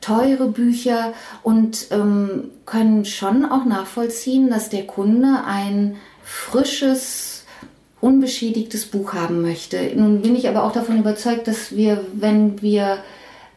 teure 0.00 0.48
Bücher 0.48 1.12
und 1.42 1.88
ähm, 1.90 2.50
können 2.66 3.04
schon 3.04 3.44
auch 3.44 3.64
nachvollziehen, 3.64 4.50
dass 4.50 4.68
der 4.68 4.86
Kunde 4.86 5.42
ein 5.46 5.96
frisches, 6.22 7.44
unbeschädigtes 8.00 8.86
Buch 8.86 9.14
haben 9.14 9.42
möchte. 9.42 9.92
Nun 9.96 10.22
bin 10.22 10.36
ich 10.36 10.48
aber 10.48 10.64
auch 10.64 10.72
davon 10.72 10.98
überzeugt, 10.98 11.48
dass 11.48 11.74
wir, 11.74 12.04
wenn 12.12 12.62
wir, 12.62 12.98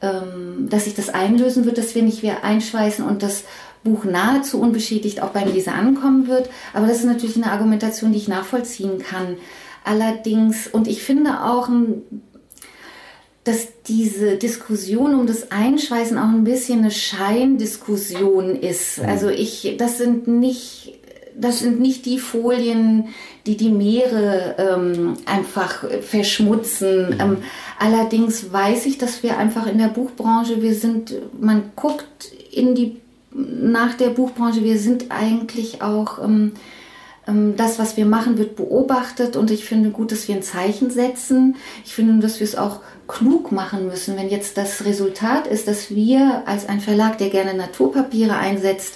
ähm, 0.01 0.67
dass 0.69 0.85
sich 0.85 0.95
das 0.95 1.09
einlösen 1.09 1.65
wird, 1.65 1.77
dass 1.77 1.93
wir 1.93 2.01
nicht 2.01 2.23
wieder 2.23 2.43
einschweißen 2.43 3.05
und 3.05 3.21
das 3.21 3.43
Buch 3.83 4.03
nahezu 4.03 4.59
unbeschädigt 4.59 5.21
auch 5.21 5.29
beim 5.29 5.51
Leser 5.51 5.73
ankommen 5.73 6.27
wird. 6.27 6.49
Aber 6.73 6.87
das 6.87 6.97
ist 6.97 7.05
natürlich 7.05 7.35
eine 7.35 7.51
Argumentation, 7.51 8.11
die 8.11 8.19
ich 8.19 8.27
nachvollziehen 8.27 8.99
kann. 8.99 9.37
Allerdings, 9.83 10.67
und 10.67 10.87
ich 10.87 11.03
finde 11.03 11.43
auch, 11.43 11.69
dass 13.43 13.67
diese 13.87 14.35
Diskussion 14.35 15.15
um 15.15 15.25
das 15.25 15.51
Einschweißen 15.51 16.17
auch 16.17 16.29
ein 16.29 16.43
bisschen 16.43 16.79
eine 16.79 16.91
Scheindiskussion 16.91 18.55
ist. 18.55 18.99
Mhm. 18.99 19.09
Also 19.09 19.29
ich, 19.29 19.75
das 19.77 19.97
sind 19.97 20.27
nicht, 20.27 20.99
das 21.35 21.59
sind 21.59 21.79
nicht 21.79 22.05
die 22.05 22.19
Folien, 22.19 23.09
die 23.47 23.57
die 23.57 23.69
Meere 23.69 24.55
ähm, 24.59 25.13
einfach 25.25 25.85
verschmutzen. 26.01 27.07
Mhm. 27.07 27.19
Ähm, 27.19 27.37
allerdings 27.79 28.53
weiß 28.53 28.85
ich, 28.85 28.99
dass 28.99 29.23
wir 29.23 29.39
einfach 29.39 29.65
in 29.65 29.79
der 29.79 29.87
Buchbranche, 29.87 30.61
wir 30.61 30.75
sind, 30.75 31.15
man 31.39 31.71
guckt 31.75 32.31
in 32.51 32.75
die 32.75 32.97
nach 33.33 33.93
der 33.93 34.09
Buchbranche, 34.09 34.63
wir 34.63 34.77
sind 34.77 35.05
eigentlich 35.09 35.81
auch, 35.81 36.23
ähm, 36.23 36.31
ähm, 36.31 36.51
das, 37.57 37.79
was 37.79 37.97
wir 37.97 38.05
machen, 38.05 38.37
wird 38.37 38.55
beobachtet 38.55 39.35
und 39.35 39.51
ich 39.51 39.65
finde 39.65 39.89
gut, 39.89 40.11
dass 40.11 40.27
wir 40.27 40.35
ein 40.35 40.43
Zeichen 40.43 40.89
setzen. 40.89 41.55
Ich 41.85 41.93
finde, 41.93 42.21
dass 42.21 42.39
wir 42.39 42.45
es 42.45 42.55
auch 42.55 42.79
klug 43.07 43.51
machen 43.51 43.87
müssen. 43.87 44.17
Wenn 44.17 44.29
jetzt 44.29 44.57
das 44.57 44.85
Resultat 44.85 45.47
ist, 45.47 45.67
dass 45.67 45.91
wir 45.91 46.43
als 46.45 46.67
ein 46.67 46.79
Verlag, 46.79 47.17
der 47.17 47.29
gerne 47.29 47.53
Naturpapiere 47.53 48.35
einsetzt, 48.35 48.95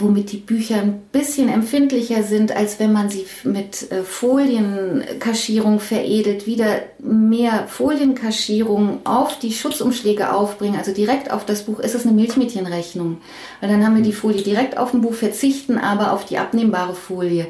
womit 0.00 0.32
die 0.32 0.38
Bücher 0.38 0.76
ein 0.76 1.00
bisschen 1.12 1.48
empfindlicher 1.48 2.22
sind, 2.22 2.54
als 2.54 2.78
wenn 2.78 2.92
man 2.92 3.08
sie 3.08 3.26
mit 3.44 3.90
äh, 3.90 4.02
Folienkaschierung 4.02 5.80
veredelt, 5.80 6.46
wieder 6.46 6.80
mehr 6.98 7.66
Folienkaschierung 7.66 9.00
auf 9.04 9.38
die 9.38 9.52
Schutzumschläge 9.52 10.32
aufbringen, 10.32 10.76
also 10.76 10.92
direkt 10.92 11.30
auf 11.30 11.46
das 11.46 11.62
Buch, 11.62 11.80
ist 11.80 11.94
es 11.94 12.04
eine 12.04 12.14
Milchmädchenrechnung. 12.14 13.18
Weil 13.60 13.70
dann 13.70 13.84
haben 13.84 13.96
wir 13.96 14.02
die 14.02 14.12
Folie 14.12 14.42
direkt 14.42 14.76
auf 14.76 14.90
dem 14.90 15.00
Buch, 15.00 15.14
verzichten 15.14 15.78
aber 15.78 16.12
auf 16.12 16.26
die 16.26 16.38
abnehmbare 16.38 16.94
Folie. 16.94 17.46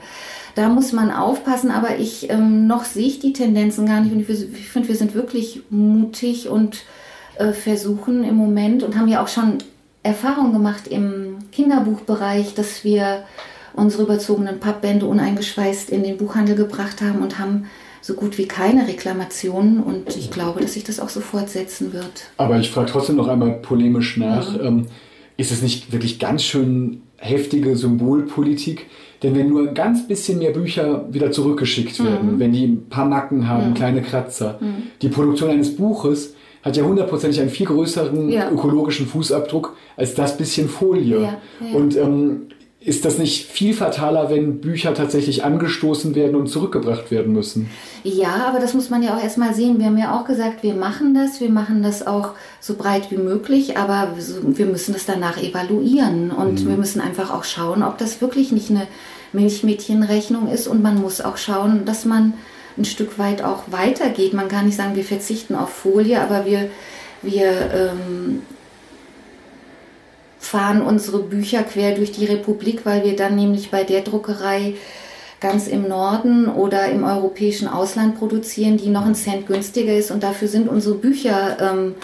Da 0.55 0.69
muss 0.69 0.93
man 0.93 1.11
aufpassen, 1.11 1.71
aber 1.71 1.99
ich 1.99 2.31
ähm, 2.31 2.67
noch 2.67 2.85
sehe 2.85 3.07
ich 3.07 3.19
die 3.19 3.33
Tendenzen 3.33 3.87
gar 3.87 4.01
nicht 4.01 4.13
und 4.13 4.21
ich, 4.21 4.29
ich 4.29 4.69
finde, 4.69 4.89
wir 4.89 4.97
sind 4.97 5.15
wirklich 5.15 5.63
mutig 5.69 6.49
und 6.49 6.79
äh, 7.39 7.53
versuchen 7.53 8.25
im 8.25 8.37
Moment 8.37 8.83
und 8.83 8.97
haben 8.97 9.09
ja 9.09 9.23
auch 9.23 9.29
schon 9.29 9.59
Erfahrung 10.07 10.53
gemacht 10.53 10.89
im 10.89 11.39
Kinderbuchbereich, 11.53 12.55
dass 12.55 12.85
wir 12.85 13.25
unsere 13.75 14.05
überzogenen 14.05 14.59
Pappbände 14.61 15.07
uneingeschweißt 15.07 15.91
in 15.91 16.03
den 16.03 16.17
Buchhandel 16.17 16.57
gebracht 16.57 17.03
haben 17.03 17.21
und 17.21 17.39
haben 17.39 17.67
so 18.01 18.15
gut 18.15 18.39
wie 18.39 18.47
keine 18.47 18.87
Reklamationen 18.87 19.83
und 19.83 20.17
ich 20.17 20.31
glaube, 20.31 20.61
dass 20.61 20.75
sich 20.75 20.85
das 20.85 21.01
auch 21.01 21.09
so 21.09 21.21
fortsetzen 21.21 21.93
wird. 21.93 22.31
Aber 22.37 22.59
ich 22.59 22.71
frage 22.71 22.91
trotzdem 22.91 23.17
noch 23.17 23.27
einmal 23.27 23.53
polemisch 23.53 24.17
nach, 24.17 24.57
ja. 24.57 24.63
ähm, 24.63 24.87
ist 25.37 25.51
es 25.51 25.61
nicht 25.61 25.93
wirklich 25.93 26.19
ganz 26.19 26.45
schön 26.45 27.03
heftige 27.17 27.77
Symbolpolitik? 27.77 28.87
Denn 29.23 29.35
wenn 29.35 29.49
nur 29.49 29.69
ein 29.69 29.75
ganz 29.75 30.07
bisschen 30.07 30.39
mehr 30.39 30.53
Bücher 30.53 31.13
wieder 31.13 31.33
zurückgeschickt 31.33 32.03
werden, 32.05 32.35
mhm. 32.35 32.39
wenn 32.39 32.53
die 32.53 32.67
ein 32.67 32.89
paar 32.89 33.07
Macken 33.07 33.49
haben, 33.49 33.71
mhm. 33.71 33.75
kleine 33.75 34.03
Kratzer, 34.03 34.59
mhm. 34.61 34.85
die 35.03 35.09
Produktion 35.09 35.51
eines 35.51 35.75
Buches 35.75 36.35
hat 36.67 36.77
ja 36.77 36.83
hundertprozentig 36.83 37.41
einen 37.41 37.51
viel 37.51 37.67
größeren 37.67 38.29
ja. 38.29 38.51
ökologischen 38.51 39.07
Fußabdruck 39.07 39.77
als 39.97 40.15
das 40.15 40.37
bisschen 40.37 40.69
Folie. 40.69 41.23
Ja, 41.23 41.39
ja. 41.61 41.77
Und 41.77 41.97
ähm, 41.97 42.49
ist 42.81 43.05
das 43.05 43.19
nicht 43.19 43.47
viel 43.47 43.73
fataler, 43.73 44.31
wenn 44.31 44.61
Bücher 44.61 44.93
tatsächlich 44.93 45.45
angestoßen 45.45 46.17
werden 46.17 46.35
und 46.35 46.49
zurückgebracht 46.49 47.13
werden 47.13 47.33
müssen? 47.33 47.71
Ja, 48.03 48.47
aber 48.49 48.59
das 48.59 48.75
muss 48.75 48.91
man 48.91 49.03
ja 49.03 49.17
auch 49.17 49.23
erstmal 49.23 49.55
sehen. 49.55 49.79
Wir 49.79 49.87
haben 49.87 49.99
ja 49.99 50.19
auch 50.19 50.25
gesagt, 50.25 50.65
wir 50.65 50.75
machen 50.75 51.15
das, 51.15 51.41
wir 51.41 51.51
machen 51.51 51.85
das 51.85 52.05
auch 52.05 52.31
so 52.61 52.75
breit 52.75 53.13
wie 53.13 53.17
möglich, 53.17 53.77
aber 53.77 54.15
wir 54.43 54.67
müssen 54.67 54.93
das 54.93 55.07
danach 55.07 55.41
evaluieren 55.41 56.33
und 56.33 56.65
mhm. 56.65 56.69
wir 56.69 56.77
müssen 56.77 57.01
einfach 57.01 57.33
auch 57.33 57.45
schauen, 57.45 57.85
ob 57.85 57.97
das 57.99 58.21
wirklich 58.21 58.51
nicht 58.51 58.71
eine 58.71 58.89
Milchmädchenrechnung 59.33 60.49
ist 60.49 60.67
und 60.67 60.83
man 60.83 61.01
muss 61.01 61.21
auch 61.21 61.37
schauen, 61.37 61.85
dass 61.85 62.05
man 62.05 62.35
ein 62.79 62.85
Stück 62.85 63.19
weit 63.19 63.43
auch 63.43 63.65
weitergeht. 63.71 64.33
Man 64.33 64.49
kann 64.49 64.67
nicht 64.67 64.77
sagen, 64.77 64.97
wir 64.97 65.05
verzichten 65.05 65.55
auf 65.55 65.71
Folie, 65.71 66.21
aber 66.21 66.45
wir, 66.45 66.71
wir 67.23 67.71
ähm, 67.73 68.43
fahren 70.39 70.83
unsere 70.83 71.21
Bücher 71.21 71.63
quer 71.63 71.95
durch 71.95 72.13
die 72.13 72.27
Republik, 72.27 72.85
weil 72.85 73.05
wir 73.05 73.17
dann 73.17 73.35
nämlich 73.35 73.71
bei 73.71 73.85
der 73.85 74.03
Druckerei 74.03 74.75
ganz 75.41 75.67
im 75.67 75.89
Norden 75.89 76.49
oder 76.49 76.89
im 76.89 77.05
europäischen 77.05 77.69
Ausland 77.69 78.19
produzieren, 78.19 78.77
die 78.77 78.89
noch 78.89 79.05
einen 79.05 79.15
Cent 79.15 79.47
günstiger 79.47 79.95
ist 79.95 80.11
und 80.11 80.23
dafür 80.23 80.49
sind 80.49 80.69
unsere 80.69 80.95
Bücher 80.95 81.59
ähm, 81.61 81.95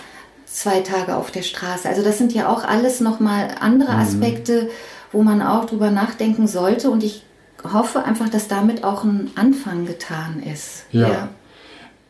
zwei 0.45 0.81
Tage 0.81 1.17
auf 1.17 1.31
der 1.31 1.43
Straße. 1.43 1.89
Also 1.89 2.03
das 2.03 2.19
sind 2.19 2.35
ja 2.35 2.49
auch 2.49 2.65
alles 2.65 3.01
nochmal 3.01 3.49
andere 3.61 3.93
mhm. 3.93 4.01
Aspekte, 4.01 4.69
wo 5.13 5.23
man 5.23 5.41
auch 5.41 5.65
drüber 5.65 5.91
nachdenken 5.91 6.47
sollte 6.47 6.91
und 6.91 7.03
ich 7.03 7.23
hoffe 7.71 8.05
einfach, 8.05 8.29
dass 8.29 8.49
damit 8.49 8.85
auch 8.85 9.05
ein 9.05 9.31
Anfang 9.35 9.87
getan 9.87 10.43
ist. 10.43 10.85
Ja, 10.91 11.09
ja, 11.09 11.29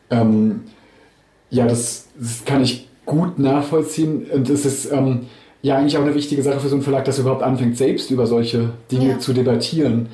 ähm, 0.09 0.61
ja 1.49 1.67
das, 1.67 2.07
das, 2.17 2.45
kann 2.45 2.61
ich 2.61 2.87
gut 3.05 3.39
nachvollziehen. 3.39 4.25
Und 4.33 4.49
es 4.49 4.65
ist 4.65 4.91
ähm, 4.91 5.27
ja 5.61 5.77
eigentlich 5.77 5.97
auch 5.97 6.03
eine 6.03 6.15
wichtige 6.15 6.43
Sache 6.43 6.59
für 6.59 6.69
so 6.69 6.75
einen 6.75 6.83
Verlag, 6.83 7.05
dass 7.05 7.17
er 7.17 7.21
überhaupt 7.21 7.43
anfängt, 7.43 7.77
selbst 7.77 8.11
über 8.11 8.27
solche 8.27 8.71
Dinge 8.91 9.09
ja. 9.09 9.19
zu 9.19 9.33
debattieren. 9.33 10.07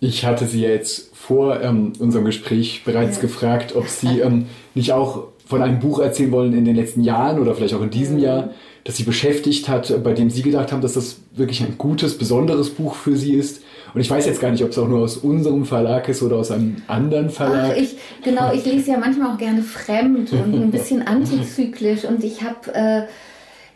Ich 0.00 0.24
hatte 0.26 0.46
Sie 0.46 0.62
ja 0.62 0.70
jetzt 0.70 1.14
vor 1.16 1.60
ähm, 1.62 1.94
unserem 1.98 2.26
Gespräch 2.26 2.82
bereits 2.84 3.16
ja. 3.16 3.22
gefragt, 3.22 3.74
ob 3.74 3.88
Sie 3.88 4.20
ähm, 4.20 4.46
nicht 4.74 4.92
auch 4.92 5.28
von 5.46 5.62
einem 5.62 5.78
Buch 5.78 5.98
erzählen 5.98 6.32
wollen 6.32 6.54
in 6.54 6.64
den 6.64 6.76
letzten 6.76 7.02
Jahren 7.02 7.38
oder 7.38 7.54
vielleicht 7.54 7.74
auch 7.74 7.82
in 7.82 7.90
diesem 7.90 8.16
mhm. 8.16 8.22
Jahr, 8.22 8.50
das 8.84 8.96
Sie 8.96 9.04
beschäftigt 9.04 9.68
hat, 9.68 10.02
bei 10.02 10.12
dem 10.12 10.30
Sie 10.30 10.42
gedacht 10.42 10.72
haben, 10.72 10.80
dass 10.80 10.94
das 10.94 11.20
wirklich 11.34 11.62
ein 11.62 11.76
gutes, 11.78 12.18
besonderes 12.18 12.70
Buch 12.70 12.94
für 12.94 13.16
Sie 13.16 13.34
ist 13.34 13.62
und 13.94 14.00
ich 14.00 14.10
weiß 14.10 14.26
jetzt 14.26 14.40
gar 14.40 14.50
nicht, 14.50 14.64
ob 14.64 14.70
es 14.70 14.78
auch 14.78 14.88
nur 14.88 15.00
aus 15.00 15.18
unserem 15.18 15.64
Verlag 15.64 16.08
ist 16.08 16.20
oder 16.20 16.36
aus 16.36 16.50
einem 16.50 16.82
anderen 16.88 17.30
Verlag. 17.30 17.72
Ach, 17.72 17.76
ich, 17.76 17.96
genau, 18.24 18.52
ich 18.52 18.64
lese 18.64 18.90
ja 18.90 18.98
manchmal 18.98 19.32
auch 19.32 19.38
gerne 19.38 19.62
fremd 19.62 20.32
und 20.32 20.52
ein 20.52 20.70
bisschen 20.72 21.02
antizyklisch. 21.06 22.04
Und 22.04 22.24
ich 22.24 22.42
habe 22.42 22.74
äh, 22.74 23.02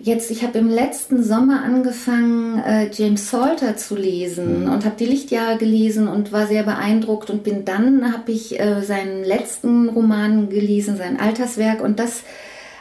jetzt, 0.00 0.32
ich 0.32 0.42
habe 0.42 0.58
im 0.58 0.70
letzten 0.70 1.22
Sommer 1.22 1.62
angefangen, 1.62 2.58
äh, 2.58 2.90
James 2.92 3.30
Salter 3.30 3.76
zu 3.76 3.94
lesen 3.94 4.64
mhm. 4.64 4.72
und 4.72 4.84
habe 4.84 4.96
die 4.98 5.06
Lichtjahre 5.06 5.56
gelesen 5.56 6.08
und 6.08 6.32
war 6.32 6.48
sehr 6.48 6.64
beeindruckt 6.64 7.30
und 7.30 7.44
bin 7.44 7.64
dann, 7.64 8.12
habe 8.12 8.32
ich 8.32 8.58
äh, 8.58 8.82
seinen 8.82 9.22
letzten 9.22 9.88
Roman 9.88 10.48
gelesen, 10.48 10.96
sein 10.96 11.20
Alterswerk. 11.20 11.80
Und 11.80 12.00
das 12.00 12.24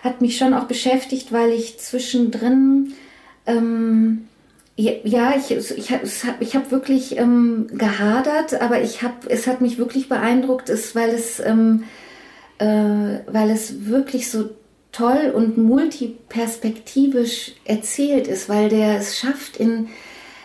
hat 0.04 0.22
mich 0.22 0.38
schon 0.38 0.56
auch 0.56 0.66
beschäftigt, 0.66 1.32
weil 1.32 1.52
ich 1.52 1.78
zwischendrin... 1.78 2.94
Ähm, 3.46 4.24
ja, 4.78 5.34
ich, 5.36 5.52
ich, 5.52 5.92
ich 6.40 6.56
habe 6.56 6.72
wirklich 6.72 7.18
ähm, 7.18 7.68
gehadert, 7.72 8.62
aber 8.62 8.82
ich 8.82 9.02
hab, 9.02 9.26
es 9.28 9.48
hat 9.48 9.60
mich 9.60 9.80
wirklich 9.80 10.08
beeindruckt, 10.08 10.70
ist, 10.70 10.94
weil, 10.94 11.10
es, 11.10 11.40
ähm, 11.40 11.86
äh, 12.60 12.66
weil 13.28 13.50
es 13.50 13.88
wirklich 13.88 14.30
so 14.30 14.52
toll 14.92 15.32
und 15.34 15.58
multiperspektivisch 15.58 17.54
erzählt 17.66 18.28
ist, 18.28 18.50
weil 18.50 18.70
der 18.70 19.00
es 19.00 19.18
schafft, 19.18 19.58
in, 19.58 19.90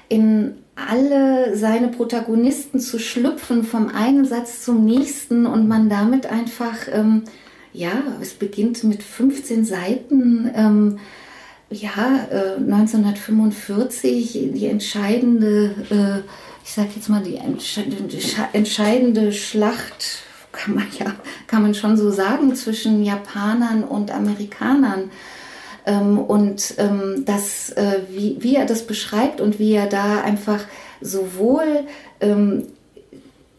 in 0.08 0.54
alle 0.76 1.54
seine 1.54 1.88
Protagonisten 1.88 2.80
zu 2.80 2.98
schlüpfen, 2.98 3.64
vom 3.64 3.88
einen 3.88 4.24
Satz 4.24 4.64
zum 4.64 4.84
nächsten 4.86 5.44
und 5.44 5.68
man 5.68 5.90
damit 5.90 6.24
einfach, 6.24 6.88
ähm, 6.90 7.24
ja, 7.74 8.02
es 8.22 8.32
beginnt 8.32 8.82
mit 8.84 9.02
15 9.02 9.66
Seiten. 9.66 10.50
Ähm, 10.54 10.98
ja, 11.72 12.26
äh, 12.30 12.56
1945 12.56 14.50
die 14.54 14.66
entscheidende, 14.66 15.74
äh, 15.90 16.20
ich 16.64 16.72
sag 16.72 16.94
jetzt 16.94 17.08
mal, 17.08 17.22
die 17.22 17.36
entscheidende, 17.36 18.18
entscheidende 18.52 19.32
Schlacht, 19.32 20.22
kann 20.52 20.74
man 20.74 20.86
ja, 20.98 21.14
kann 21.46 21.62
man 21.62 21.74
schon 21.74 21.96
so 21.96 22.10
sagen, 22.10 22.54
zwischen 22.54 23.02
Japanern 23.02 23.84
und 23.84 24.10
Amerikanern. 24.10 25.10
Ähm, 25.84 26.18
und 26.18 26.74
ähm, 26.78 27.24
das, 27.24 27.70
äh, 27.70 28.02
wie, 28.08 28.36
wie 28.40 28.54
er 28.54 28.66
das 28.66 28.86
beschreibt 28.86 29.40
und 29.40 29.58
wie 29.58 29.72
er 29.72 29.88
da 29.88 30.20
einfach 30.20 30.60
sowohl 31.00 31.86
ähm, 32.20 32.68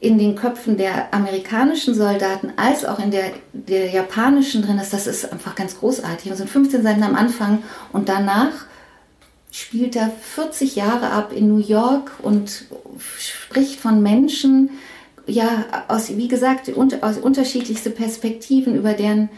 in 0.03 0.17
den 0.17 0.35
Köpfen 0.35 0.75
der 0.75 1.13
amerikanischen 1.13 1.95
Soldaten 1.95 2.51
als 2.57 2.83
auch 2.83 2.99
in 2.99 3.09
der, 3.09 3.31
der 3.53 3.89
japanischen 3.89 4.61
drin 4.61 4.77
ist, 4.77 4.91
das 4.91 5.07
ist 5.07 5.31
einfach 5.31 5.55
ganz 5.55 5.79
großartig. 5.79 6.29
Es 6.29 6.39
sind 6.39 6.49
15 6.49 6.83
Seiten 6.83 7.03
am 7.03 7.15
Anfang 7.15 7.63
und 7.93 8.09
danach 8.09 8.51
spielt 9.49 9.95
er 9.95 10.09
40 10.09 10.75
Jahre 10.75 11.11
ab 11.11 11.31
in 11.31 11.47
New 11.47 11.65
York 11.65 12.11
und 12.21 12.65
spricht 13.17 13.79
von 13.79 14.03
Menschen, 14.03 14.71
ja, 15.25 15.65
aus, 15.87 16.09
wie 16.17 16.27
gesagt, 16.27 16.69
aus 17.01 17.17
unterschiedlichste 17.17 17.89
Perspektiven 17.89 18.75
über 18.75 18.93
deren 18.93 19.29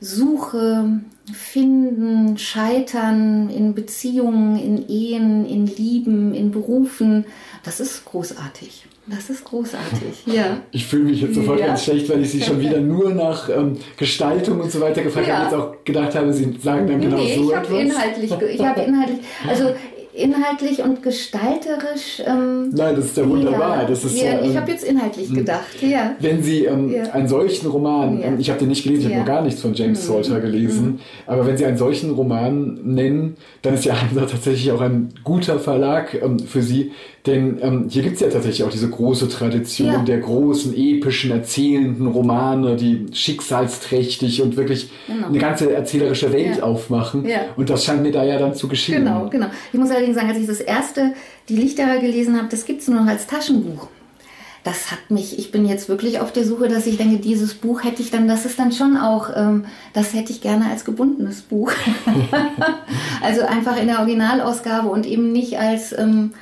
Suche, 0.00 1.00
Finden, 1.34 2.38
Scheitern 2.38 3.50
in 3.50 3.74
Beziehungen, 3.74 4.56
in 4.58 4.88
Ehen, 4.88 5.46
in 5.46 5.66
Lieben, 5.66 6.34
in 6.34 6.50
Berufen. 6.50 7.24
Das 7.64 7.80
ist 7.80 8.04
großartig. 8.04 8.86
Das 9.06 9.30
ist 9.30 9.44
großartig, 9.44 10.26
ja. 10.26 10.60
Ich 10.70 10.86
fühle 10.86 11.04
mich 11.04 11.22
jetzt 11.22 11.34
sofort 11.34 11.60
ja. 11.60 11.68
ganz 11.68 11.84
schlecht, 11.84 12.08
weil 12.10 12.22
ich 12.22 12.30
Sie 12.30 12.42
schon 12.42 12.60
wieder 12.60 12.78
nur 12.80 13.14
nach 13.14 13.48
ähm, 13.48 13.78
Gestaltung 13.96 14.60
und 14.60 14.70
so 14.70 14.80
weiter 14.80 15.02
gefragt 15.02 15.28
ja. 15.28 15.38
habe. 15.38 15.44
Jetzt 15.44 15.54
auch 15.54 15.84
gedacht 15.84 16.14
habe, 16.14 16.32
Sie 16.32 16.58
sagen 16.62 16.86
dann 16.86 17.00
genau 17.00 17.16
nee, 17.16 17.36
so 17.36 17.50
ich 17.50 17.56
etwas. 17.56 17.80
Inhaltlich, 17.80 18.30
ich 18.30 18.60
habe 18.66 18.80
inhaltlich, 18.86 19.20
also 19.48 19.74
inhaltlich 20.18 20.82
und 20.82 21.02
gestalterisch. 21.02 22.22
Ähm, 22.26 22.70
Nein, 22.70 22.96
das 22.96 23.06
ist 23.06 23.16
ja 23.16 23.28
wunderbar. 23.28 23.86
Das 23.86 24.04
ist, 24.04 24.20
ja, 24.20 24.40
ich 24.40 24.50
ähm, 24.50 24.56
habe 24.56 24.70
jetzt 24.70 24.84
inhaltlich 24.84 25.28
hm. 25.28 25.36
gedacht, 25.36 25.82
ja. 25.82 26.14
Wenn 26.20 26.42
Sie 26.42 26.64
ähm, 26.64 26.92
ja. 26.92 27.04
einen 27.12 27.28
solchen 27.28 27.68
Roman, 27.68 28.20
ja. 28.20 28.32
ich 28.38 28.50
habe 28.50 28.58
den 28.58 28.68
nicht 28.68 28.82
gelesen, 28.82 29.02
ich 29.02 29.06
habe 29.08 29.20
noch 29.20 29.26
gar 29.26 29.42
nichts 29.42 29.60
von 29.60 29.74
James 29.74 30.02
mhm. 30.02 30.12
Salter 30.12 30.40
gelesen, 30.40 30.86
mhm. 30.86 31.00
aber 31.26 31.46
wenn 31.46 31.56
Sie 31.56 31.64
einen 31.64 31.78
solchen 31.78 32.10
Roman 32.10 32.80
nennen, 32.82 33.36
dann 33.62 33.74
ist 33.74 33.84
ja 33.84 34.00
Hansa 34.00 34.26
tatsächlich 34.26 34.72
auch 34.72 34.80
ein 34.80 35.10
guter 35.24 35.58
Verlag 35.58 36.14
ähm, 36.14 36.38
für 36.38 36.62
Sie, 36.62 36.92
denn 37.28 37.58
ähm, 37.60 37.86
hier 37.90 38.02
gibt 38.02 38.14
es 38.14 38.20
ja 38.20 38.28
tatsächlich 38.28 38.64
auch 38.64 38.70
diese 38.70 38.88
große 38.88 39.28
Tradition 39.28 39.88
ja. 39.88 39.98
der 39.98 40.18
großen, 40.18 40.74
epischen, 40.74 41.30
erzählenden 41.30 42.06
Romane, 42.06 42.76
die 42.76 43.06
schicksalsträchtig 43.12 44.40
und 44.40 44.56
wirklich 44.56 44.90
genau. 45.06 45.26
eine 45.26 45.38
ganze 45.38 45.70
erzählerische 45.72 46.32
Welt 46.32 46.56
ja. 46.58 46.62
aufmachen. 46.62 47.26
Ja. 47.28 47.40
Und 47.56 47.68
das 47.68 47.84
scheint 47.84 48.02
mir 48.02 48.12
da 48.12 48.24
ja 48.24 48.38
dann 48.38 48.54
zu 48.54 48.66
geschehen. 48.66 49.04
Genau, 49.04 49.28
genau. 49.28 49.48
Ich 49.72 49.78
muss 49.78 49.90
allerdings 49.90 50.07
sagen, 50.14 50.28
als 50.28 50.38
ich 50.38 50.46
das 50.46 50.60
erste 50.60 51.14
Die 51.48 51.56
Lichter 51.56 51.98
gelesen 51.98 52.36
habe, 52.36 52.48
das 52.50 52.64
gibt 52.64 52.82
es 52.82 52.88
nur 52.88 53.00
noch 53.00 53.08
als 53.08 53.26
Taschenbuch. 53.26 53.88
Das 54.64 54.90
hat 54.90 55.10
mich, 55.10 55.38
ich 55.38 55.50
bin 55.50 55.66
jetzt 55.66 55.88
wirklich 55.88 56.20
auf 56.20 56.32
der 56.32 56.44
Suche, 56.44 56.68
dass 56.68 56.86
ich 56.86 56.98
denke, 56.98 57.18
dieses 57.18 57.54
Buch 57.54 57.84
hätte 57.84 58.02
ich 58.02 58.10
dann, 58.10 58.28
das 58.28 58.44
ist 58.44 58.58
dann 58.58 58.72
schon 58.72 58.96
auch, 58.96 59.30
ähm, 59.34 59.64
das 59.94 60.12
hätte 60.14 60.32
ich 60.32 60.40
gerne 60.40 60.66
als 60.70 60.84
gebundenes 60.84 61.42
Buch. 61.42 61.72
also 63.22 63.42
einfach 63.42 63.80
in 63.80 63.86
der 63.86 64.00
Originalausgabe 64.00 64.88
und 64.88 65.06
eben 65.06 65.32
nicht 65.32 65.58
als... 65.58 65.96
Ähm, 65.96 66.32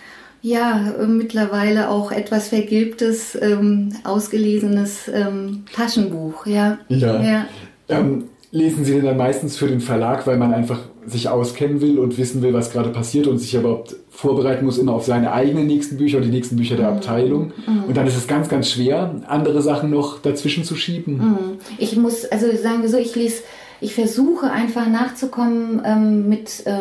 ja, 0.42 0.94
äh, 1.00 1.06
mittlerweile 1.06 1.90
auch 1.90 2.12
etwas 2.12 2.48
vergilbtes, 2.48 3.36
ähm, 3.40 3.94
ausgelesenes 4.04 5.08
ähm, 5.12 5.64
Taschenbuch. 5.74 6.46
Ja. 6.46 6.78
ja. 6.88 7.46
ja. 7.88 8.04
Lesen 8.52 8.84
Sie 8.84 8.92
denn 8.94 9.04
dann 9.04 9.16
meistens 9.16 9.56
für 9.56 9.66
den 9.66 9.80
Verlag, 9.80 10.26
weil 10.26 10.36
man 10.36 10.54
einfach 10.54 10.78
sich 11.06 11.28
auskennen 11.28 11.80
will 11.80 11.98
und 11.98 12.18
wissen 12.18 12.42
will, 12.42 12.52
was 12.52 12.70
gerade 12.70 12.90
passiert 12.90 13.26
und 13.26 13.38
sich 13.38 13.56
aber 13.56 13.84
vorbereiten 14.10 14.64
muss 14.64 14.78
immer 14.78 14.92
auf 14.92 15.04
seine 15.04 15.32
eigenen 15.32 15.66
nächsten 15.66 15.96
Bücher 15.96 16.18
und 16.18 16.24
die 16.24 16.30
nächsten 16.30 16.56
Bücher 16.56 16.76
der 16.76 16.90
mhm. 16.90 16.96
Abteilung. 16.96 17.52
Mhm. 17.66 17.84
Und 17.88 17.96
dann 17.96 18.06
ist 18.06 18.16
es 18.16 18.26
ganz, 18.26 18.48
ganz 18.48 18.70
schwer, 18.70 19.22
andere 19.26 19.62
Sachen 19.62 19.90
noch 19.90 20.20
dazwischen 20.20 20.64
zu 20.64 20.76
schieben. 20.76 21.18
Mhm. 21.18 21.38
Ich 21.78 21.96
muss, 21.96 22.24
also 22.24 22.46
sagen 22.56 22.82
wir 22.82 22.88
so, 22.88 22.96
ich 22.96 23.14
lese 23.14 23.42
ich 23.80 23.94
versuche 23.94 24.50
einfach 24.50 24.86
nachzukommen 24.86 25.82
ähm, 25.84 26.28
mit, 26.28 26.66
äh, 26.66 26.80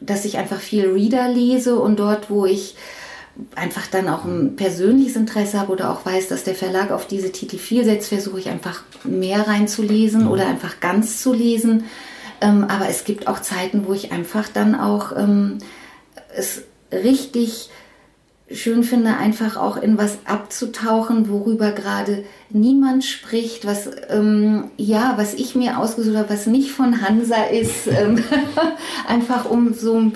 dass 0.00 0.24
ich 0.24 0.36
einfach 0.36 0.60
viel 0.60 0.86
Reader 0.86 1.28
lese 1.28 1.78
und 1.78 1.98
dort, 1.98 2.28
wo 2.28 2.44
ich 2.44 2.74
einfach 3.54 3.86
dann 3.86 4.08
auch 4.08 4.24
ein 4.24 4.56
persönliches 4.56 5.16
Interesse 5.16 5.58
habe 5.58 5.72
oder 5.72 5.90
auch 5.90 6.04
weiß, 6.04 6.28
dass 6.28 6.44
der 6.44 6.54
Verlag 6.54 6.90
auf 6.90 7.06
diese 7.06 7.32
Titel 7.32 7.56
viel 7.56 7.84
setzt, 7.84 8.08
versuche 8.08 8.38
ich 8.38 8.48
einfach 8.48 8.82
mehr 9.04 9.48
reinzulesen 9.48 10.28
oder 10.28 10.46
einfach 10.46 10.80
ganz 10.80 11.22
zu 11.22 11.32
lesen. 11.32 11.84
Ähm, 12.40 12.64
aber 12.64 12.88
es 12.88 13.04
gibt 13.04 13.26
auch 13.26 13.40
Zeiten, 13.40 13.86
wo 13.86 13.92
ich 13.92 14.12
einfach 14.12 14.48
dann 14.48 14.74
auch 14.74 15.16
ähm, 15.16 15.58
es 16.34 16.62
richtig 16.92 17.70
schön 18.52 18.82
finde, 18.82 19.16
einfach 19.16 19.56
auch 19.56 19.76
in 19.76 19.96
was 19.96 20.18
abzutauchen, 20.24 21.28
worüber 21.28 21.70
gerade 21.70 22.24
niemand 22.48 23.04
spricht, 23.04 23.64
was 23.64 23.88
ähm, 24.08 24.70
ja, 24.76 25.14
was 25.16 25.34
ich 25.34 25.54
mir 25.54 25.78
ausgesucht 25.78 26.16
habe, 26.16 26.30
was 26.30 26.46
nicht 26.46 26.72
von 26.72 27.00
Hansa 27.00 27.44
ist, 27.44 27.86
ähm, 27.86 28.22
einfach 29.06 29.44
um 29.44 29.72
so 29.72 30.10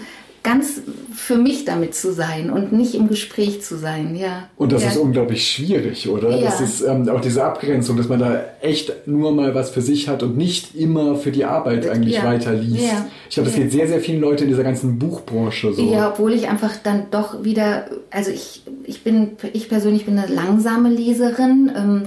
ganz 0.44 0.82
für 1.14 1.36
mich 1.36 1.64
damit 1.64 1.94
zu 1.94 2.12
sein 2.12 2.50
und 2.50 2.70
nicht 2.70 2.94
im 2.94 3.08
Gespräch 3.08 3.62
zu 3.62 3.78
sein, 3.78 4.14
ja. 4.14 4.48
Und 4.56 4.72
das 4.72 4.82
ja. 4.82 4.90
ist 4.90 4.98
unglaublich 4.98 5.50
schwierig, 5.50 6.08
oder? 6.08 6.36
Ja. 6.36 6.44
Das 6.44 6.60
ist 6.60 6.82
ähm, 6.82 7.08
auch 7.08 7.22
diese 7.22 7.42
Abgrenzung, 7.42 7.96
dass 7.96 8.08
man 8.08 8.20
da 8.20 8.44
echt 8.60 9.06
nur 9.06 9.32
mal 9.32 9.54
was 9.54 9.70
für 9.70 9.80
sich 9.80 10.06
hat 10.06 10.22
und 10.22 10.36
nicht 10.36 10.76
immer 10.76 11.16
für 11.16 11.32
die 11.32 11.46
Arbeit 11.46 11.88
eigentlich 11.88 12.16
ja. 12.16 12.24
weiterliest. 12.24 12.84
Ja. 12.84 13.06
Ich 13.28 13.34
glaube, 13.34 13.48
das 13.48 13.58
geht 13.58 13.72
sehr, 13.72 13.88
sehr 13.88 14.00
vielen 14.00 14.20
Leuten 14.20 14.44
in 14.44 14.48
dieser 14.50 14.64
ganzen 14.64 14.98
Buchbranche 14.98 15.72
so. 15.72 15.90
Ja, 15.90 16.10
obwohl 16.10 16.34
ich 16.34 16.46
einfach 16.46 16.76
dann 16.76 17.06
doch 17.10 17.42
wieder, 17.42 17.86
also 18.10 18.30
ich, 18.30 18.62
ich 18.84 19.02
bin, 19.02 19.32
ich 19.54 19.70
persönlich 19.70 20.04
bin 20.04 20.18
eine 20.18 20.32
langsame 20.32 20.90
Leserin. 20.90 21.72
Ähm, 21.74 22.02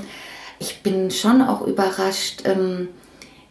ich 0.59 0.81
bin 0.83 1.09
schon 1.09 1.41
auch 1.41 1.65
überrascht, 1.65 2.43
ähm, 2.45 2.89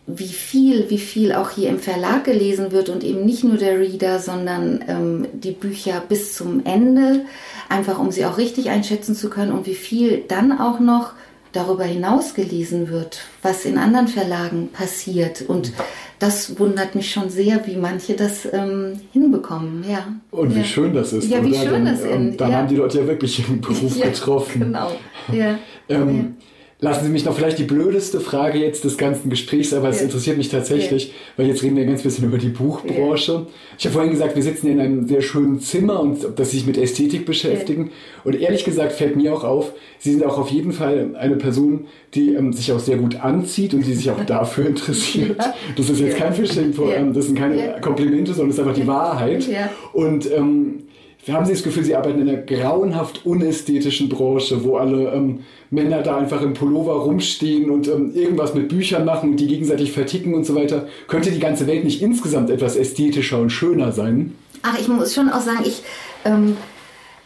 wie 0.06 0.28
viel, 0.28 0.88
wie 0.88 0.98
viel 0.98 1.32
auch 1.32 1.50
hier 1.50 1.68
im 1.68 1.80
Verlag 1.80 2.24
gelesen 2.24 2.70
wird 2.70 2.88
und 2.88 3.02
eben 3.02 3.24
nicht 3.24 3.42
nur 3.42 3.56
der 3.56 3.80
Reader, 3.80 4.20
sondern 4.20 4.84
ähm, 4.86 5.26
die 5.32 5.50
Bücher 5.50 6.02
bis 6.08 6.34
zum 6.34 6.64
Ende, 6.64 7.24
einfach 7.68 7.98
um 7.98 8.12
sie 8.12 8.24
auch 8.24 8.38
richtig 8.38 8.70
einschätzen 8.70 9.16
zu 9.16 9.30
können 9.30 9.52
und 9.52 9.66
wie 9.66 9.74
viel 9.74 10.22
dann 10.28 10.58
auch 10.58 10.78
noch 10.78 11.12
darüber 11.52 11.84
hinaus 11.84 12.34
gelesen 12.34 12.90
wird, 12.90 13.20
was 13.42 13.64
in 13.64 13.78
anderen 13.78 14.08
Verlagen 14.08 14.68
passiert. 14.72 15.42
Und 15.42 15.72
das 16.18 16.58
wundert 16.58 16.94
mich 16.94 17.10
schon 17.10 17.28
sehr, 17.28 17.66
wie 17.66 17.76
manche 17.76 18.14
das 18.14 18.46
ähm, 18.52 19.00
hinbekommen. 19.12 19.84
Ja. 19.88 20.06
Und 20.30 20.54
wie 20.54 20.60
ja. 20.60 20.64
schön 20.64 20.94
das 20.94 21.12
ist. 21.12 21.28
Ja, 21.28 21.42
wie 21.44 21.50
oder? 21.50 21.62
schön 21.62 21.84
das 21.84 22.00
ist. 22.00 22.06
Ähm, 22.06 22.36
dann 22.36 22.50
ja. 22.50 22.58
haben 22.58 22.68
die 22.68 22.76
Leute 22.76 23.00
ja 23.00 23.06
wirklich 23.06 23.46
einen 23.48 23.60
Beruf 23.60 23.96
ja, 23.96 24.06
getroffen. 24.06 24.60
Genau. 24.60 24.92
Ja. 25.32 25.58
ähm, 25.88 26.35
Lassen 26.78 27.06
Sie 27.06 27.10
mich 27.10 27.24
noch 27.24 27.34
vielleicht 27.34 27.58
die 27.58 27.64
blödeste 27.64 28.20
Frage 28.20 28.58
jetzt 28.58 28.84
des 28.84 28.98
ganzen 28.98 29.30
Gesprächs, 29.30 29.72
aber 29.72 29.88
es 29.88 30.00
ja. 30.00 30.04
interessiert 30.04 30.36
mich 30.36 30.50
tatsächlich, 30.50 31.06
ja. 31.06 31.12
weil 31.38 31.46
jetzt 31.46 31.62
reden 31.62 31.74
wir 31.76 31.86
ganz 31.86 32.02
bisschen 32.02 32.26
über 32.26 32.36
die 32.36 32.50
Buchbranche. 32.50 33.32
Ja. 33.32 33.46
Ich 33.78 33.86
habe 33.86 33.94
vorhin 33.94 34.12
gesagt, 34.12 34.36
wir 34.36 34.42
sitzen 34.42 34.66
in 34.66 34.78
einem 34.78 35.08
sehr 35.08 35.22
schönen 35.22 35.58
Zimmer 35.60 36.00
und 36.00 36.38
dass 36.38 36.50
Sie 36.50 36.58
sich 36.58 36.66
mit 36.66 36.76
Ästhetik 36.76 37.24
beschäftigen. 37.24 37.92
Und 38.24 38.38
ehrlich 38.38 38.64
gesagt 38.64 38.92
fällt 38.92 39.16
mir 39.16 39.32
auch 39.32 39.42
auf, 39.42 39.72
Sie 40.00 40.12
sind 40.12 40.22
auch 40.22 40.36
auf 40.36 40.50
jeden 40.50 40.72
Fall 40.72 41.16
eine 41.18 41.36
Person, 41.36 41.86
die 42.12 42.34
ähm, 42.34 42.52
sich 42.52 42.70
auch 42.72 42.78
sehr 42.78 42.98
gut 42.98 43.24
anzieht 43.24 43.72
und 43.72 43.86
die 43.86 43.94
sich 43.94 44.10
auch 44.10 44.22
dafür 44.26 44.66
interessiert. 44.68 45.38
Das 45.76 45.88
ist 45.88 45.98
jetzt 45.98 46.18
kein 46.18 46.34
Fishing, 46.34 46.74
das 47.14 47.24
sind 47.24 47.38
keine 47.38 47.80
Komplimente, 47.80 48.34
sondern 48.34 48.50
es 48.50 48.56
ist 48.56 48.60
einfach 48.60 48.78
die 48.78 48.86
Wahrheit. 48.86 49.48
Und 49.94 50.30
ähm, 50.30 50.85
haben 51.34 51.44
Sie 51.44 51.52
das 51.52 51.62
Gefühl, 51.64 51.82
Sie 51.82 51.96
arbeiten 51.96 52.20
in 52.20 52.28
einer 52.28 52.38
grauenhaft 52.38 53.26
unästhetischen 53.26 54.08
Branche, 54.08 54.62
wo 54.62 54.76
alle 54.76 55.12
ähm, 55.12 55.40
Männer 55.70 56.02
da 56.02 56.16
einfach 56.18 56.40
im 56.40 56.54
Pullover 56.54 56.94
rumstehen 56.94 57.70
und 57.70 57.88
ähm, 57.88 58.14
irgendwas 58.14 58.54
mit 58.54 58.68
Büchern 58.68 59.04
machen 59.04 59.30
und 59.30 59.36
die 59.40 59.48
gegenseitig 59.48 59.90
verticken 59.90 60.34
und 60.34 60.46
so 60.46 60.54
weiter? 60.54 60.86
Könnte 61.08 61.32
die 61.32 61.40
ganze 61.40 61.66
Welt 61.66 61.84
nicht 61.84 62.00
insgesamt 62.00 62.50
etwas 62.50 62.76
ästhetischer 62.76 63.40
und 63.40 63.50
schöner 63.50 63.90
sein? 63.90 64.36
Ach, 64.62 64.78
ich 64.78 64.86
muss 64.86 65.14
schon 65.14 65.28
auch 65.28 65.40
sagen, 65.40 65.64
ich, 65.64 65.82
ähm, 66.24 66.56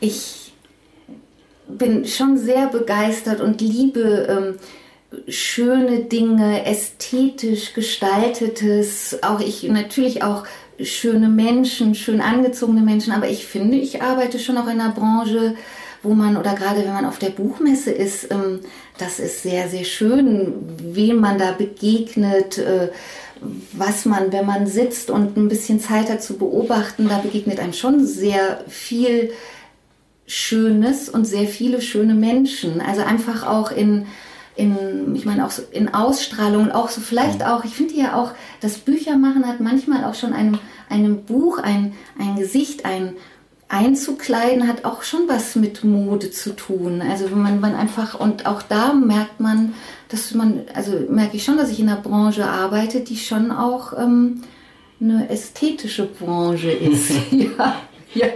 ich 0.00 0.52
bin 1.68 2.06
schon 2.06 2.38
sehr 2.38 2.68
begeistert 2.68 3.40
und 3.40 3.60
liebe 3.60 4.26
ähm, 4.28 4.54
schöne 5.28 6.04
Dinge, 6.04 6.64
ästhetisch 6.64 7.74
gestaltetes, 7.74 9.18
auch 9.22 9.40
ich 9.40 9.62
natürlich 9.64 10.22
auch 10.22 10.44
schöne 10.84 11.28
Menschen, 11.28 11.94
schön 11.94 12.20
angezogene 12.20 12.80
Menschen, 12.80 13.12
aber 13.12 13.28
ich 13.28 13.46
finde, 13.46 13.76
ich 13.76 14.02
arbeite 14.02 14.38
schon 14.38 14.58
auch 14.58 14.66
in 14.66 14.80
einer 14.80 14.92
Branche, 14.92 15.54
wo 16.02 16.14
man, 16.14 16.36
oder 16.36 16.54
gerade 16.54 16.80
wenn 16.80 16.92
man 16.92 17.04
auf 17.04 17.18
der 17.18 17.30
Buchmesse 17.30 17.90
ist, 17.90 18.30
ähm, 18.30 18.60
das 18.98 19.18
ist 19.18 19.42
sehr, 19.42 19.68
sehr 19.68 19.84
schön, 19.84 20.54
wem 20.82 21.20
man 21.20 21.38
da 21.38 21.52
begegnet, 21.52 22.58
äh, 22.58 22.88
was 23.72 24.04
man, 24.04 24.32
wenn 24.32 24.46
man 24.46 24.66
sitzt 24.66 25.10
und 25.10 25.36
ein 25.36 25.48
bisschen 25.48 25.80
Zeit 25.80 26.10
hat 26.10 26.22
zu 26.22 26.36
beobachten, 26.36 27.08
da 27.08 27.18
begegnet 27.18 27.58
einem 27.58 27.72
schon 27.72 28.06
sehr 28.06 28.64
viel 28.68 29.32
Schönes 30.26 31.08
und 31.08 31.24
sehr 31.24 31.46
viele 31.46 31.80
schöne 31.80 32.14
Menschen. 32.14 32.80
Also 32.80 33.02
einfach 33.02 33.46
auch 33.46 33.72
in, 33.72 34.06
in 34.60 35.14
ich 35.14 35.24
meine 35.24 35.44
auch 35.46 35.50
so 35.50 35.62
in 35.70 35.92
Ausstrahlung 35.92 36.64
und 36.64 36.72
auch 36.72 36.88
so 36.88 37.00
vielleicht 37.00 37.44
auch, 37.44 37.64
ich 37.64 37.74
finde 37.74 37.94
ja 37.94 38.14
auch, 38.14 38.32
das 38.60 38.78
Büchermachen 38.78 39.46
hat 39.46 39.60
manchmal 39.60 40.04
auch 40.04 40.14
schon 40.14 40.32
einem, 40.32 40.58
einem 40.88 41.24
Buch 41.24 41.58
ein, 41.58 41.94
ein 42.18 42.36
Gesicht, 42.36 42.84
ein 42.84 43.14
einzukleiden, 43.70 44.66
hat 44.66 44.84
auch 44.84 45.04
schon 45.04 45.28
was 45.28 45.54
mit 45.54 45.84
Mode 45.84 46.30
zu 46.32 46.56
tun. 46.56 47.02
Also 47.08 47.30
wenn 47.30 47.40
man, 47.40 47.60
man 47.60 47.74
einfach, 47.74 48.18
und 48.18 48.44
auch 48.44 48.62
da 48.62 48.92
merkt 48.92 49.38
man, 49.38 49.74
dass 50.08 50.34
man, 50.34 50.62
also 50.74 50.92
merke 51.08 51.36
ich 51.36 51.44
schon, 51.44 51.56
dass 51.56 51.70
ich 51.70 51.78
in 51.78 51.88
einer 51.88 52.00
Branche 52.00 52.46
arbeite, 52.46 53.00
die 53.00 53.16
schon 53.16 53.52
auch 53.52 53.96
ähm, 53.96 54.42
eine 55.00 55.30
ästhetische 55.30 56.04
Branche 56.04 56.70
ist. 56.70 57.12
ja. 57.30 57.76
Ja, 58.14 58.26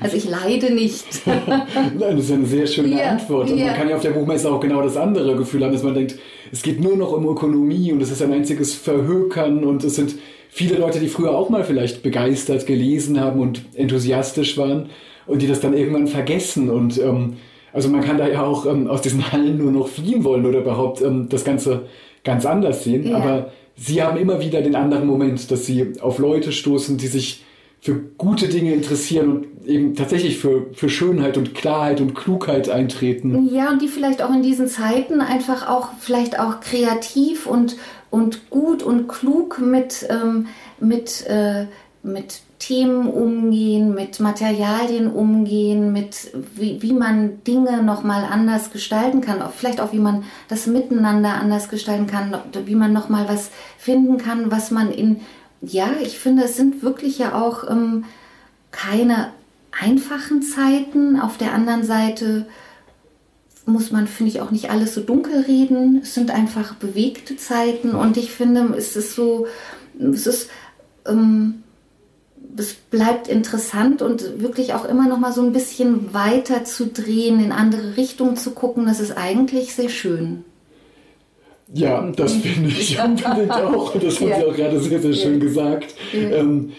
also 0.00 0.16
ich 0.16 0.28
leide 0.28 0.74
nicht. 0.74 1.04
Nein, 1.26 2.16
das 2.16 2.26
ist 2.26 2.32
eine 2.32 2.46
sehr 2.46 2.66
schöne 2.66 2.98
ja, 2.98 3.10
Antwort. 3.12 3.50
Und 3.50 3.58
ja. 3.58 3.66
man 3.66 3.74
kann 3.76 3.88
ja 3.88 3.96
auf 3.96 4.02
der 4.02 4.10
Buchmesse 4.10 4.52
auch 4.52 4.60
genau 4.60 4.82
das 4.82 4.96
andere 4.96 5.36
Gefühl 5.36 5.64
haben, 5.64 5.72
dass 5.72 5.82
man 5.82 5.94
denkt, 5.94 6.16
es 6.50 6.62
geht 6.62 6.80
nur 6.80 6.96
noch 6.96 7.12
um 7.12 7.26
Ökonomie 7.26 7.92
und 7.92 8.02
es 8.02 8.10
ist 8.10 8.22
ein 8.22 8.32
einziges 8.32 8.74
Verhökern 8.74 9.64
und 9.64 9.84
es 9.84 9.96
sind 9.96 10.16
viele 10.50 10.76
Leute, 10.76 11.00
die 11.00 11.08
früher 11.08 11.30
auch 11.36 11.48
mal 11.48 11.64
vielleicht 11.64 12.02
begeistert 12.02 12.66
gelesen 12.66 13.20
haben 13.20 13.40
und 13.40 13.62
enthusiastisch 13.74 14.58
waren 14.58 14.90
und 15.26 15.40
die 15.40 15.46
das 15.46 15.60
dann 15.60 15.74
irgendwann 15.74 16.06
vergessen 16.08 16.68
und 16.68 16.98
ähm, 16.98 17.38
also 17.72 17.88
man 17.88 18.02
kann 18.02 18.18
da 18.18 18.28
ja 18.28 18.44
auch 18.44 18.66
ähm, 18.66 18.86
aus 18.86 19.00
diesen 19.00 19.32
Hallen 19.32 19.56
nur 19.56 19.72
noch 19.72 19.88
fliehen 19.88 20.24
wollen 20.24 20.44
oder 20.44 20.60
überhaupt 20.60 21.00
ähm, 21.00 21.28
das 21.30 21.44
Ganze 21.44 21.86
ganz 22.22 22.44
anders 22.44 22.84
sehen. 22.84 23.08
Ja. 23.08 23.16
Aber 23.16 23.52
sie 23.76 24.02
haben 24.02 24.18
immer 24.18 24.40
wieder 24.40 24.60
den 24.60 24.74
anderen 24.74 25.06
Moment, 25.06 25.50
dass 25.50 25.66
sie 25.66 25.92
auf 26.00 26.18
Leute 26.18 26.52
stoßen, 26.52 26.98
die 26.98 27.06
sich 27.06 27.44
für 27.82 27.96
gute 28.16 28.48
Dinge 28.48 28.72
interessieren 28.72 29.28
und 29.28 29.66
eben 29.66 29.96
tatsächlich 29.96 30.38
für, 30.38 30.66
für 30.72 30.88
Schönheit 30.88 31.36
und 31.36 31.52
Klarheit 31.52 32.00
und 32.00 32.14
Klugheit 32.14 32.68
eintreten. 32.68 33.48
Ja, 33.52 33.70
und 33.70 33.82
die 33.82 33.88
vielleicht 33.88 34.22
auch 34.22 34.32
in 34.32 34.42
diesen 34.42 34.68
Zeiten 34.68 35.20
einfach 35.20 35.68
auch 35.68 35.88
vielleicht 35.98 36.38
auch 36.38 36.60
kreativ 36.60 37.44
und, 37.44 37.76
und 38.08 38.50
gut 38.50 38.84
und 38.84 39.08
klug 39.08 39.58
mit, 39.58 40.06
ähm, 40.08 40.46
mit, 40.78 41.26
äh, 41.26 41.66
mit 42.04 42.42
Themen 42.60 43.08
umgehen, 43.08 43.92
mit 43.92 44.20
Materialien 44.20 45.10
umgehen, 45.10 45.92
mit 45.92 46.30
wie, 46.54 46.80
wie 46.82 46.92
man 46.92 47.42
Dinge 47.42 47.82
nochmal 47.82 48.24
anders 48.30 48.70
gestalten 48.70 49.20
kann, 49.22 49.42
vielleicht 49.56 49.80
auch 49.80 49.92
wie 49.92 49.98
man 49.98 50.22
das 50.46 50.68
Miteinander 50.68 51.34
anders 51.34 51.68
gestalten 51.68 52.06
kann, 52.06 52.32
wie 52.64 52.76
man 52.76 52.92
nochmal 52.92 53.28
was 53.28 53.50
finden 53.76 54.18
kann, 54.18 54.52
was 54.52 54.70
man 54.70 54.92
in, 54.92 55.22
ja, 55.62 55.92
ich 56.02 56.18
finde, 56.18 56.44
es 56.44 56.56
sind 56.56 56.82
wirklich 56.82 57.18
ja 57.18 57.40
auch 57.40 57.68
ähm, 57.70 58.04
keine 58.72 59.30
einfachen 59.70 60.42
Zeiten. 60.42 61.18
Auf 61.18 61.38
der 61.38 61.54
anderen 61.54 61.84
Seite 61.84 62.46
muss 63.64 63.92
man, 63.92 64.08
finde 64.08 64.32
ich, 64.32 64.40
auch 64.40 64.50
nicht 64.50 64.70
alles 64.70 64.94
so 64.94 65.00
dunkel 65.00 65.42
reden. 65.42 66.00
Es 66.02 66.14
sind 66.14 66.32
einfach 66.32 66.74
bewegte 66.74 67.36
Zeiten 67.36 67.94
und 67.94 68.16
ich 68.16 68.32
finde, 68.32 68.74
es 68.76 68.96
ist 68.96 69.14
so, 69.14 69.46
es 69.98 70.26
ist, 70.26 70.50
ähm, 71.06 71.62
es 72.56 72.74
bleibt 72.74 73.28
interessant 73.28 74.02
und 74.02 74.42
wirklich 74.42 74.74
auch 74.74 74.84
immer 74.84 75.08
noch 75.08 75.18
mal 75.18 75.32
so 75.32 75.42
ein 75.42 75.52
bisschen 75.52 76.12
weiter 76.12 76.64
zu 76.64 76.86
drehen, 76.86 77.42
in 77.42 77.52
andere 77.52 77.96
Richtungen 77.96 78.36
zu 78.36 78.50
gucken, 78.50 78.84
das 78.84 78.98
ist 78.98 79.16
eigentlich 79.16 79.74
sehr 79.74 79.88
schön. 79.88 80.44
Ja, 81.74 82.10
das 82.14 82.32
finde 82.36 82.68
ich 82.68 82.98
unbedingt 83.00 83.50
auch. 83.50 83.94
Das 83.94 84.20
haben 84.20 84.28
ja. 84.28 84.36
Sie 84.36 84.44
auch 84.44 84.56
gerade 84.56 84.80
sehr, 84.80 85.00
sehr 85.00 85.12
schön 85.12 85.34
ja. 85.34 85.38
gesagt. 85.38 85.94
Ja. 86.12 86.38
Ähm, 86.38 86.72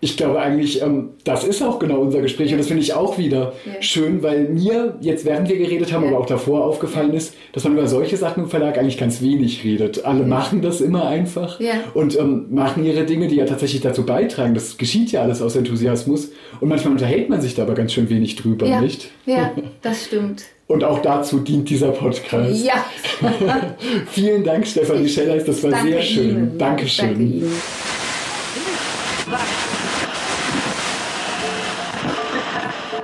ich 0.00 0.16
glaube 0.16 0.40
eigentlich, 0.40 0.80
ähm, 0.80 1.10
das 1.24 1.42
ist 1.42 1.62
auch 1.62 1.78
genau 1.78 1.98
unser 1.98 2.20
Gespräch 2.20 2.52
und 2.52 2.58
das 2.58 2.68
finde 2.68 2.82
ich 2.82 2.94
auch 2.94 3.18
wieder 3.18 3.52
schön, 3.80 4.22
weil 4.22 4.48
mir 4.48 4.96
jetzt, 5.00 5.24
während 5.24 5.48
wir 5.48 5.58
geredet 5.58 5.92
haben, 5.92 6.06
aber 6.06 6.18
auch 6.18 6.26
davor 6.26 6.64
aufgefallen 6.64 7.12
ist, 7.12 7.34
dass 7.52 7.64
man 7.64 7.72
über 7.72 7.88
solche 7.88 8.16
Sachen 8.16 8.44
im 8.44 8.50
Verlag 8.50 8.78
eigentlich 8.78 8.96
ganz 8.96 9.20
wenig 9.22 9.64
redet. 9.64 10.04
Alle 10.04 10.24
machen 10.24 10.62
das 10.62 10.80
immer 10.80 11.08
einfach 11.08 11.58
und 11.94 12.16
ähm, 12.18 12.46
machen 12.50 12.84
ihre 12.84 13.04
Dinge, 13.06 13.26
die 13.26 13.36
ja 13.36 13.44
tatsächlich 13.44 13.80
dazu 13.80 14.06
beitragen. 14.06 14.54
Das 14.54 14.78
geschieht 14.78 15.10
ja 15.10 15.22
alles 15.22 15.42
aus 15.42 15.56
Enthusiasmus 15.56 16.30
und 16.60 16.68
manchmal 16.68 16.92
unterhält 16.92 17.28
man 17.28 17.40
sich 17.40 17.56
da 17.56 17.62
aber 17.62 17.74
ganz 17.74 17.92
schön 17.92 18.08
wenig 18.08 18.36
drüber, 18.36 18.80
nicht? 18.80 19.10
Ja, 19.26 19.52
das 19.82 20.04
stimmt. 20.04 20.44
Und 20.68 20.84
auch 20.84 21.00
dazu 21.00 21.40
dient 21.40 21.68
dieser 21.70 21.92
Podcast. 21.92 22.62
Ja. 22.62 22.84
Vielen 24.10 24.44
Dank, 24.44 24.66
Stefanie 24.66 25.08
Scheller. 25.08 25.38
Das 25.38 25.62
war 25.62 25.82
sehr 25.82 26.02
schön. 26.02 26.28
Ihnen. 26.28 26.58
Dankeschön. 26.58 27.08
Danke 27.08 27.22
Ihnen. 27.22 27.52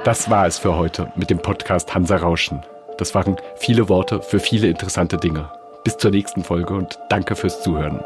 Das 0.05 0.29
war 0.29 0.47
es 0.47 0.59
für 0.59 0.77
heute 0.77 1.11
mit 1.17 1.31
dem 1.31 1.39
Podcast 1.39 1.95
Hansa 1.95 2.17
Rauschen. 2.17 2.63
Das 2.99 3.15
waren 3.15 3.37
viele 3.57 3.89
Worte 3.89 4.21
für 4.21 4.39
viele 4.39 4.69
interessante 4.69 5.17
Dinge. 5.17 5.51
Bis 5.85 5.97
zur 5.97 6.11
nächsten 6.11 6.45
Folge 6.45 6.75
und 6.75 6.99
danke 7.09 7.35
fürs 7.35 7.63
Zuhören. 7.63 8.05